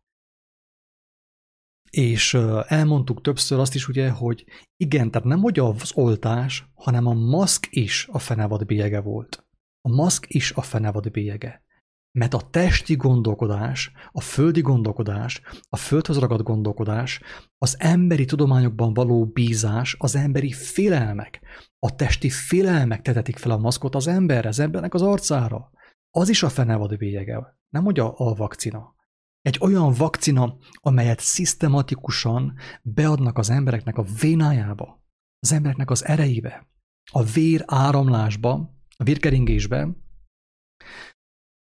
És 1.89 2.33
elmondtuk 2.67 3.21
többször 3.21 3.59
azt 3.59 3.75
is 3.75 3.87
ugye, 3.87 4.09
hogy 4.09 4.45
igen, 4.77 5.11
tehát 5.11 5.27
nem 5.27 5.39
hogy 5.39 5.59
az 5.59 5.91
oltás, 5.95 6.65
hanem 6.73 7.05
a 7.05 7.13
maszk 7.13 7.67
is 7.69 8.07
a 8.11 8.19
fenevad 8.19 8.65
bélyege 8.65 9.01
volt. 9.01 9.45
A 9.81 9.89
maszk 9.89 10.25
is 10.27 10.51
a 10.51 10.61
fenevad 10.61 11.11
bélyege. 11.11 11.63
Mert 12.11 12.33
a 12.33 12.49
testi 12.49 12.95
gondolkodás, 12.95 13.91
a 14.11 14.21
földi 14.21 14.61
gondolkodás, 14.61 15.41
a 15.69 15.77
földhöz 15.77 16.17
ragadt 16.17 16.43
gondolkodás, 16.43 17.21
az 17.57 17.75
emberi 17.79 18.25
tudományokban 18.25 18.93
való 18.93 19.25
bízás, 19.25 19.95
az 19.99 20.15
emberi 20.15 20.51
félelmek, 20.51 21.41
a 21.79 21.95
testi 21.95 22.29
félelmek 22.29 23.01
tetetik 23.01 23.37
fel 23.37 23.51
a 23.51 23.57
maszkot 23.57 23.95
az 23.95 24.07
emberre, 24.07 24.47
az 24.47 24.59
embernek 24.59 24.93
az 24.93 25.01
arcára. 25.01 25.71
Az 26.09 26.29
is 26.29 26.43
a 26.43 26.49
fenevad 26.49 26.97
bélyege, 26.97 27.57
nem 27.69 27.83
hogy 27.83 27.99
a, 27.99 28.13
a 28.17 28.33
vakcina. 28.33 28.95
Egy 29.41 29.57
olyan 29.61 29.93
vakcina, 29.93 30.57
amelyet 30.73 31.19
szisztematikusan 31.19 32.53
beadnak 32.81 33.37
az 33.37 33.49
embereknek 33.49 33.97
a 33.97 34.05
vénájába, 34.21 35.03
az 35.39 35.51
embereknek 35.51 35.89
az 35.89 36.05
erejébe, 36.05 36.67
a 37.11 37.23
vér 37.23 37.63
áramlásba, 37.65 38.75
a 38.97 39.03
vérkeringésbe, 39.03 39.87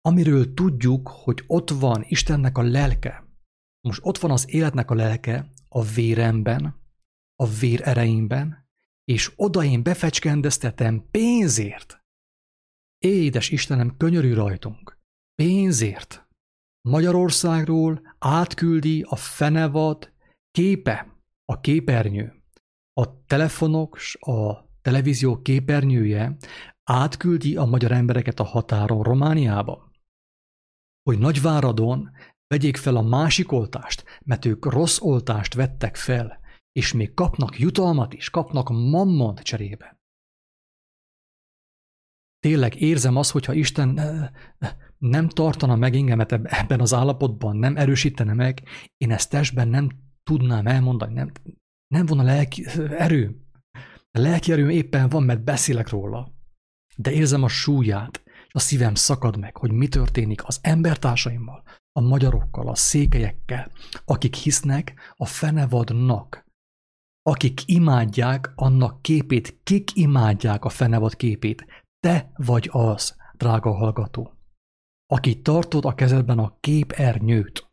amiről 0.06 0.54
tudjuk, 0.54 1.08
hogy 1.08 1.44
ott 1.46 1.70
van 1.70 2.04
Istennek 2.08 2.58
a 2.58 2.62
lelke. 2.62 3.24
Most 3.80 4.00
ott 4.02 4.18
van 4.18 4.30
az 4.30 4.54
életnek 4.54 4.90
a 4.90 4.94
lelke 4.94 5.50
a 5.68 5.82
véremben, 5.82 6.74
a 7.36 7.46
vér 7.46 7.80
ereimben, 7.84 8.68
és 9.04 9.32
oda 9.36 9.64
én 9.64 9.82
befecskendeztetem 9.82 11.08
pénzért. 11.10 12.04
Édes 12.98 13.50
Istenem, 13.50 13.96
könyörű 13.96 14.32
rajtunk. 14.32 14.98
Pénzért. 15.34 16.28
Magyarországról 16.88 18.14
átküldi 18.18 19.02
a 19.02 19.16
fenevad 19.16 20.12
képe, 20.50 21.20
a 21.44 21.60
képernyő. 21.60 22.42
A 22.92 23.24
telefonok, 23.24 23.98
a 24.12 24.68
televízió 24.82 25.42
képernyője 25.42 26.36
átküldi 26.84 27.56
a 27.56 27.64
magyar 27.64 27.92
embereket 27.92 28.40
a 28.40 28.44
határon 28.44 29.02
Romániába. 29.02 29.85
Hogy 31.06 31.18
Nagyváradon 31.18 32.10
vegyék 32.46 32.76
fel 32.76 32.96
a 32.96 33.02
másik 33.02 33.52
oltást, 33.52 34.04
mert 34.24 34.44
ők 34.44 34.64
rossz 34.64 35.00
oltást 35.00 35.54
vettek 35.54 35.96
fel, 35.96 36.40
és 36.72 36.92
még 36.92 37.14
kapnak 37.14 37.58
jutalmat 37.58 38.12
is, 38.14 38.30
kapnak 38.30 38.68
mammont 38.68 39.40
cserébe. 39.40 40.00
tényleg 42.40 42.80
érzem 42.80 43.16
azt, 43.16 43.30
hogyha 43.30 43.52
Isten 43.52 44.00
nem 44.98 45.28
tartana 45.28 45.76
meg 45.76 45.94
engemet 45.94 46.32
ebben 46.32 46.80
az 46.80 46.94
állapotban, 46.94 47.56
nem 47.56 47.76
erősítene 47.76 48.32
meg, 48.32 48.62
én 48.96 49.12
ezt 49.12 49.30
testben 49.30 49.68
nem 49.68 49.90
tudnám 50.22 50.66
elmondani, 50.66 51.12
nem, 51.12 51.32
nem 51.94 52.06
volna 52.06 52.22
lelki 52.22 52.66
erő. 52.90 53.40
A 54.10 54.18
lelki 54.18 54.52
erőm 54.52 54.68
éppen 54.68 55.08
van, 55.08 55.22
mert 55.22 55.44
beszélek 55.44 55.88
róla. 55.88 56.34
De 56.96 57.12
érzem 57.12 57.42
a 57.42 57.48
súlyát, 57.48 58.25
a 58.56 58.58
szívem 58.58 58.94
szakad 58.94 59.38
meg, 59.38 59.56
hogy 59.56 59.72
mi 59.72 59.88
történik 59.88 60.46
az 60.46 60.58
embertársaimmal, 60.62 61.62
a 61.92 62.00
magyarokkal, 62.00 62.68
a 62.68 62.74
székelyekkel, 62.74 63.70
akik 64.04 64.34
hisznek 64.34 65.14
a 65.16 65.26
fenevadnak, 65.26 66.46
akik 67.22 67.60
imádják 67.66 68.52
annak 68.54 69.02
képét, 69.02 69.60
kik 69.62 69.96
imádják 69.96 70.64
a 70.64 70.68
fenevad 70.68 71.16
képét. 71.16 71.66
Te 72.00 72.30
vagy 72.36 72.68
az, 72.72 73.16
drága 73.36 73.72
hallgató, 73.72 74.32
aki 75.06 75.42
tartod 75.42 75.84
a 75.84 75.94
kezedben 75.94 76.38
a 76.38 76.56
képernyőt, 76.60 77.70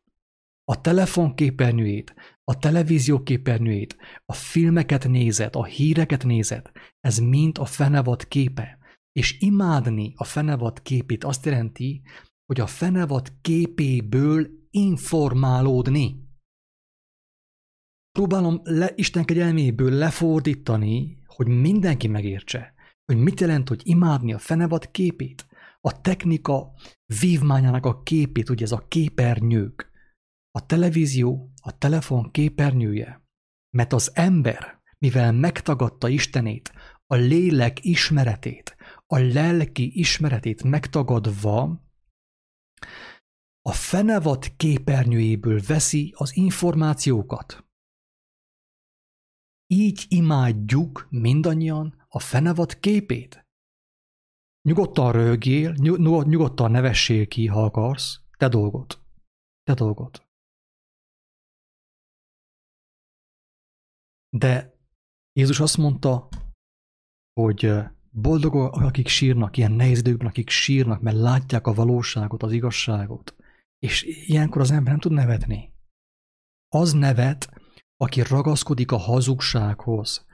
a 0.63 0.81
telefon 0.81 1.35
képernyőjét, 1.35 2.15
a 2.43 2.57
televízió 2.57 3.23
képernyőjét, 3.23 3.97
a 4.25 4.33
filmeket 4.33 5.07
nézed, 5.07 5.55
a 5.55 5.65
híreket 5.65 6.23
nézed, 6.23 6.71
ez 6.99 7.17
mind 7.17 7.57
a 7.57 7.65
fenevad 7.65 8.27
képe. 8.27 8.81
És 9.13 9.39
imádni 9.39 10.13
a 10.15 10.23
fenevad 10.23 10.81
képét 10.81 11.23
azt 11.23 11.45
jelenti, 11.45 12.01
hogy 12.45 12.59
a 12.59 12.67
fenevad 12.67 13.33
képéből 13.41 14.47
informálódni. 14.69 16.21
Próbálom 18.11 18.61
le, 18.63 18.91
Isten 18.95 19.25
kegyelméből 19.25 19.91
lefordítani, 19.91 21.17
hogy 21.25 21.47
mindenki 21.47 22.07
megértse, 22.07 22.73
hogy 23.05 23.17
mit 23.17 23.39
jelent, 23.39 23.67
hogy 23.67 23.81
imádni 23.83 24.33
a 24.33 24.39
fenevad 24.39 24.91
képét, 24.91 25.47
a 25.81 26.01
technika 26.01 26.73
vívmányának 27.19 27.85
a 27.85 28.01
képét, 28.01 28.49
ugye 28.49 28.63
ez 28.63 28.71
a 28.71 28.85
képernyők, 28.87 29.91
a 30.51 30.65
televízió, 30.65 31.53
a 31.61 31.77
telefon 31.77 32.31
képernyője, 32.31 33.21
mert 33.77 33.93
az 33.93 34.11
ember, 34.13 34.81
mivel 34.97 35.31
megtagadta 35.31 36.07
Istenét, 36.07 36.73
a 37.05 37.15
lélek 37.15 37.85
ismeretét, 37.85 38.75
a 39.07 39.17
lelki 39.17 39.99
ismeretét 39.99 40.63
megtagadva, 40.63 41.81
a 43.61 43.71
fenevad 43.71 44.55
képernyőjéből 44.55 45.61
veszi 45.67 46.13
az 46.17 46.35
információkat. 46.35 47.65
Így 49.67 50.05
imádjuk 50.09 51.07
mindannyian 51.09 52.05
a 52.07 52.19
fenevad 52.19 52.79
képét. 52.79 53.47
Nyugodtan 54.61 55.11
rögjél, 55.11 55.73
nyugodtan 56.23 56.71
nevessél 56.71 57.27
ki, 57.27 57.47
ha 57.47 57.63
akarsz, 57.63 58.21
te 58.37 58.47
dolgot. 58.47 59.01
Te 59.63 59.73
dolgot. 59.73 60.27
De 64.29 64.79
Jézus 65.33 65.59
azt 65.59 65.77
mondta, 65.77 66.29
hogy 67.33 67.71
boldogok, 68.13 68.75
akik 68.75 69.07
sírnak, 69.07 69.57
ilyen 69.57 69.71
nehéz 69.71 69.99
időkben, 69.99 70.27
akik 70.27 70.49
sírnak, 70.49 71.01
mert 71.01 71.17
látják 71.17 71.67
a 71.67 71.73
valóságot, 71.73 72.43
az 72.43 72.51
igazságot. 72.51 73.35
És 73.79 74.03
ilyenkor 74.03 74.61
az 74.61 74.71
ember 74.71 74.91
nem 74.91 74.99
tud 74.99 75.11
nevetni. 75.11 75.73
Az 76.69 76.93
nevet, 76.93 77.49
aki 77.97 78.21
ragaszkodik 78.21 78.91
a 78.91 78.97
hazugsághoz, 78.97 80.25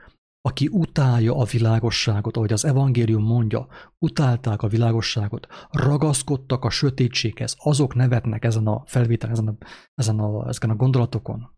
aki 0.42 0.68
utálja 0.68 1.36
a 1.36 1.44
világosságot, 1.44 2.38
ahogy 2.38 2.54
az 2.54 2.66
evangélium 2.66 3.24
mondja, 3.24 3.68
utálták 3.98 4.62
a 4.62 4.68
világosságot, 4.68 5.48
ragaszkodtak 5.72 6.64
a 6.64 6.70
sötétséghez, 6.70 7.56
azok 7.58 7.96
nevetnek 7.96 8.46
ezen 8.46 8.68
a 8.68 8.84
felvételen, 8.86 9.36
ezen 9.36 9.48
a, 9.48 9.58
ezen 9.96 10.20
a, 10.20 10.48
ezen 10.48 10.70
a 10.70 10.76
gondolatokon. 10.76 11.50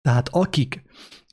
Tehát 0.00 0.28
akik 0.28 0.82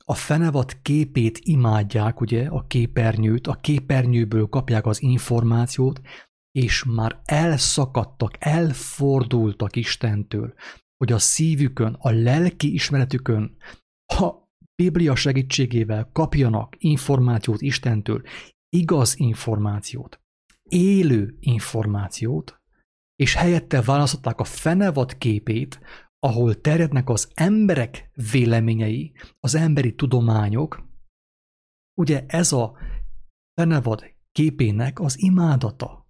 a 0.08 0.14
fenevad 0.14 0.82
képét 0.82 1.38
imádják, 1.42 2.20
ugye, 2.20 2.46
a 2.46 2.66
képernyőt, 2.66 3.46
a 3.46 3.54
képernyőből 3.54 4.46
kapják 4.46 4.86
az 4.86 5.02
információt, 5.02 6.00
és 6.50 6.84
már 6.84 7.20
elszakadtak, 7.24 8.36
elfordultak 8.38 9.76
Istentől, 9.76 10.54
hogy 10.96 11.12
a 11.12 11.18
szívükön, 11.18 11.96
a 11.98 12.10
lelki 12.10 12.72
ismeretükön, 12.72 13.56
ha 14.14 14.50
Biblia 14.82 15.14
segítségével 15.14 16.10
kapjanak 16.12 16.74
információt 16.78 17.60
Istentől, 17.60 18.22
igaz 18.68 19.18
információt, 19.18 20.20
élő 20.68 21.36
információt, 21.40 22.60
és 23.16 23.34
helyette 23.34 23.82
választották 23.82 24.40
a 24.40 24.44
fenevad 24.44 25.18
képét, 25.18 25.80
ahol 26.26 26.60
terjednek 26.60 27.08
az 27.08 27.30
emberek 27.34 28.10
véleményei, 28.30 29.12
az 29.40 29.54
emberi 29.54 29.94
tudományok, 29.94 30.88
ugye 32.00 32.24
ez 32.26 32.52
a 32.52 32.76
fenevad 33.54 34.04
képének 34.32 35.00
az 35.00 35.22
imádata. 35.22 36.06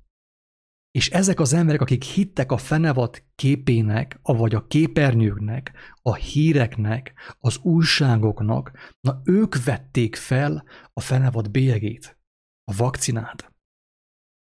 És 0.90 1.10
ezek 1.10 1.40
az 1.40 1.52
emberek, 1.52 1.80
akik 1.80 2.04
hittek 2.04 2.52
a 2.52 2.56
fenevad 2.56 3.22
képének, 3.34 4.20
vagy 4.22 4.54
a 4.54 4.66
képernyőknek, 4.66 5.72
a 6.02 6.14
híreknek, 6.14 7.34
az 7.40 7.58
újságoknak, 7.58 8.72
na 9.00 9.20
ők 9.24 9.64
vették 9.64 10.16
fel 10.16 10.64
a 10.92 11.00
fenevad 11.00 11.50
bélyegét, 11.50 12.18
a 12.64 12.74
vakcinát. 12.76 13.52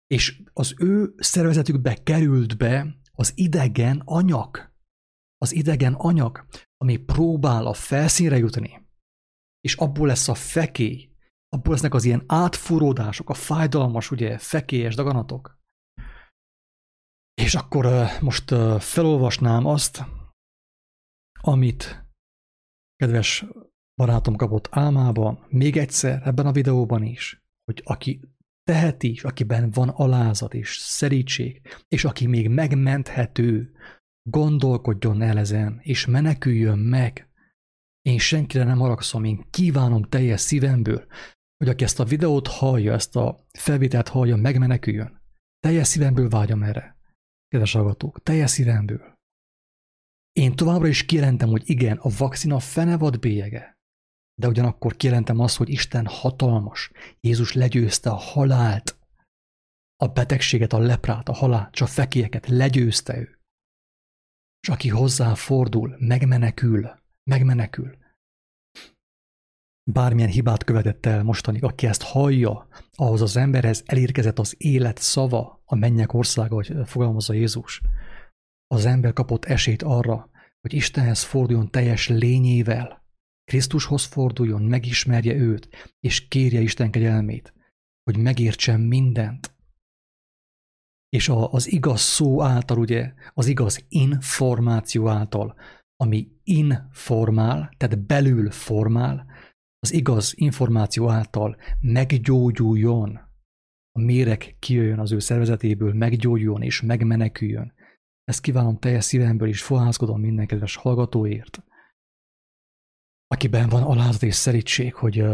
És 0.07 0.43
az 0.53 0.73
ő 0.77 1.13
szervezetükbe 1.17 2.03
került 2.03 2.57
be 2.57 2.97
az 3.11 3.31
idegen 3.35 4.01
anyag, 4.05 4.72
az 5.43 5.53
idegen 5.53 5.93
anyag, 5.93 6.45
ami 6.77 6.97
próbál 6.97 7.65
a 7.65 7.73
felszínre 7.73 8.37
jutni, 8.37 8.87
és 9.59 9.75
abból 9.75 10.07
lesz 10.07 10.27
a 10.27 10.33
fekély, 10.33 11.09
abból 11.49 11.73
lesznek 11.73 11.93
az 11.93 12.03
ilyen 12.03 12.23
átfuródások, 12.27 13.29
a 13.29 13.33
fájdalmas, 13.33 14.11
ugye, 14.11 14.37
fekélyes 14.37 14.95
daganatok. 14.95 15.59
És 17.33 17.55
akkor 17.55 17.85
most 18.21 18.55
felolvasnám 18.79 19.65
azt, 19.65 20.03
amit 21.39 22.05
kedves 22.95 23.45
barátom 23.95 24.35
kapott 24.35 24.67
álmába, 24.71 25.45
még 25.49 25.77
egyszer 25.77 26.27
ebben 26.27 26.45
a 26.45 26.51
videóban 26.51 27.03
is, 27.03 27.43
hogy 27.63 27.81
aki 27.85 28.21
teheti, 28.63 29.09
és 29.09 29.23
akiben 29.23 29.71
van 29.71 29.89
alázat 29.89 30.53
és 30.53 30.77
szerítség, 30.77 31.61
és 31.87 32.05
aki 32.05 32.27
még 32.27 32.49
megmenthető, 32.49 33.75
Gondolkodjon 34.29 35.21
el 35.21 35.37
ezen, 35.37 35.79
és 35.81 36.05
meneküljön 36.05 36.79
meg. 36.79 37.27
Én 38.01 38.19
senkire 38.19 38.63
nem 38.63 38.79
haragszom, 38.79 39.23
én 39.23 39.45
kívánom 39.49 40.03
teljes 40.03 40.41
szívemből, 40.41 41.05
hogy 41.57 41.67
aki 41.67 41.83
ezt 41.83 41.99
a 41.99 42.05
videót 42.05 42.47
hallja, 42.47 42.93
ezt 42.93 43.15
a 43.15 43.47
felvételt 43.51 44.07
hallja, 44.07 44.35
megmeneküljön. 44.35 45.21
Teljes 45.59 45.87
szívemből 45.87 46.29
vágyam 46.29 46.63
erre. 46.63 46.97
Kedves 47.47 47.73
hallgatók, 47.73 48.23
teljes 48.23 48.49
szívemből. 48.49 49.17
Én 50.31 50.55
továbbra 50.55 50.87
is 50.87 51.05
kijelentem, 51.05 51.49
hogy 51.49 51.63
igen, 51.65 51.97
a 51.97 52.09
vakcina 52.17 52.59
fenevad 52.59 53.19
bélyege. 53.19 53.77
De 54.41 54.47
ugyanakkor 54.47 54.95
kijelentem 54.95 55.39
azt, 55.39 55.57
hogy 55.57 55.69
Isten 55.69 56.05
hatalmas. 56.05 56.91
Jézus 57.19 57.53
legyőzte 57.53 58.09
a 58.09 58.15
halált, 58.15 58.99
a 59.95 60.07
betegséget, 60.07 60.73
a 60.73 60.79
leprát, 60.79 61.29
a 61.29 61.33
halált, 61.33 61.73
csak 61.73 61.87
fekélyeket 61.87 62.47
legyőzte 62.47 63.17
ő 63.17 63.42
és 64.63 64.69
aki 64.69 64.89
hozzá 64.89 65.33
fordul, 65.33 65.95
megmenekül, 65.99 66.91
megmenekül. 67.23 67.97
Bármilyen 69.91 70.29
hibát 70.29 70.63
követett 70.63 71.05
el 71.05 71.23
mostanig, 71.23 71.63
aki 71.63 71.87
ezt 71.87 72.01
hallja, 72.01 72.67
ahhoz 72.91 73.21
az 73.21 73.37
emberhez 73.37 73.83
elérkezett 73.85 74.39
az 74.39 74.55
élet 74.57 74.97
szava, 74.97 75.61
a 75.65 75.75
mennyek 75.75 76.13
országa, 76.13 76.55
hogy 76.55 76.73
fogalmazza 76.85 77.33
Jézus. 77.33 77.81
Az 78.67 78.85
ember 78.85 79.13
kapott 79.13 79.45
esélyt 79.45 79.83
arra, 79.83 80.29
hogy 80.61 80.73
Istenhez 80.73 81.23
forduljon 81.23 81.71
teljes 81.71 82.07
lényével, 82.07 83.03
Krisztushoz 83.43 84.03
forduljon, 84.03 84.61
megismerje 84.61 85.33
őt, 85.33 85.93
és 85.99 86.27
kérje 86.27 86.61
Isten 86.61 86.91
kegyelmét, 86.91 87.53
hogy 88.03 88.17
megértsen 88.17 88.79
mindent, 88.79 89.52
és 91.13 91.29
a, 91.29 91.51
az 91.51 91.71
igaz 91.71 92.01
szó 92.01 92.41
által, 92.41 92.77
ugye, 92.77 93.13
az 93.33 93.47
igaz 93.47 93.85
információ 93.89 95.07
által, 95.07 95.55
ami 95.95 96.31
informál, 96.43 97.73
tehát 97.77 98.05
belül 98.05 98.51
formál, 98.51 99.25
az 99.79 99.93
igaz 99.93 100.33
információ 100.35 101.09
által 101.09 101.57
meggyógyuljon, 101.81 103.19
a 103.91 103.99
méreg 103.99 104.55
kijöjjön 104.59 104.99
az 104.99 105.11
ő 105.11 105.19
szervezetéből, 105.19 105.93
meggyógyuljon 105.93 106.61
és 106.61 106.81
megmeneküljön. 106.81 107.73
Ezt 108.23 108.41
kívánom 108.41 108.79
teljes 108.79 109.03
szívemből, 109.03 109.47
és 109.47 109.63
fohászkodom 109.63 110.19
minden 110.19 110.47
kedves 110.47 110.75
hallgatóért, 110.75 111.63
akiben 113.27 113.69
van 113.69 113.83
alázat 113.83 114.23
és 114.23 114.35
szerítség, 114.35 114.93
hogy, 114.93 115.25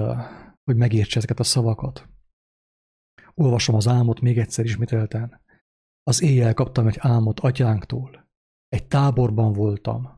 hogy 0.63 0.75
megértse 0.75 1.17
ezeket 1.17 1.39
a 1.39 1.43
szavakat. 1.43 2.09
Olvasom 3.33 3.75
az 3.75 3.87
álmot 3.87 4.21
még 4.21 4.37
egyszer 4.37 4.65
ismételten. 4.65 5.47
Az 6.03 6.21
éjjel 6.21 6.53
kaptam 6.53 6.87
egy 6.87 6.97
álmot 6.99 7.39
atyánktól. 7.39 8.27
Egy 8.67 8.87
táborban 8.87 9.53
voltam. 9.53 10.17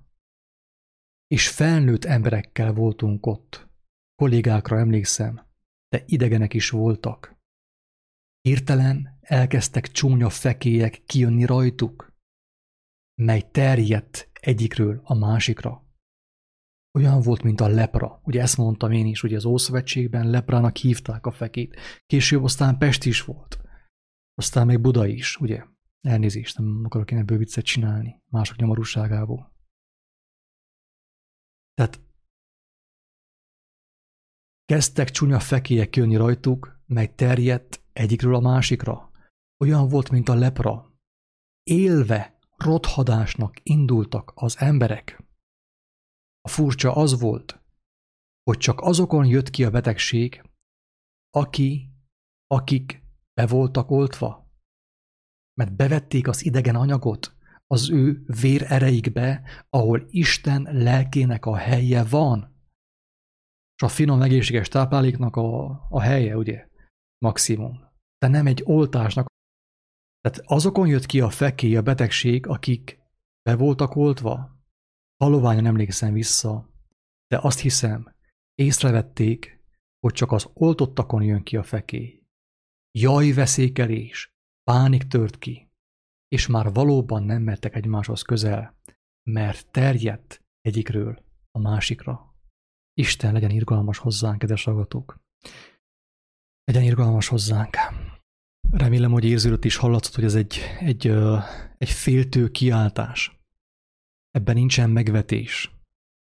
És 1.28 1.50
felnőtt 1.50 2.06
emberekkel 2.06 2.74
voltunk 2.74 3.26
ott. 3.26 3.70
Kollégákra 4.16 4.78
emlékszem, 4.78 5.48
de 5.90 6.04
idegenek 6.06 6.54
is 6.54 6.70
voltak. 6.70 7.40
Hirtelen 8.42 9.18
elkezdtek 9.22 9.88
csúnya 9.88 10.30
fekélyek 10.30 11.04
kijönni 11.06 11.46
rajtuk, 11.46 12.14
mely 13.22 13.50
terjedt 13.52 14.30
egyikről 14.34 15.02
a 15.04 15.14
másikra. 15.14 15.86
Olyan 16.98 17.22
volt, 17.22 17.44
mint 17.44 17.62
a 17.62 17.68
lepra. 17.68 18.22
Ugye 18.24 18.42
ezt 18.42 18.58
mondtam 18.58 18.92
én 18.92 19.06
is, 19.06 19.24
ugye 19.24 19.36
az 19.36 19.46
Ószövetségben 19.46 20.30
leprának 20.30 20.78
hívták 20.78 21.26
a 21.26 21.32
fekét. 21.32 21.80
Később 22.06 22.44
aztán 22.44 22.78
Pest 22.78 23.06
is 23.06 23.24
volt. 23.24 23.60
Aztán 24.42 24.66
még 24.66 24.80
Buda 24.80 25.06
is, 25.06 25.38
ugye? 25.38 25.66
Elnézést, 26.02 26.58
nem 26.58 26.82
akarok 26.86 27.12
én 27.12 27.18
ebből 27.18 27.38
viccet 27.38 27.66
csinálni. 27.66 28.22
Mások 28.32 28.58
nyomorúságából. 28.58 29.54
Tehát 31.74 32.02
kezdtek 34.66 35.10
csúnya 35.10 35.40
fekélyek 35.40 35.96
jönni 35.96 36.16
rajtuk, 36.16 36.80
mely 36.86 37.16
terjedt 37.16 37.84
egyikről 37.94 38.36
a 38.36 38.40
másikra. 38.40 39.12
Olyan 39.58 39.88
volt, 39.88 40.10
mint 40.10 40.30
a 40.30 40.34
lepra. 40.34 40.94
Élve 41.64 42.40
rothadásnak 42.58 43.60
indultak 43.64 44.32
az 44.36 44.58
emberek. 44.58 45.24
A 46.42 46.48
furcsa 46.48 46.96
az 46.96 47.20
volt, 47.20 47.64
hogy 48.44 48.58
csak 48.58 48.80
azokon 48.80 49.26
jött 49.26 49.50
ki 49.50 49.64
a 49.64 49.70
betegség, 49.70 50.44
aki, 51.30 51.90
akik 52.48 53.02
be 53.34 53.48
voltak 53.48 53.92
oltva, 53.92 54.50
mert 55.54 55.76
bevették 55.76 56.28
az 56.28 56.46
idegen 56.46 56.76
anyagot 56.76 57.36
az 57.68 57.90
ő 57.90 58.24
vér 58.42 58.66
ereikbe, 58.68 59.42
ahol 59.70 60.08
Isten 60.10 60.68
lelkének 60.72 61.46
a 61.46 61.56
helye 61.56 62.04
van. 62.04 62.56
És 63.76 63.84
a 63.84 63.88
finom 63.88 64.22
egészséges 64.22 64.68
tápláléknak 64.68 65.36
a, 65.36 65.70
a 65.90 66.02
helye, 66.02 66.38
ugye, 66.38 66.68
maximum. 67.18 67.90
De 68.18 68.28
nem 68.28 68.48
egy 68.48 68.62
oltásnak. 68.66 69.26
Tehát 70.22 70.42
azokon 70.50 70.88
jött 70.88 71.06
ki 71.06 71.22
a 71.22 71.30
fekély, 71.30 71.76
a 71.76 71.82
betegség, 71.82 72.48
akik 72.48 73.00
be 73.42 73.56
voltak 73.56 73.96
oltva, 73.96 74.60
Haloványan 75.24 75.66
emlékszem 75.66 76.14
vissza, 76.14 76.70
de 77.28 77.40
azt 77.42 77.60
hiszem, 77.60 78.16
észrevették, 78.56 79.64
hogy 80.00 80.14
csak 80.14 80.32
az 80.32 80.50
oltottakon 80.54 81.24
jön 81.24 81.44
ki 81.44 81.58
a 81.58 81.64
fekély. 81.64 82.21
Jaj, 82.92 83.32
veszékelés, 83.32 84.34
pánik 84.64 85.04
tört 85.04 85.38
ki, 85.38 85.70
és 86.28 86.48
már 86.48 86.74
valóban 86.74 87.24
nem 87.24 87.42
mertek 87.42 87.76
egymáshoz 87.76 88.22
közel, 88.22 88.78
mert 89.30 89.72
terjedt 89.72 90.44
egyikről 90.62 91.24
a 91.52 91.60
másikra. 91.60 92.36
Isten 92.94 93.34
legyen 93.34 93.50
irgalmas 93.50 93.98
hozzánk, 93.98 94.40
kedves 94.40 94.64
hallgatók. 94.64 95.20
Legyen 96.64 96.84
irgalmas 96.84 97.28
hozzánk. 97.28 97.78
Remélem, 98.72 99.12
hogy 99.12 99.26
érződött 99.26 99.66
is 99.66 99.76
hallatszott, 99.76 100.16
hogy 100.16 100.24
ez 100.24 100.36
egy, 100.36 100.60
egy, 100.80 101.08
egy 101.78 101.90
féltő 101.90 102.50
kiáltás. 102.50 103.40
Ebben 104.32 104.56
nincsen 104.56 104.90
megvetés. 104.90 105.72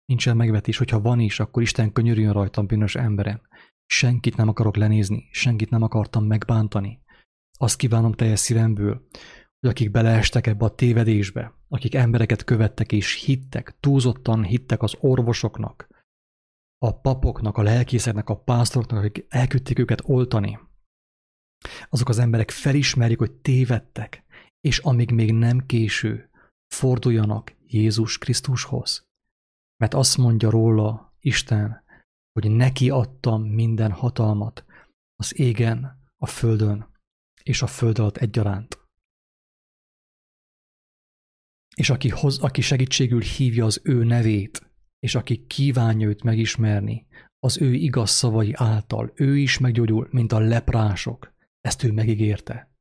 Nincsen 0.06 0.38
megvetés, 0.38 0.78
hogyha 0.78 1.02
van 1.02 1.20
is, 1.20 1.40
akkor 1.40 1.62
Isten 1.62 1.92
könyörüljön 1.92 2.34
rajtam 2.34 2.66
bűnös 2.66 2.96
emberen. 2.96 3.42
Senkit 3.88 4.36
nem 4.36 4.48
akarok 4.48 4.76
lenézni, 4.76 5.28
senkit 5.32 5.70
nem 5.70 5.82
akartam 5.82 6.26
megbántani. 6.26 7.02
Azt 7.60 7.78
kívánom 7.78 8.12
teljes 8.12 8.40
szívemből, 8.40 9.08
hogy 9.60 9.70
akik 9.70 9.92
beleestek 9.92 10.48
ebbe 10.48 10.66
a 10.66 10.76
tévedésbe, 10.76 11.54
akik 11.68 11.96
embereket 11.96 12.44
követtek 12.44 12.92
és 12.92 13.24
hittek, 13.24 13.78
túlzottan 13.80 14.44
hittek 14.44 14.82
az 14.82 14.96
orvosoknak, 15.00 15.88
a 16.78 17.00
papoknak, 17.00 17.58
a 17.58 17.62
lelkészeknek, 17.62 18.30
a 18.30 18.38
pásztoroknak, 18.38 19.04
akik 19.04 19.26
elküldték 19.30 19.80
őket 19.80 20.02
oltani, 20.04 20.60
azok 21.90 22.10
az 22.10 22.20
emberek 22.20 22.52
felismerik, 22.52 23.18
hogy 23.18 23.32
tévedtek, 23.32 24.24
és 24.62 24.78
amíg 24.78 25.12
még 25.12 25.34
nem 25.34 25.66
késő, 25.66 26.30
forduljanak 26.68 27.56
Jézus 27.68 28.18
Krisztushoz. 28.18 29.06
Mert 29.78 29.94
azt 29.94 30.18
mondja 30.18 30.50
róla 30.50 31.16
Isten, 31.20 31.84
hogy 32.42 32.52
neki 32.52 32.90
adtam 32.90 33.44
minden 33.44 33.92
hatalmat 33.92 34.66
az 35.16 35.40
égen, 35.40 36.04
a 36.18 36.26
földön 36.26 36.88
és 37.44 37.62
a 37.62 37.68
föld 37.68 38.00
alatt 38.00 38.18
egyaránt. 38.18 38.80
És 41.76 41.90
aki, 41.90 42.10
hoz, 42.10 42.40
aki 42.40 42.62
segítségül 42.62 43.22
hívja 43.22 43.66
az 43.66 43.82
ő 43.84 44.04
nevét, 44.04 44.72
és 45.00 45.16
aki 45.16 45.46
kívánja 45.46 46.08
őt 46.08 46.24
megismerni, 46.24 47.08
az 47.40 47.62
ő 47.62 47.74
igaz 47.74 48.10
szavai 48.10 48.54
által, 48.56 49.12
ő 49.16 49.38
is 49.38 49.58
meggyógyul, 49.58 50.08
mint 50.12 50.32
a 50.32 50.40
leprások. 50.40 51.34
Ezt 51.62 51.84
ő 51.84 51.92
megígérte. 51.92 52.72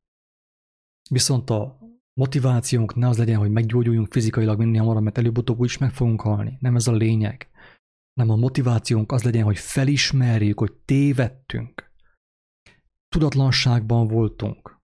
Viszont 1.09 1.49
a 1.49 1.79
motivációnk 2.13 2.95
ne 2.95 3.07
az 3.07 3.17
legyen, 3.17 3.39
hogy 3.39 3.51
meggyógyuljunk 3.51 4.11
fizikailag 4.11 4.57
minél 4.57 4.79
hamarabb, 4.79 5.03
mert 5.03 5.17
előbb-utóbb 5.17 5.63
is 5.63 5.77
meg 5.77 5.93
fogunk 5.93 6.21
halni. 6.21 6.57
Nem 6.59 6.75
ez 6.75 6.87
a 6.87 6.91
lényeg. 6.91 7.49
Nem 8.17 8.29
a 8.29 8.35
motivációnk 8.35 9.11
az 9.11 9.23
legyen, 9.23 9.43
hogy 9.43 9.57
felismerjük, 9.57 10.59
hogy 10.59 10.73
tévedtünk. 10.73 11.91
Tudatlanságban 13.07 14.07
voltunk. 14.07 14.79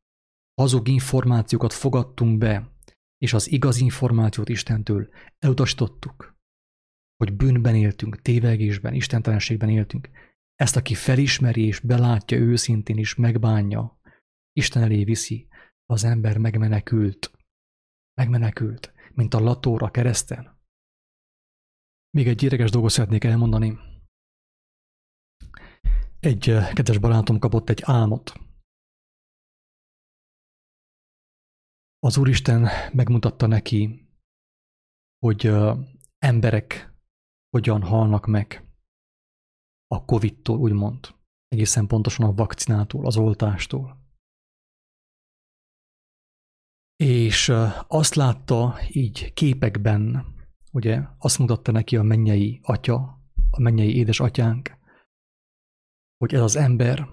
Hazug 0.62 0.88
információkat 0.88 1.74
fogadtunk 1.74 2.38
be, 2.38 2.72
és 3.18 3.34
az 3.34 3.52
igaz 3.52 3.78
információt 3.78 4.50
Istentől 4.50 5.10
elutasítottuk. 5.40 6.38
Hogy 7.16 7.36
bűnben 7.36 7.76
éltünk, 7.76 8.22
tévegésben, 8.22 8.94
istentelenségben 8.94 9.70
éltünk. 9.70 10.10
Ezt, 10.56 10.76
aki 10.76 10.94
felismeri 10.94 11.66
és 11.66 11.80
belátja 11.80 12.38
őszintén 12.38 12.98
is 12.98 13.16
megbánja, 13.16 14.00
Isten 14.52 14.84
elé 14.84 15.04
viszi, 15.04 15.48
az 15.86 16.04
ember 16.04 16.38
megmenekült. 16.38 17.32
Megmenekült, 18.14 18.94
mint 19.14 19.34
a 19.34 19.40
latóra 19.40 19.92
kereszten. 19.92 20.53
Még 22.18 22.28
egy 22.28 22.44
érdekes 22.44 22.70
dolgot 22.72 22.92
szeretnék 22.92 23.24
elmondani. 23.24 23.78
Egy 26.20 26.50
eh, 26.50 26.74
kedves 26.74 26.98
barátom 26.98 27.40
kapott 27.40 27.70
egy 27.70 27.82
álmot. 27.86 28.34
Az 32.00 32.18
Úristen 32.18 32.68
megmutatta 32.94 33.48
neki, 33.48 34.08
hogy 35.20 35.46
eh, 35.46 35.78
emberek 36.18 36.94
hogyan 37.50 37.82
halnak 37.82 38.26
meg 38.26 38.68
a 39.88 40.06
Covid-tól, 40.06 40.58
úgymond. 40.58 41.16
Egészen 41.48 41.88
pontosan 41.88 42.26
a 42.26 42.34
vakcinától, 42.34 43.06
az 43.06 43.18
oltástól. 43.18 44.02
És 46.96 47.52
azt 47.88 48.16
látta 48.16 48.76
így 48.90 49.34
képekben, 49.34 50.34
ugye, 50.74 51.02
azt 51.18 51.40
mutatta 51.40 51.72
neki 51.72 51.98
a 51.98 52.04
mennyei 52.04 52.60
atya, 52.64 52.96
a 53.52 53.60
mennyei 53.60 53.96
édesatyánk, 53.96 54.78
hogy 56.18 56.34
ez 56.34 56.42
az 56.42 56.56
ember 56.56 57.08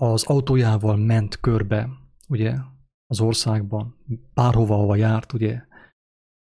az 0.00 0.24
autójával 0.24 0.96
ment 0.96 1.40
körbe, 1.40 1.88
ugye, 2.28 2.56
az 3.06 3.20
országban, 3.20 4.04
bárhova, 4.34 4.74
hova 4.76 4.96
járt, 4.96 5.32
ugye, 5.32 5.66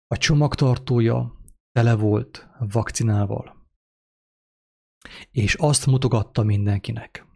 a 0.07 0.17
csomagtartója 0.17 1.41
tele 1.73 1.95
volt 1.95 2.49
vakcinával. 2.59 3.69
És 5.31 5.55
azt 5.55 5.87
mutogatta 5.87 6.43
mindenkinek. 6.43 7.27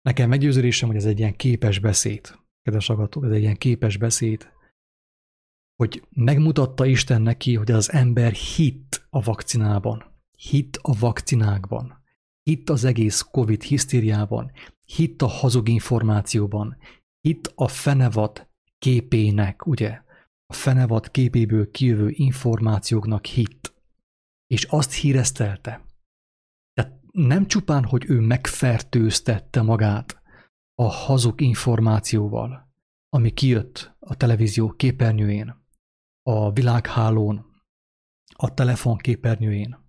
Nekem 0.00 0.28
meggyőződésem, 0.28 0.88
hogy 0.88 0.96
ez 0.96 1.04
egy 1.04 1.18
ilyen 1.18 1.36
képes 1.36 1.78
beszéd 1.78 2.40
kedves 2.62 2.88
agatok, 2.88 3.24
ez 3.24 3.30
egy 3.30 3.42
ilyen 3.42 3.56
képes 3.56 3.96
beszéd, 3.96 4.52
hogy 5.80 6.06
megmutatta 6.10 6.86
Isten 6.86 7.22
neki, 7.22 7.54
hogy 7.54 7.70
az 7.70 7.92
ember 7.92 8.32
hit 8.32 9.06
a 9.10 9.20
vakcinában, 9.20 10.04
hit 10.36 10.78
a 10.82 10.98
vakcinákban, 10.98 12.02
hit 12.42 12.70
az 12.70 12.84
egész 12.84 13.20
Covid 13.20 13.62
hisztériában, 13.62 14.50
hit 14.84 15.22
a 15.22 15.26
hazug 15.26 15.68
információban, 15.68 16.76
hit 17.20 17.52
a 17.54 17.68
fenevad 17.68 18.48
képének, 18.78 19.66
ugye? 19.66 20.02
A 20.46 20.52
fenevad 20.52 21.10
képéből 21.10 21.70
kijövő 21.70 22.10
információknak 22.10 23.26
hit. 23.26 23.74
És 24.46 24.64
azt 24.64 24.92
híresztelte. 24.92 25.84
Tehát 26.72 27.00
nem 27.12 27.46
csupán, 27.46 27.84
hogy 27.84 28.04
ő 28.08 28.20
megfertőztette 28.20 29.62
magát, 29.62 30.22
a 30.74 30.84
hazug 30.84 31.40
információval, 31.40 32.68
ami 33.08 33.30
kijött 33.30 33.96
a 33.98 34.14
televízió 34.14 34.70
képernyőjén, 34.70 35.59
a 36.30 36.52
világhálón, 36.52 37.62
a 38.36 38.54
telefon 38.54 38.96
képernyőjén. 38.96 39.88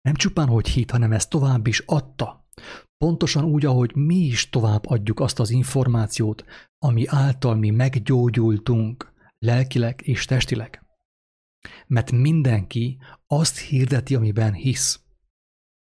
Nem 0.00 0.14
csupán, 0.14 0.48
hogy 0.48 0.68
hit, 0.68 0.90
hanem 0.90 1.12
ezt 1.12 1.30
tovább 1.30 1.66
is 1.66 1.78
adta. 1.78 2.46
Pontosan 2.96 3.44
úgy, 3.44 3.64
ahogy 3.64 3.94
mi 3.94 4.14
is 4.14 4.48
tovább 4.48 4.86
adjuk 4.86 5.20
azt 5.20 5.38
az 5.38 5.50
információt, 5.50 6.44
ami 6.78 7.06
által 7.06 7.54
mi 7.54 7.70
meggyógyultunk 7.70 9.12
lelkileg 9.38 10.00
és 10.06 10.24
testileg. 10.24 10.82
Mert 11.86 12.10
mindenki 12.10 12.98
azt 13.26 13.58
hirdeti, 13.58 14.14
amiben 14.14 14.52
hisz. 14.52 15.00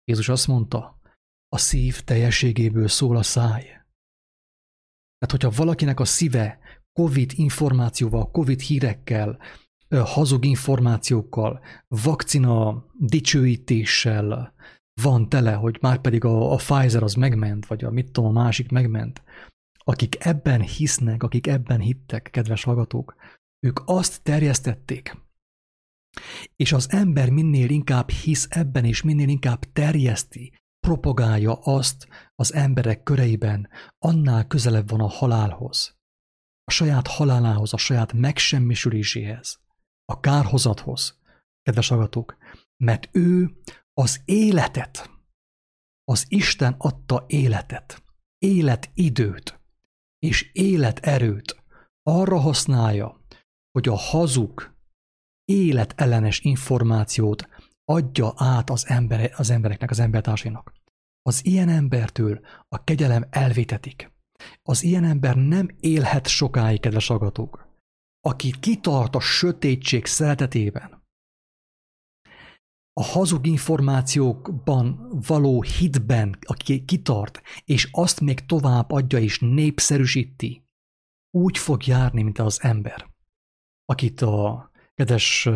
Jézus 0.05 0.29
azt 0.29 0.47
mondta, 0.47 1.01
a 1.49 1.59
szív 1.59 2.01
teljességéből 2.01 2.89
szól 2.89 3.16
a 3.16 3.23
száj. 3.23 3.62
Tehát, 5.18 5.31
hogyha 5.31 5.51
valakinek 5.51 6.01
a 6.01 6.05
szíve 6.05 6.59
COVID 7.01 7.32
információval, 7.34 8.30
COVID 8.30 8.61
hírekkel, 8.61 9.38
hazug 9.88 10.44
információkkal, 10.44 11.61
vakcina 11.88 12.84
dicsőítéssel 12.98 14.55
van 15.03 15.28
tele, 15.28 15.53
hogy 15.53 15.78
már 15.80 16.01
pedig 16.01 16.24
a, 16.24 16.53
a 16.53 16.57
Pfizer 16.57 17.03
az 17.03 17.14
megment, 17.14 17.66
vagy 17.66 17.84
a 17.84 17.90
mit 17.90 18.12
tudom, 18.12 18.36
a 18.36 18.42
másik 18.42 18.70
megment, 18.70 19.22
akik 19.78 20.24
ebben 20.24 20.61
hisznek, 20.61 21.22
akik 21.22 21.46
ebben 21.46 21.80
hittek, 21.80 22.28
kedves 22.32 22.64
hallgatók, 22.64 23.14
ők 23.66 23.80
azt 23.84 24.22
terjesztették, 24.22 25.16
és 26.57 26.72
az 26.72 26.90
ember 26.90 27.30
minél 27.30 27.70
inkább 27.70 28.11
hisz 28.11 28.46
ebben, 28.51 28.84
és 28.84 29.03
minél 29.03 29.28
inkább 29.28 29.64
terjeszti, 29.72 30.53
propagálja 30.86 31.53
azt 31.53 32.09
az 32.34 32.55
emberek 32.55 33.03
köreiben, 33.03 33.68
annál 33.98 34.46
közelebb 34.46 34.90
van 34.90 35.01
a 35.01 35.09
halálhoz. 35.09 35.99
A 36.64 36.70
saját 36.70 37.06
halálához, 37.06 37.72
a 37.72 37.76
saját 37.76 38.12
megsemmisüléséhez, 38.12 39.61
a 40.04 40.20
kárhozathoz, 40.20 41.18
kedves 41.62 41.88
hallgatók, 41.88 42.36
mert 42.76 43.08
ő 43.12 43.56
az 43.92 44.20
életet, 44.24 45.11
az 46.04 46.24
Isten 46.28 46.74
adta 46.78 47.24
életet, 47.28 48.02
életidőt 48.38 49.61
és 50.18 50.50
életerőt 50.52 51.62
arra 52.02 52.38
használja, 52.38 53.20
hogy 53.70 53.88
a 53.88 53.94
hazug, 53.96 54.74
életellenes 55.44 56.40
információt 56.40 57.48
adja 57.84 58.32
át 58.36 58.70
az, 58.70 58.86
ember, 58.88 59.32
az 59.36 59.50
embereknek, 59.50 59.90
az 59.90 59.98
embertársainak. 59.98 60.72
Az 61.22 61.44
ilyen 61.44 61.68
embertől 61.68 62.40
a 62.68 62.84
kegyelem 62.84 63.26
elvétetik. 63.30 64.12
Az 64.62 64.82
ilyen 64.82 65.05
ember 65.05 65.36
nem 65.36 65.68
élhet 65.80 66.26
sokáig, 66.26 66.80
kedves 66.80 67.07
hallgatók. 67.07 67.68
Aki 68.20 68.55
kitart 68.61 69.14
a 69.14 69.20
sötétség 69.20 70.07
szeretetében, 70.07 71.01
a 72.93 73.03
hazug 73.03 73.47
információkban 73.47 75.09
való 75.26 75.62
hitben, 75.62 76.38
aki 76.41 76.84
kitart, 76.84 77.43
és 77.64 77.88
azt 77.93 78.20
még 78.20 78.47
tovább 78.47 78.91
adja 78.91 79.18
és 79.18 79.38
népszerűsíti, 79.38 80.64
úgy 81.30 81.59
fog 81.59 81.86
járni, 81.86 82.22
mint 82.22 82.38
az 82.38 82.62
ember, 82.62 83.11
akit 83.84 84.20
a 84.20 84.70
kedves 84.95 85.49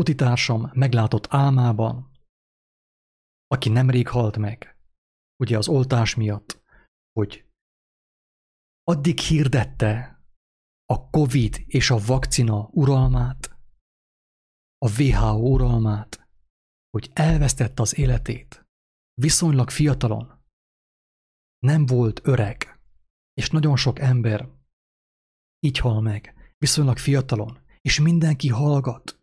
utitársam 0.00 0.70
meglátott 0.72 1.26
álmában, 1.30 2.10
aki 3.46 3.68
nemrég 3.68 4.08
halt 4.08 4.36
meg, 4.36 4.78
ugye 5.42 5.58
az 5.58 5.68
oltás 5.68 6.14
miatt, 6.14 6.62
hogy 7.12 7.44
addig 8.84 9.18
hirdette 9.18 10.22
a 10.84 11.10
COVID 11.10 11.62
és 11.66 11.90
a 11.90 11.98
vakcina 11.98 12.68
uralmát, 12.72 13.58
a 14.78 15.00
WHO 15.02 15.48
uralmát, 15.48 16.28
hogy 16.90 17.10
elvesztette 17.12 17.82
az 17.82 17.98
életét. 17.98 18.66
Viszonylag 19.20 19.70
fiatalon. 19.70 20.42
Nem 21.58 21.86
volt 21.86 22.26
öreg. 22.26 22.80
És 23.32 23.50
nagyon 23.50 23.76
sok 23.76 23.98
ember 23.98 24.48
így 25.60 25.78
hal 25.78 26.00
meg. 26.00 26.52
Viszonylag 26.58 26.98
fiatalon. 26.98 27.58
És 27.80 28.00
mindenki 28.00 28.48
hallgat. 28.48 29.20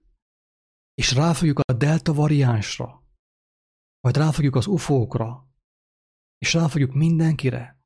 És 0.94 1.14
ráfogjuk 1.14 1.60
a 1.60 1.74
delta 1.74 2.14
variánsra. 2.14 3.04
Vagy 4.00 4.16
ráfogjuk 4.16 4.56
az 4.56 4.68
ufókra. 4.68 5.50
És 6.38 6.54
ráfogjuk 6.54 6.94
mindenkire. 6.94 7.81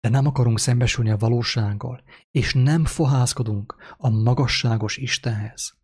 De 0.00 0.08
nem 0.08 0.26
akarunk 0.26 0.58
szembesülni 0.58 1.10
a 1.10 1.16
valósággal, 1.16 2.02
és 2.30 2.54
nem 2.54 2.84
fohászkodunk 2.84 3.76
a 3.96 4.08
magasságos 4.08 4.96
Istenhez 4.96 5.78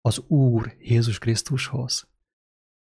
az 0.00 0.18
Úr 0.18 0.76
Jézus 0.78 1.18
Krisztushoz. 1.18 2.08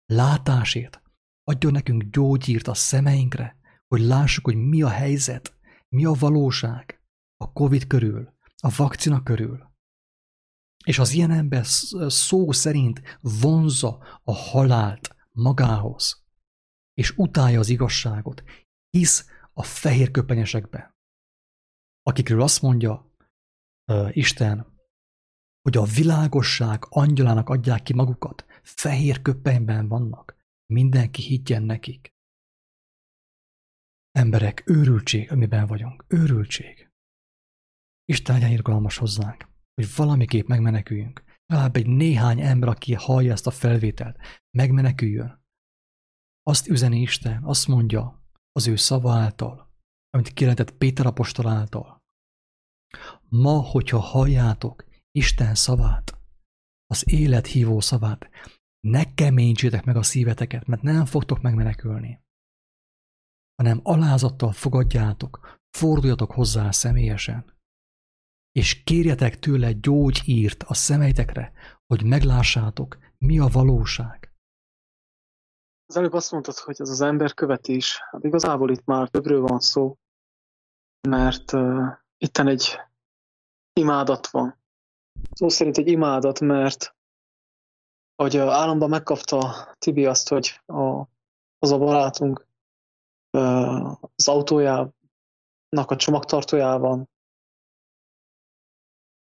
Látásért 0.06 1.02
adjon 1.44 1.72
nekünk 1.72 2.04
gyógyírt 2.04 2.68
a 2.68 2.74
szemeinkre, 2.74 3.58
hogy 3.88 4.02
lássuk, 4.02 4.46
hogy 4.46 4.56
mi 4.56 4.82
a 4.82 4.90
helyzet, 4.90 5.58
mi 5.90 6.06
a 6.06 6.12
valóság 6.12 7.02
a 7.38 7.52
Covid 7.52 7.88
körül, 7.88 8.34
a 8.58 8.74
vakcina 8.78 9.24
körül. 9.24 9.72
És 10.86 11.00
az 11.00 11.12
ilyen 11.12 11.32
ember 11.32 11.66
szó 12.08 12.52
szerint 12.52 13.02
vonza 13.22 14.20
a 14.24 14.34
halált 14.34 15.16
magához, 15.32 16.26
és 16.94 17.14
utálja 17.18 17.60
az 17.60 17.70
igazságot, 17.70 18.44
hisz 18.90 19.26
a 19.58 19.64
fehér 19.64 20.12
köpenyesekbe, 20.12 20.96
akikről 22.02 22.42
azt 22.42 22.62
mondja 22.62 23.14
uh, 23.92 24.18
Isten, 24.18 24.76
hogy 25.62 25.78
a 25.78 25.84
világosság 25.84 26.84
angyalának 26.90 27.50
adják 27.50 27.84
ki 27.84 27.94
magukat, 27.94 28.46
fehér 28.64 29.22
köpenyben 29.22 29.88
vannak, 29.88 30.36
mindenki 30.74 31.22
higgyen 31.22 31.64
nekik. 31.64 32.16
Emberek, 34.12 34.64
őrültség, 34.66 35.32
amiben 35.32 35.68
vagyunk, 35.68 36.06
őrültség. 36.08 36.92
Isten 38.06 38.36
legyen 38.36 38.52
irgalmas 38.52 38.98
hozzánk, 38.98 39.50
hogy 39.74 39.96
valamiképp 39.96 40.48
megmeneküljünk. 40.48 41.24
Legalább 41.46 41.76
egy 41.76 41.88
néhány 41.88 42.42
ember, 42.42 42.70
aki 42.70 42.94
hallja 42.94 43.32
ezt 43.32 43.48
a 43.48 43.52
felvételt, 43.52 44.18
megmeneküljön. 44.58 45.46
Azt 46.44 46.68
üzeni 46.68 47.02
Isten, 47.02 47.44
azt 47.44 47.68
mondja 47.68 48.26
az 48.58 48.68
ő 48.68 48.76
szava 48.76 49.14
által, 49.14 49.72
amit 50.10 50.34
kijelentett 50.34 50.72
Péter 50.72 51.06
apostol 51.06 51.48
által. 51.48 52.04
Ma, 53.30 53.62
hogyha 53.62 54.00
halljátok 54.00 54.86
Isten 55.12 55.56
szavát, 55.56 56.18
az 56.86 57.12
élet 57.12 57.48
hívó 57.48 57.80
szavát. 57.80 58.30
Ne 58.80 59.14
keményítsétek 59.14 59.84
meg 59.84 59.96
a 59.96 60.04
szíveteket, 60.04 60.66
mert 60.66 60.82
nem 60.82 61.06
fogtok 61.06 61.42
megmenekülni, 61.42 62.22
hanem 63.56 63.80
alázattal 63.84 64.52
fogadjátok, 64.52 65.60
forduljatok 65.78 66.32
hozzá 66.32 66.72
személyesen, 66.72 67.54
és 68.52 68.84
kérjetek 68.84 69.40
tőle 69.40 69.72
gyógyírt 69.72 70.64
a 70.64 70.74
szemeitekre, 70.74 71.54
hogy 71.86 72.04
meglássátok, 72.04 72.98
mi 73.18 73.40
a 73.40 73.48
valóság. 73.48 74.27
Az 75.88 75.98
előbb 75.98 76.14
azt 76.14 76.32
mondtad, 76.32 76.56
hogy 76.56 76.76
ez 76.80 76.90
az 76.90 77.02
ember 77.02 77.34
követés. 77.34 78.00
Hát 78.12 78.24
igazából 78.24 78.72
itt 78.72 78.86
már 78.86 79.10
többről 79.10 79.42
van 79.42 79.60
szó, 79.60 79.98
mert 81.08 81.52
uh, 81.52 81.98
itten 82.18 82.48
egy 82.48 82.80
imádat 83.74 84.28
van 84.28 84.58
szó 85.32 85.50
szerint 85.50 85.78
egy 85.78 85.88
imádat, 85.88 86.40
mert 86.40 86.96
hogy 88.16 88.38
államban 88.38 88.90
megkapta 88.90 89.74
Tibi 89.78 90.06
azt, 90.06 90.30
hogy 90.30 90.62
a, 90.66 91.00
az 91.60 91.72
a 91.72 91.78
barátunk 91.78 92.48
az 94.16 94.28
autójának 94.28 94.92
a 95.70 95.96
csomagtartójában 95.96 97.10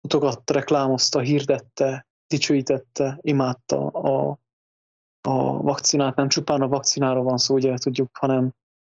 mutogatta, 0.01 0.53
reklámozta, 0.53 1.19
hirdette, 1.19 2.07
dicsőítette, 2.27 3.17
imádta 3.21 3.87
a, 3.87 4.39
a 5.21 5.61
vakcinát. 5.61 6.15
Nem 6.15 6.27
csupán 6.27 6.61
a 6.61 6.67
vakcináról 6.67 7.23
van 7.23 7.37
szó, 7.37 7.55
ugye 7.55 7.77
tudjuk, 7.77 8.17
hanem 8.17 8.53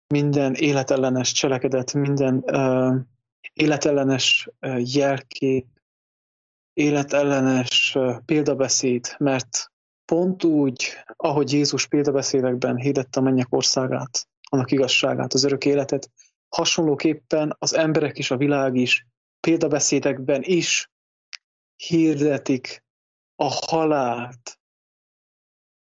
minden 0.08 0.54
életellenes 0.54 1.32
cselekedet, 1.32 1.94
minden 1.94 2.44
uh, 2.46 2.96
életellenes 3.54 4.50
uh, 4.62 4.94
jelkép, 4.94 5.68
életellenes 6.74 7.98
példabeszéd, 8.26 9.16
mert 9.18 9.72
pont 10.06 10.44
úgy, 10.44 10.88
ahogy 11.16 11.52
Jézus 11.52 11.88
példabeszédekben 11.88 12.76
hirdette 12.76 13.20
a 13.20 13.24
mennyek 13.24 13.48
országát, 13.50 14.28
annak 14.50 14.72
igazságát, 14.72 15.34
az 15.34 15.44
örök 15.44 15.66
életet, 15.66 16.10
hasonlóképpen 16.50 17.56
az 17.60 17.74
emberek 17.74 18.18
is, 18.18 18.32
a 18.32 18.38
világ 18.38 18.76
is 18.76 19.08
példabeszédekben 19.40 20.42
is 20.44 20.92
hirdetik 21.76 22.84
a 23.36 23.48
halált, 23.68 24.60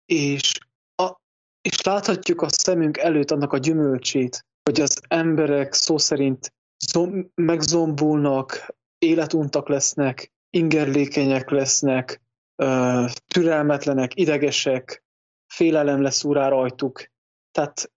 és, 0.05 0.51
a, 0.95 1.15
és 1.61 1.81
láthatjuk 1.81 2.41
a 2.41 2.49
szemünk 2.49 2.97
előtt 2.97 3.31
annak 3.31 3.53
a 3.53 3.57
gyümölcsét, 3.57 4.45
hogy 4.63 4.81
az 4.81 5.01
emberek 5.07 5.73
szó 5.73 5.97
szerint 5.97 6.53
zom, 6.91 7.31
megzombulnak, 7.35 8.75
életuntak 8.97 9.67
lesznek, 9.67 10.31
ingerlékenyek 10.49 11.49
lesznek, 11.49 12.21
türelmetlenek, 13.27 14.15
idegesek, 14.15 15.03
félelem 15.53 16.01
lesz 16.01 16.23
úrá 16.23 16.47
rajtuk, 16.47 17.11
Tehát 17.51 17.91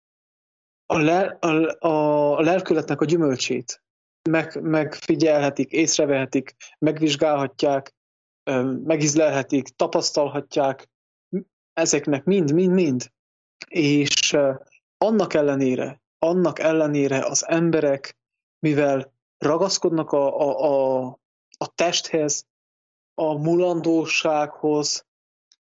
a, 0.86 0.98
le, 0.98 1.20
a, 1.40 2.36
a 2.36 2.40
lelkületnek 2.40 3.00
a 3.00 3.04
gyümölcsét 3.04 3.82
meg, 4.30 4.60
megfigyelhetik, 4.62 5.70
észrevehetik, 5.70 6.54
megvizsgálhatják, 6.78 7.94
megizlelhetik, 8.84 9.68
tapasztalhatják, 9.68 10.88
ezeknek 11.74 12.24
mind-mind-mind. 12.24 13.10
És 13.68 14.36
annak 14.98 15.34
ellenére, 15.34 16.00
annak 16.18 16.58
ellenére 16.58 17.24
az 17.24 17.48
emberek, 17.48 18.16
mivel 18.58 19.12
ragaszkodnak 19.38 20.12
a, 20.12 20.40
a, 20.40 20.70
a, 20.70 21.06
a 21.58 21.74
testhez, 21.74 22.46
a 23.14 23.38
mulandósághoz, 23.38 25.06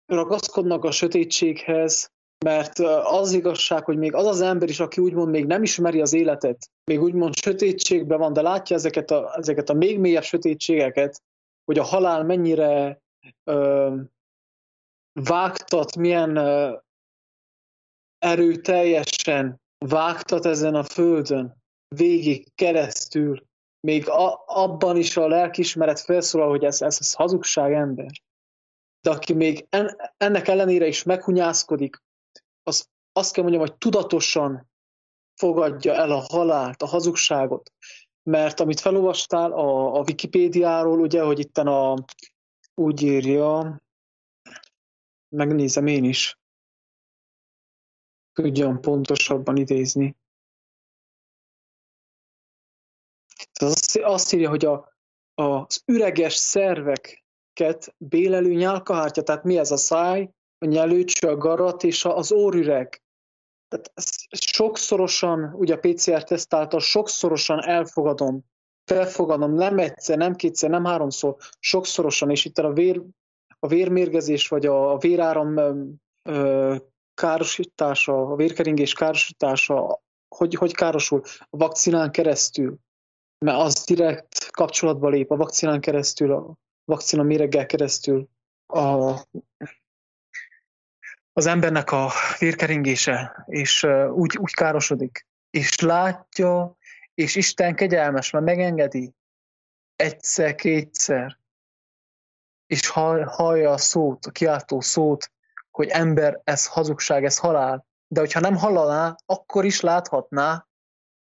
ragaszkodnak 0.07 0.85
a 0.85 0.91
sötétséghez, 0.91 2.13
mert 2.45 2.79
az 3.05 3.33
igazság, 3.33 3.85
hogy 3.85 3.99
még 3.99 4.15
az 4.15 4.27
az 4.27 4.41
ember 4.41 4.69
is, 4.69 4.81
aki 4.81 5.01
úgymond 5.01 5.31
még 5.31 5.47
nem 5.47 5.63
ismeri 5.63 6.01
az 6.01 6.13
életet, 6.13 6.71
még 6.85 7.03
úgymond 7.03 7.37
sötétségben 7.37 8.19
van, 8.19 8.33
de 8.33 8.43
látja 8.43 8.77
ezeket 8.77 9.11
a, 9.11 9.35
ezeket 9.37 9.69
a 9.69 9.75
még 9.75 9.99
mélyebb 9.99 10.23
sötétségeket, 10.23 11.23
hogy 11.65 11.79
a 11.79 11.85
halál 11.85 12.25
mennyire 12.25 13.01
ö, 13.45 13.95
vágtat, 15.25 15.97
milyen 15.97 16.39
erőteljesen 18.19 19.61
vágtat 19.79 20.47
ezen 20.47 20.75
a 20.75 20.83
földön, 20.83 21.57
végig, 21.95 22.55
keresztül, 22.55 23.47
még 23.81 24.09
a, 24.09 24.43
abban 24.47 24.97
is 24.97 25.16
a 25.16 25.29
lelkismeret 25.29 26.01
felszólal, 26.01 26.49
hogy 26.49 26.64
ez, 26.64 26.83
ez, 26.83 26.97
ez 27.01 27.12
hazugság 27.12 27.73
ember. 27.73 28.11
De 29.01 29.11
aki 29.11 29.33
még 29.33 29.66
en, 29.69 29.97
ennek 30.16 30.49
ellenére 30.49 30.87
is 30.87 31.03
meghunyászkodik, 31.03 32.03
az 32.62 32.89
azt 33.12 33.33
kell 33.33 33.43
mondjam, 33.43 33.64
hogy 33.66 33.77
tudatosan 33.77 34.71
fogadja 35.35 35.95
el 35.95 36.11
a 36.11 36.25
halált, 36.29 36.83
a 36.83 36.87
hazugságot. 36.87 37.73
Mert 38.23 38.61
amit 38.61 38.81
felolvastál 38.81 39.53
a, 39.53 39.95
a 39.95 39.99
Wikipédiáról, 39.99 41.01
ugye, 41.01 41.23
hogy 41.23 41.39
itten 41.39 41.66
a, 41.66 41.95
úgy 42.75 43.03
írja, 43.03 43.81
megnézem 45.29 45.87
én 45.87 46.05
is, 46.05 46.39
tudjam 48.33 48.81
pontosabban 48.81 49.57
idézni. 49.57 50.16
Az 53.61 53.99
azt 54.03 54.33
írja, 54.33 54.49
hogy 54.49 54.64
a, 54.64 54.97
az 55.35 55.83
üreges 55.87 56.35
szerveket 56.35 57.95
bélelő 57.97 58.55
nyálkahártya, 58.55 59.22
tehát 59.22 59.45
mi 59.45 59.59
ez 59.59 59.70
a 59.70 59.76
száj, 59.76 60.31
a 60.59 60.64
nyelőcső, 60.64 61.29
a 61.29 61.37
garat 61.37 61.83
és 61.83 62.05
az 62.05 62.33
órüreg. 62.33 63.03
Tehát 63.68 63.93
sokszorosan, 64.31 65.55
ugye 65.55 65.74
a 65.74 65.79
PCR 65.79 66.24
teszt 66.24 66.55
által 66.55 66.81
sokszorosan 66.81 67.62
elfogadom, 67.62 68.45
felfogadom, 68.85 69.55
nem 69.55 69.79
egyszer, 69.79 70.16
nem 70.16 70.35
kétszer, 70.35 70.70
nem 70.70 70.85
háromszor, 70.85 71.37
sokszorosan, 71.59 72.31
és 72.31 72.45
itt 72.45 72.59
a, 72.59 72.72
vér, 72.72 73.03
a 73.59 73.67
vérmérgezés, 73.67 74.49
vagy 74.49 74.67
a, 74.67 74.99
véráram 74.99 75.55
károsítása, 77.15 78.31
a 78.31 78.37
vérkeringés 78.37 78.93
károsítása, 78.93 80.03
hogy, 80.29 80.55
hogy 80.55 80.75
károsul? 80.75 81.23
A 81.41 81.57
vakcinán 81.57 82.11
keresztül, 82.11 82.77
mert 83.39 83.59
az 83.59 83.85
direkt 83.85 84.51
kapcsolatba 84.51 85.09
lép 85.09 85.31
a 85.31 85.37
vakcinán 85.37 85.81
keresztül, 85.81 86.33
a 86.33 86.55
vakcina 86.85 87.23
méreggel 87.23 87.67
keresztül, 87.67 88.29
a 88.67 89.15
az 91.33 91.47
embernek 91.47 91.93
a 91.93 92.11
vérkeringése, 92.39 93.45
és 93.47 93.87
úgy, 94.11 94.37
úgy 94.37 94.53
károsodik, 94.53 95.27
és 95.51 95.81
látja, 95.81 96.77
és 97.15 97.35
Isten 97.35 97.75
kegyelmes, 97.75 98.31
mert 98.31 98.45
megengedi 98.45 99.13
egyszer, 99.97 100.55
kétszer, 100.55 101.39
és 102.69 102.89
hallja 102.89 103.71
a 103.71 103.79
szót, 103.79 104.27
a 104.27 104.31
kiáltó 104.31 104.81
szót, 104.81 105.31
hogy 105.71 105.89
ember, 105.89 106.41
ez 106.45 106.66
hazugság, 106.66 107.25
ez 107.25 107.39
halál. 107.39 107.87
De 108.07 108.21
hogyha 108.21 108.41
nem 108.41 108.57
hallaná, 108.57 109.16
akkor 109.27 109.64
is 109.64 109.81
láthatná, 109.81 110.66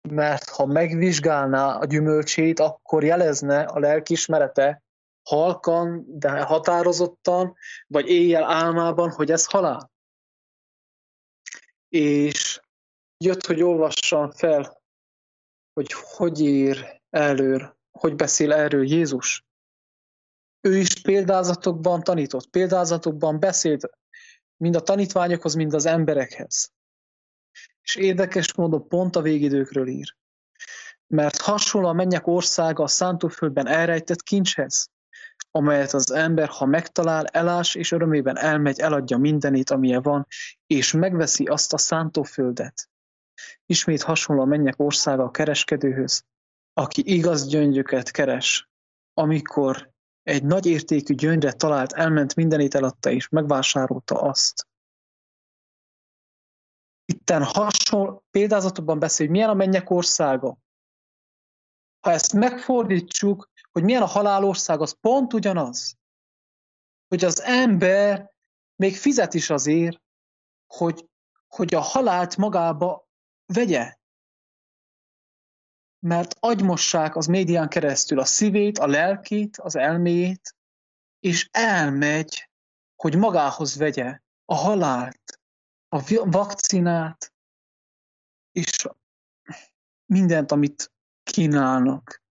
mert 0.09 0.49
ha 0.49 0.65
megvizsgálná 0.65 1.75
a 1.75 1.85
gyümölcsét, 1.85 2.59
akkor 2.59 3.03
jelezne 3.03 3.61
a 3.61 3.79
lelkismerete 3.79 4.83
halkan, 5.29 6.05
de 6.07 6.41
határozottan, 6.41 7.55
vagy 7.87 8.09
éjjel 8.09 8.43
álmában, 8.43 9.11
hogy 9.11 9.31
ez 9.31 9.45
halál 9.45 9.93
és 11.95 12.61
jött, 13.17 13.45
hogy 13.45 13.61
olvassam 13.61 14.31
fel, 14.31 14.81
hogy 15.73 15.91
hogy 15.91 16.39
ír 16.39 17.01
előr, 17.09 17.75
hogy 17.91 18.15
beszél 18.15 18.53
erről 18.53 18.85
Jézus. 18.85 19.44
Ő 20.65 20.77
is 20.77 21.01
példázatokban 21.01 22.01
tanított, 22.01 22.49
példázatokban 22.49 23.39
beszélt 23.39 23.89
mind 24.57 24.75
a 24.75 24.81
tanítványokhoz, 24.81 25.53
mind 25.53 25.73
az 25.73 25.85
emberekhez. 25.85 26.71
És 27.81 27.95
érdekes 27.95 28.53
módon 28.53 28.87
pont 28.87 29.15
a 29.15 29.21
végidőkről 29.21 29.87
ír. 29.87 30.15
Mert 31.07 31.37
hasonló 31.37 31.87
a 31.87 31.93
mennyek 31.93 32.27
országa 32.27 32.83
a 32.83 32.87
szántóföldben 32.87 33.67
elrejtett 33.67 34.21
kincshez, 34.21 34.89
amelyet 35.51 35.93
az 35.93 36.11
ember, 36.11 36.47
ha 36.47 36.65
megtalál, 36.65 37.25
elás 37.25 37.75
és 37.75 37.91
örömében 37.91 38.37
elmegy, 38.37 38.79
eladja 38.79 39.17
mindenét, 39.17 39.69
amilyen 39.69 40.01
van, 40.01 40.27
és 40.67 40.91
megveszi 40.91 41.45
azt 41.45 41.73
a 41.73 41.77
szántóföldet. 41.77 42.89
Ismét 43.65 44.01
hasonló 44.01 44.41
a 44.41 44.45
mennyek 44.45 44.79
országa 44.79 45.23
a 45.23 45.31
kereskedőhöz, 45.31 46.23
aki 46.73 47.01
igaz 47.05 47.47
gyöngyöket 47.47 48.11
keres, 48.11 48.69
amikor 49.13 49.93
egy 50.25 50.43
nagy 50.43 50.65
értékű 50.65 51.13
gyöngyre 51.13 51.51
talált, 51.51 51.91
elment 51.91 52.35
mindenét 52.35 52.75
eladta, 52.75 53.11
és 53.11 53.29
megvásárolta 53.29 54.21
azt. 54.21 54.67
Itten 57.05 57.43
hasonló 57.43 58.23
példázatokban 58.31 58.99
beszél, 58.99 59.25
hogy 59.25 59.35
milyen 59.35 59.49
a 59.49 59.53
mennyek 59.53 59.89
országa. 59.89 60.57
Ha 61.99 62.11
ezt 62.11 62.33
megfordítsuk, 62.33 63.49
hogy 63.71 63.83
milyen 63.83 64.01
a 64.01 64.05
halálország, 64.05 64.81
az 64.81 64.97
pont 65.01 65.33
ugyanaz. 65.33 65.97
Hogy 67.07 67.23
az 67.23 67.41
ember 67.41 68.33
még 68.75 68.97
fizet 68.97 69.33
is 69.33 69.49
azért, 69.49 70.01
hogy, 70.67 71.09
hogy 71.47 71.75
a 71.75 71.79
halált 71.79 72.37
magába 72.37 73.07
vegye. 73.45 73.97
Mert 76.05 76.35
agymossák 76.39 77.15
az 77.15 77.25
médián 77.25 77.69
keresztül 77.69 78.19
a 78.19 78.25
szívét, 78.25 78.77
a 78.77 78.87
lelkét, 78.87 79.57
az 79.57 79.75
elméjét, 79.75 80.55
és 81.19 81.49
elmegy, 81.51 82.49
hogy 82.95 83.17
magához 83.17 83.75
vegye 83.75 84.19
a 84.45 84.55
halált, 84.55 85.39
a 85.87 86.25
vakcinát, 86.25 87.33
és 88.51 88.87
mindent, 90.05 90.51
amit 90.51 90.91
kínálnak 91.23 92.23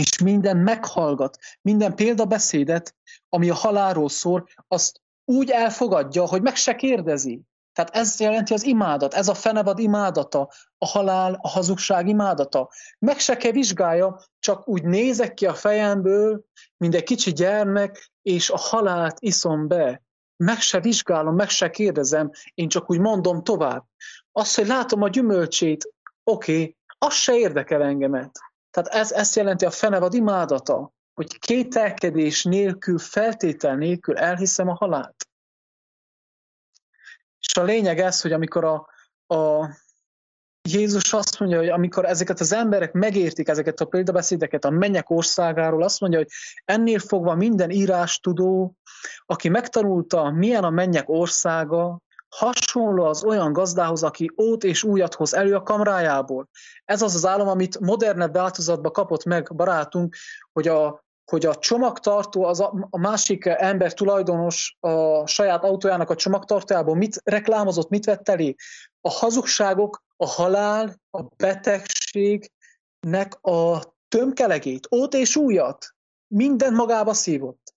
és 0.00 0.18
minden 0.18 0.56
meghallgat, 0.56 1.38
minden 1.60 1.94
példabeszédet, 1.94 2.96
ami 3.28 3.50
a 3.50 3.54
halálról 3.54 4.08
szól, 4.08 4.48
azt 4.68 5.02
úgy 5.24 5.50
elfogadja, 5.50 6.26
hogy 6.26 6.42
meg 6.42 6.56
se 6.56 6.74
kérdezi. 6.74 7.42
Tehát 7.74 7.96
ez 7.96 8.20
jelenti 8.20 8.52
az 8.52 8.64
imádat, 8.64 9.14
ez 9.14 9.28
a 9.28 9.34
fenevad 9.34 9.78
imádata, 9.78 10.50
a 10.78 10.86
halál, 10.86 11.38
a 11.42 11.48
hazugság 11.48 12.08
imádata. 12.08 12.70
Meg 12.98 13.18
se 13.18 13.36
kell 13.36 13.50
vizsgálja, 13.50 14.20
csak 14.38 14.68
úgy 14.68 14.84
nézek 14.84 15.34
ki 15.34 15.46
a 15.46 15.54
fejemből, 15.54 16.44
mint 16.76 16.94
egy 16.94 17.02
kicsi 17.02 17.32
gyermek, 17.32 18.10
és 18.22 18.50
a 18.50 18.58
halált 18.58 19.16
iszom 19.18 19.68
be. 19.68 20.02
Meg 20.36 20.60
se 20.60 20.80
vizsgálom, 20.80 21.34
meg 21.34 21.48
se 21.48 21.70
kérdezem, 21.70 22.30
én 22.54 22.68
csak 22.68 22.90
úgy 22.90 22.98
mondom 22.98 23.42
tovább. 23.42 23.84
Azt, 24.32 24.56
hogy 24.56 24.66
látom 24.66 25.02
a 25.02 25.08
gyümölcsét, 25.08 25.92
oké, 26.24 26.52
okay, 26.52 26.76
az 26.98 27.14
se 27.14 27.36
érdekel 27.36 27.82
engemet. 27.82 28.38
Tehát 28.70 28.88
ez 28.88 29.12
ezt 29.12 29.36
jelenti 29.36 29.64
a 29.64 29.70
fenevad 29.70 30.14
imádata, 30.14 30.92
hogy 31.14 31.38
kételkedés 31.38 32.44
nélkül, 32.44 32.98
feltétel 32.98 33.76
nélkül 33.76 34.16
elhiszem 34.16 34.68
a 34.68 34.74
halált. 34.74 35.28
És 37.48 37.56
a 37.56 37.62
lényeg 37.62 37.98
ez, 37.98 38.20
hogy 38.20 38.32
amikor 38.32 38.64
a, 38.64 38.88
a 39.34 39.68
Jézus 40.68 41.12
azt 41.12 41.38
mondja, 41.38 41.58
hogy 41.58 41.68
amikor 41.68 42.04
ezeket 42.04 42.40
az 42.40 42.52
emberek 42.52 42.92
megértik 42.92 43.48
ezeket 43.48 43.80
a 43.80 43.84
példabeszédeket 43.84 44.64
a 44.64 44.70
mennyek 44.70 45.10
országáról, 45.10 45.82
azt 45.82 46.00
mondja, 46.00 46.18
hogy 46.18 46.28
ennél 46.64 46.98
fogva 46.98 47.34
minden 47.34 47.70
írás 47.70 48.18
tudó, 48.18 48.76
aki 49.26 49.48
megtanulta, 49.48 50.30
milyen 50.30 50.64
a 50.64 50.70
mennyek 50.70 51.08
országa, 51.08 52.02
hasonló 52.28 53.04
az 53.04 53.24
olyan 53.24 53.52
gazdához, 53.52 54.02
aki 54.02 54.30
ót 54.42 54.64
és 54.64 54.82
újat 54.82 55.14
hoz 55.14 55.34
elő 55.34 55.54
a 55.54 55.62
kamrájából. 55.62 56.48
Ez 56.84 57.02
az 57.02 57.14
az 57.14 57.26
állam, 57.26 57.48
amit 57.48 57.80
modernebb 57.80 58.32
változatba 58.32 58.90
kapott 58.90 59.24
meg 59.24 59.54
barátunk, 59.54 60.16
hogy 60.52 60.68
a, 60.68 61.04
hogy 61.24 61.46
a 61.46 61.54
csomagtartó, 61.54 62.44
az 62.44 62.60
a, 62.60 62.88
másik 62.90 63.46
ember 63.46 63.92
tulajdonos 63.92 64.76
a 64.80 65.26
saját 65.26 65.64
autójának 65.64 66.10
a 66.10 66.14
csomagtartójából 66.14 66.94
mit 66.94 67.20
reklámozott, 67.24 67.88
mit 67.88 68.04
vett 68.04 68.28
elé? 68.28 68.54
A 69.00 69.10
hazugságok, 69.10 70.02
a 70.16 70.26
halál, 70.26 71.00
a 71.10 71.22
betegségnek 71.22 73.38
a 73.40 73.82
tömkelegét, 74.08 74.88
ót 74.94 75.14
és 75.14 75.36
újat, 75.36 75.94
mindent 76.26 76.76
magába 76.76 77.14
szívott. 77.14 77.74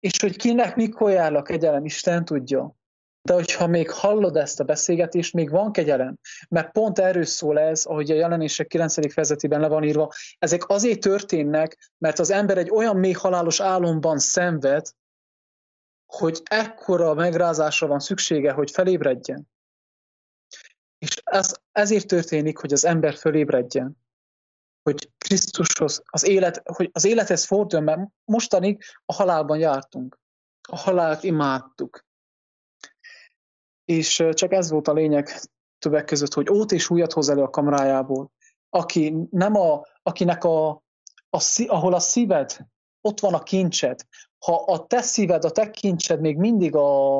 És 0.00 0.20
hogy 0.20 0.36
kinek 0.36 0.76
mikor 0.76 1.10
jár 1.10 1.34
a 1.34 1.42
kegyelem, 1.42 1.84
Isten 1.84 2.24
tudja. 2.24 2.76
De 3.22 3.32
hogyha 3.32 3.66
még 3.66 3.90
hallod 3.90 4.36
ezt 4.36 4.60
a 4.60 4.64
beszélgetést, 4.64 5.32
még 5.32 5.50
van 5.50 5.72
kegyelem, 5.72 6.18
mert 6.48 6.72
pont 6.72 6.98
erről 6.98 7.24
szól 7.24 7.58
ez, 7.58 7.84
ahogy 7.84 8.10
a 8.10 8.14
jelenések 8.14 8.66
9. 8.66 9.12
fejezetében 9.12 9.60
le 9.60 9.68
van 9.68 9.84
írva, 9.84 10.12
ezek 10.38 10.68
azért 10.68 11.00
történnek, 11.00 11.90
mert 11.98 12.18
az 12.18 12.30
ember 12.30 12.58
egy 12.58 12.70
olyan 12.70 12.96
mély 12.96 13.12
halálos 13.12 13.60
álomban 13.60 14.18
szenved, 14.18 14.86
hogy 16.06 16.40
ekkora 16.44 17.14
megrázásra 17.14 17.86
van 17.86 18.00
szüksége, 18.00 18.52
hogy 18.52 18.70
felébredjen. 18.70 19.50
És 20.98 21.20
ez, 21.24 21.54
ezért 21.72 22.06
történik, 22.06 22.58
hogy 22.58 22.72
az 22.72 22.84
ember 22.84 23.14
fölébredjen. 23.14 23.96
Hogy 24.82 25.10
Krisztushoz, 25.18 26.02
az, 26.04 26.24
élet, 26.24 26.62
hogy 26.64 26.90
az 26.92 27.04
élethez 27.04 27.44
forduljon, 27.44 27.84
mert 27.84 28.10
mostanig 28.24 28.82
a 29.04 29.12
halálban 29.12 29.58
jártunk. 29.58 30.18
A 30.68 30.76
halált 30.76 31.22
imádtuk 31.22 32.04
és 33.84 34.24
csak 34.32 34.52
ez 34.52 34.70
volt 34.70 34.88
a 34.88 34.92
lényeg 34.92 35.40
többek 35.78 36.04
között, 36.04 36.34
hogy 36.34 36.50
ót 36.50 36.72
és 36.72 36.90
újat 36.90 37.12
hoz 37.12 37.28
elő 37.28 37.42
a 37.42 37.50
kamrájából. 37.50 38.30
Aki 38.70 39.14
nem 39.30 39.56
a, 39.56 39.82
akinek 40.02 40.44
a, 40.44 40.68
a, 41.30 41.64
ahol 41.66 41.94
a 41.94 41.98
szíved, 41.98 42.56
ott 43.00 43.20
van 43.20 43.34
a 43.34 43.42
kincsed. 43.42 44.00
Ha 44.38 44.54
a 44.54 44.86
te 44.86 45.02
szíved, 45.02 45.44
a 45.44 45.50
te 45.50 45.70
kincsed 45.70 46.20
még 46.20 46.36
mindig 46.36 46.76
a, 46.76 47.18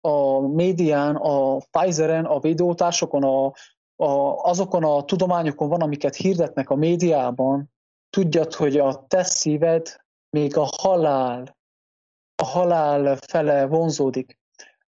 a 0.00 0.40
médián, 0.40 1.16
a 1.16 1.56
Pfizeren, 1.56 2.24
a 2.24 2.40
védőoltásokon, 2.40 3.24
a, 3.24 3.46
a, 3.96 4.42
azokon 4.42 4.84
a 4.84 5.04
tudományokon 5.04 5.68
van, 5.68 5.80
amiket 5.80 6.14
hirdetnek 6.14 6.70
a 6.70 6.74
médiában, 6.74 7.72
tudjad, 8.10 8.54
hogy 8.54 8.78
a 8.78 9.06
te 9.06 9.22
szíved 9.22 10.04
még 10.30 10.56
a 10.56 10.68
halál, 10.76 11.56
a 12.42 12.44
halál 12.44 13.16
fele 13.16 13.66
vonzódik 13.66 14.38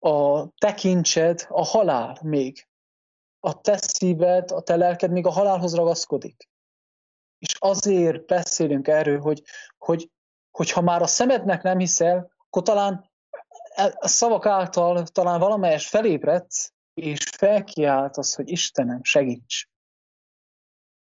a 0.05 0.48
tekintsed 0.59 1.46
a 1.48 1.64
halál 1.64 2.18
még. 2.22 2.68
A 3.40 3.61
te 3.61 3.76
szíved, 3.76 4.50
a 4.50 4.62
te 4.62 4.76
lelked 4.76 5.11
még 5.11 5.26
a 5.26 5.30
halálhoz 5.30 5.74
ragaszkodik. 5.74 6.48
És 7.38 7.55
azért 7.59 8.26
beszélünk 8.26 8.88
erről, 8.88 9.20
hogy, 9.20 9.42
hogy, 9.78 10.11
hogy 10.50 10.70
ha 10.70 10.80
már 10.80 11.02
a 11.02 11.07
szemednek 11.07 11.62
nem 11.62 11.78
hiszel, 11.78 12.32
akkor 12.46 12.62
talán 12.62 13.11
e, 13.74 13.94
a 13.98 14.09
szavak 14.09 14.46
által 14.46 15.07
talán 15.07 15.40
valamelyes 15.40 15.88
felébredsz, 15.88 16.72
és 16.94 17.18
felkiáltasz, 17.36 18.34
hogy 18.34 18.48
Istenem, 18.48 19.02
segíts. 19.02 19.68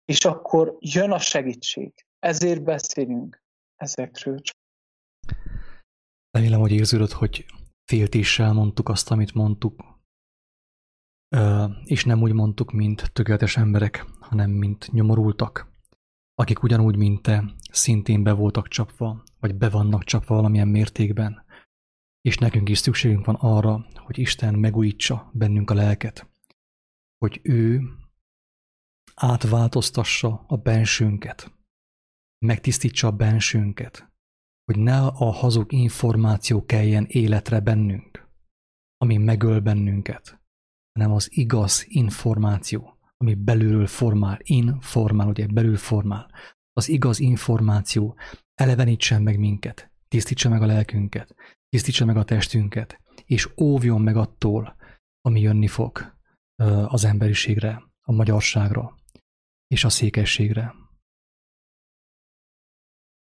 És 0.05 0.25
akkor 0.25 0.75
jön 0.79 1.11
a 1.11 1.19
segítség. 1.19 2.05
Ezért 2.19 2.63
beszélünk 2.63 3.43
ezekről. 3.75 4.41
Remélem, 6.31 6.59
hogy 6.59 6.71
érződött, 6.71 7.11
hogy 7.11 7.45
féltéssel 7.87 8.53
mondtuk 8.53 8.89
azt, 8.89 9.11
amit 9.11 9.33
mondtuk, 9.33 9.95
és 11.83 12.05
nem 12.05 12.21
úgy 12.21 12.33
mondtuk, 12.33 12.71
mint 12.71 13.11
tökéletes 13.13 13.57
emberek, 13.57 14.05
hanem 14.19 14.51
mint 14.51 14.91
nyomorultak, 14.91 15.71
akik 16.35 16.63
ugyanúgy, 16.63 16.95
mint 16.95 17.21
te, 17.21 17.53
szintén 17.71 18.23
be 18.23 18.31
voltak 18.31 18.67
csapva, 18.67 19.23
vagy 19.39 19.55
be 19.55 19.69
vannak 19.69 20.03
csapva 20.03 20.35
valamilyen 20.35 20.67
mértékben, 20.67 21.45
és 22.21 22.37
nekünk 22.37 22.69
is 22.69 22.77
szükségünk 22.77 23.25
van 23.25 23.35
arra, 23.35 23.87
hogy 23.93 24.17
Isten 24.17 24.53
megújítsa 24.53 25.31
bennünk 25.33 25.69
a 25.69 25.73
lelket, 25.73 26.29
hogy 27.17 27.39
ő 27.43 27.81
átváltoztassa 29.15 30.45
a 30.47 30.57
bensőnket, 30.57 31.51
megtisztítsa 32.45 33.07
a 33.07 33.11
bensőnket, 33.11 34.06
hogy 34.71 34.79
ne 34.79 35.05
a 35.05 35.31
hazug 35.31 35.71
információ 35.73 36.65
keljen 36.65 37.05
életre 37.07 37.59
bennünk, 37.59 38.29
ami 38.97 39.17
megöl 39.17 39.59
bennünket, 39.59 40.41
hanem 40.93 41.11
az 41.15 41.27
igaz 41.31 41.85
információ, 41.87 42.97
ami 43.17 43.35
belülről 43.35 43.87
formál, 43.87 44.39
informál, 44.43 45.27
ugye 45.27 45.47
belül 45.47 45.77
formál. 45.77 46.31
Az 46.73 46.89
igaz 46.89 47.19
információ 47.19 48.15
elevenítsen 48.53 49.21
meg 49.21 49.39
minket, 49.39 49.91
tisztítsa 50.07 50.49
meg 50.49 50.61
a 50.61 50.65
lelkünket, 50.65 51.35
tisztítsa 51.69 52.05
meg 52.05 52.17
a 52.17 52.23
testünket, 52.23 53.01
és 53.25 53.49
óvjon 53.61 54.01
meg 54.01 54.15
attól, 54.15 54.75
ami 55.21 55.41
jönni 55.41 55.67
fog 55.67 56.15
az 56.85 57.03
emberiségre, 57.03 57.83
a 58.01 58.11
magyarságra 58.11 58.95
és 59.67 59.83
a 59.83 59.89
székességre. 59.89 60.75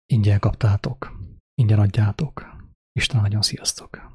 Ingyen 0.05 0.39
kaptátok. 0.39 1.24
Ingyen 1.61 1.79
adjátok. 1.79 2.55
Isten 2.91 3.21
nagyon 3.21 3.41
sziasztok! 3.41 3.99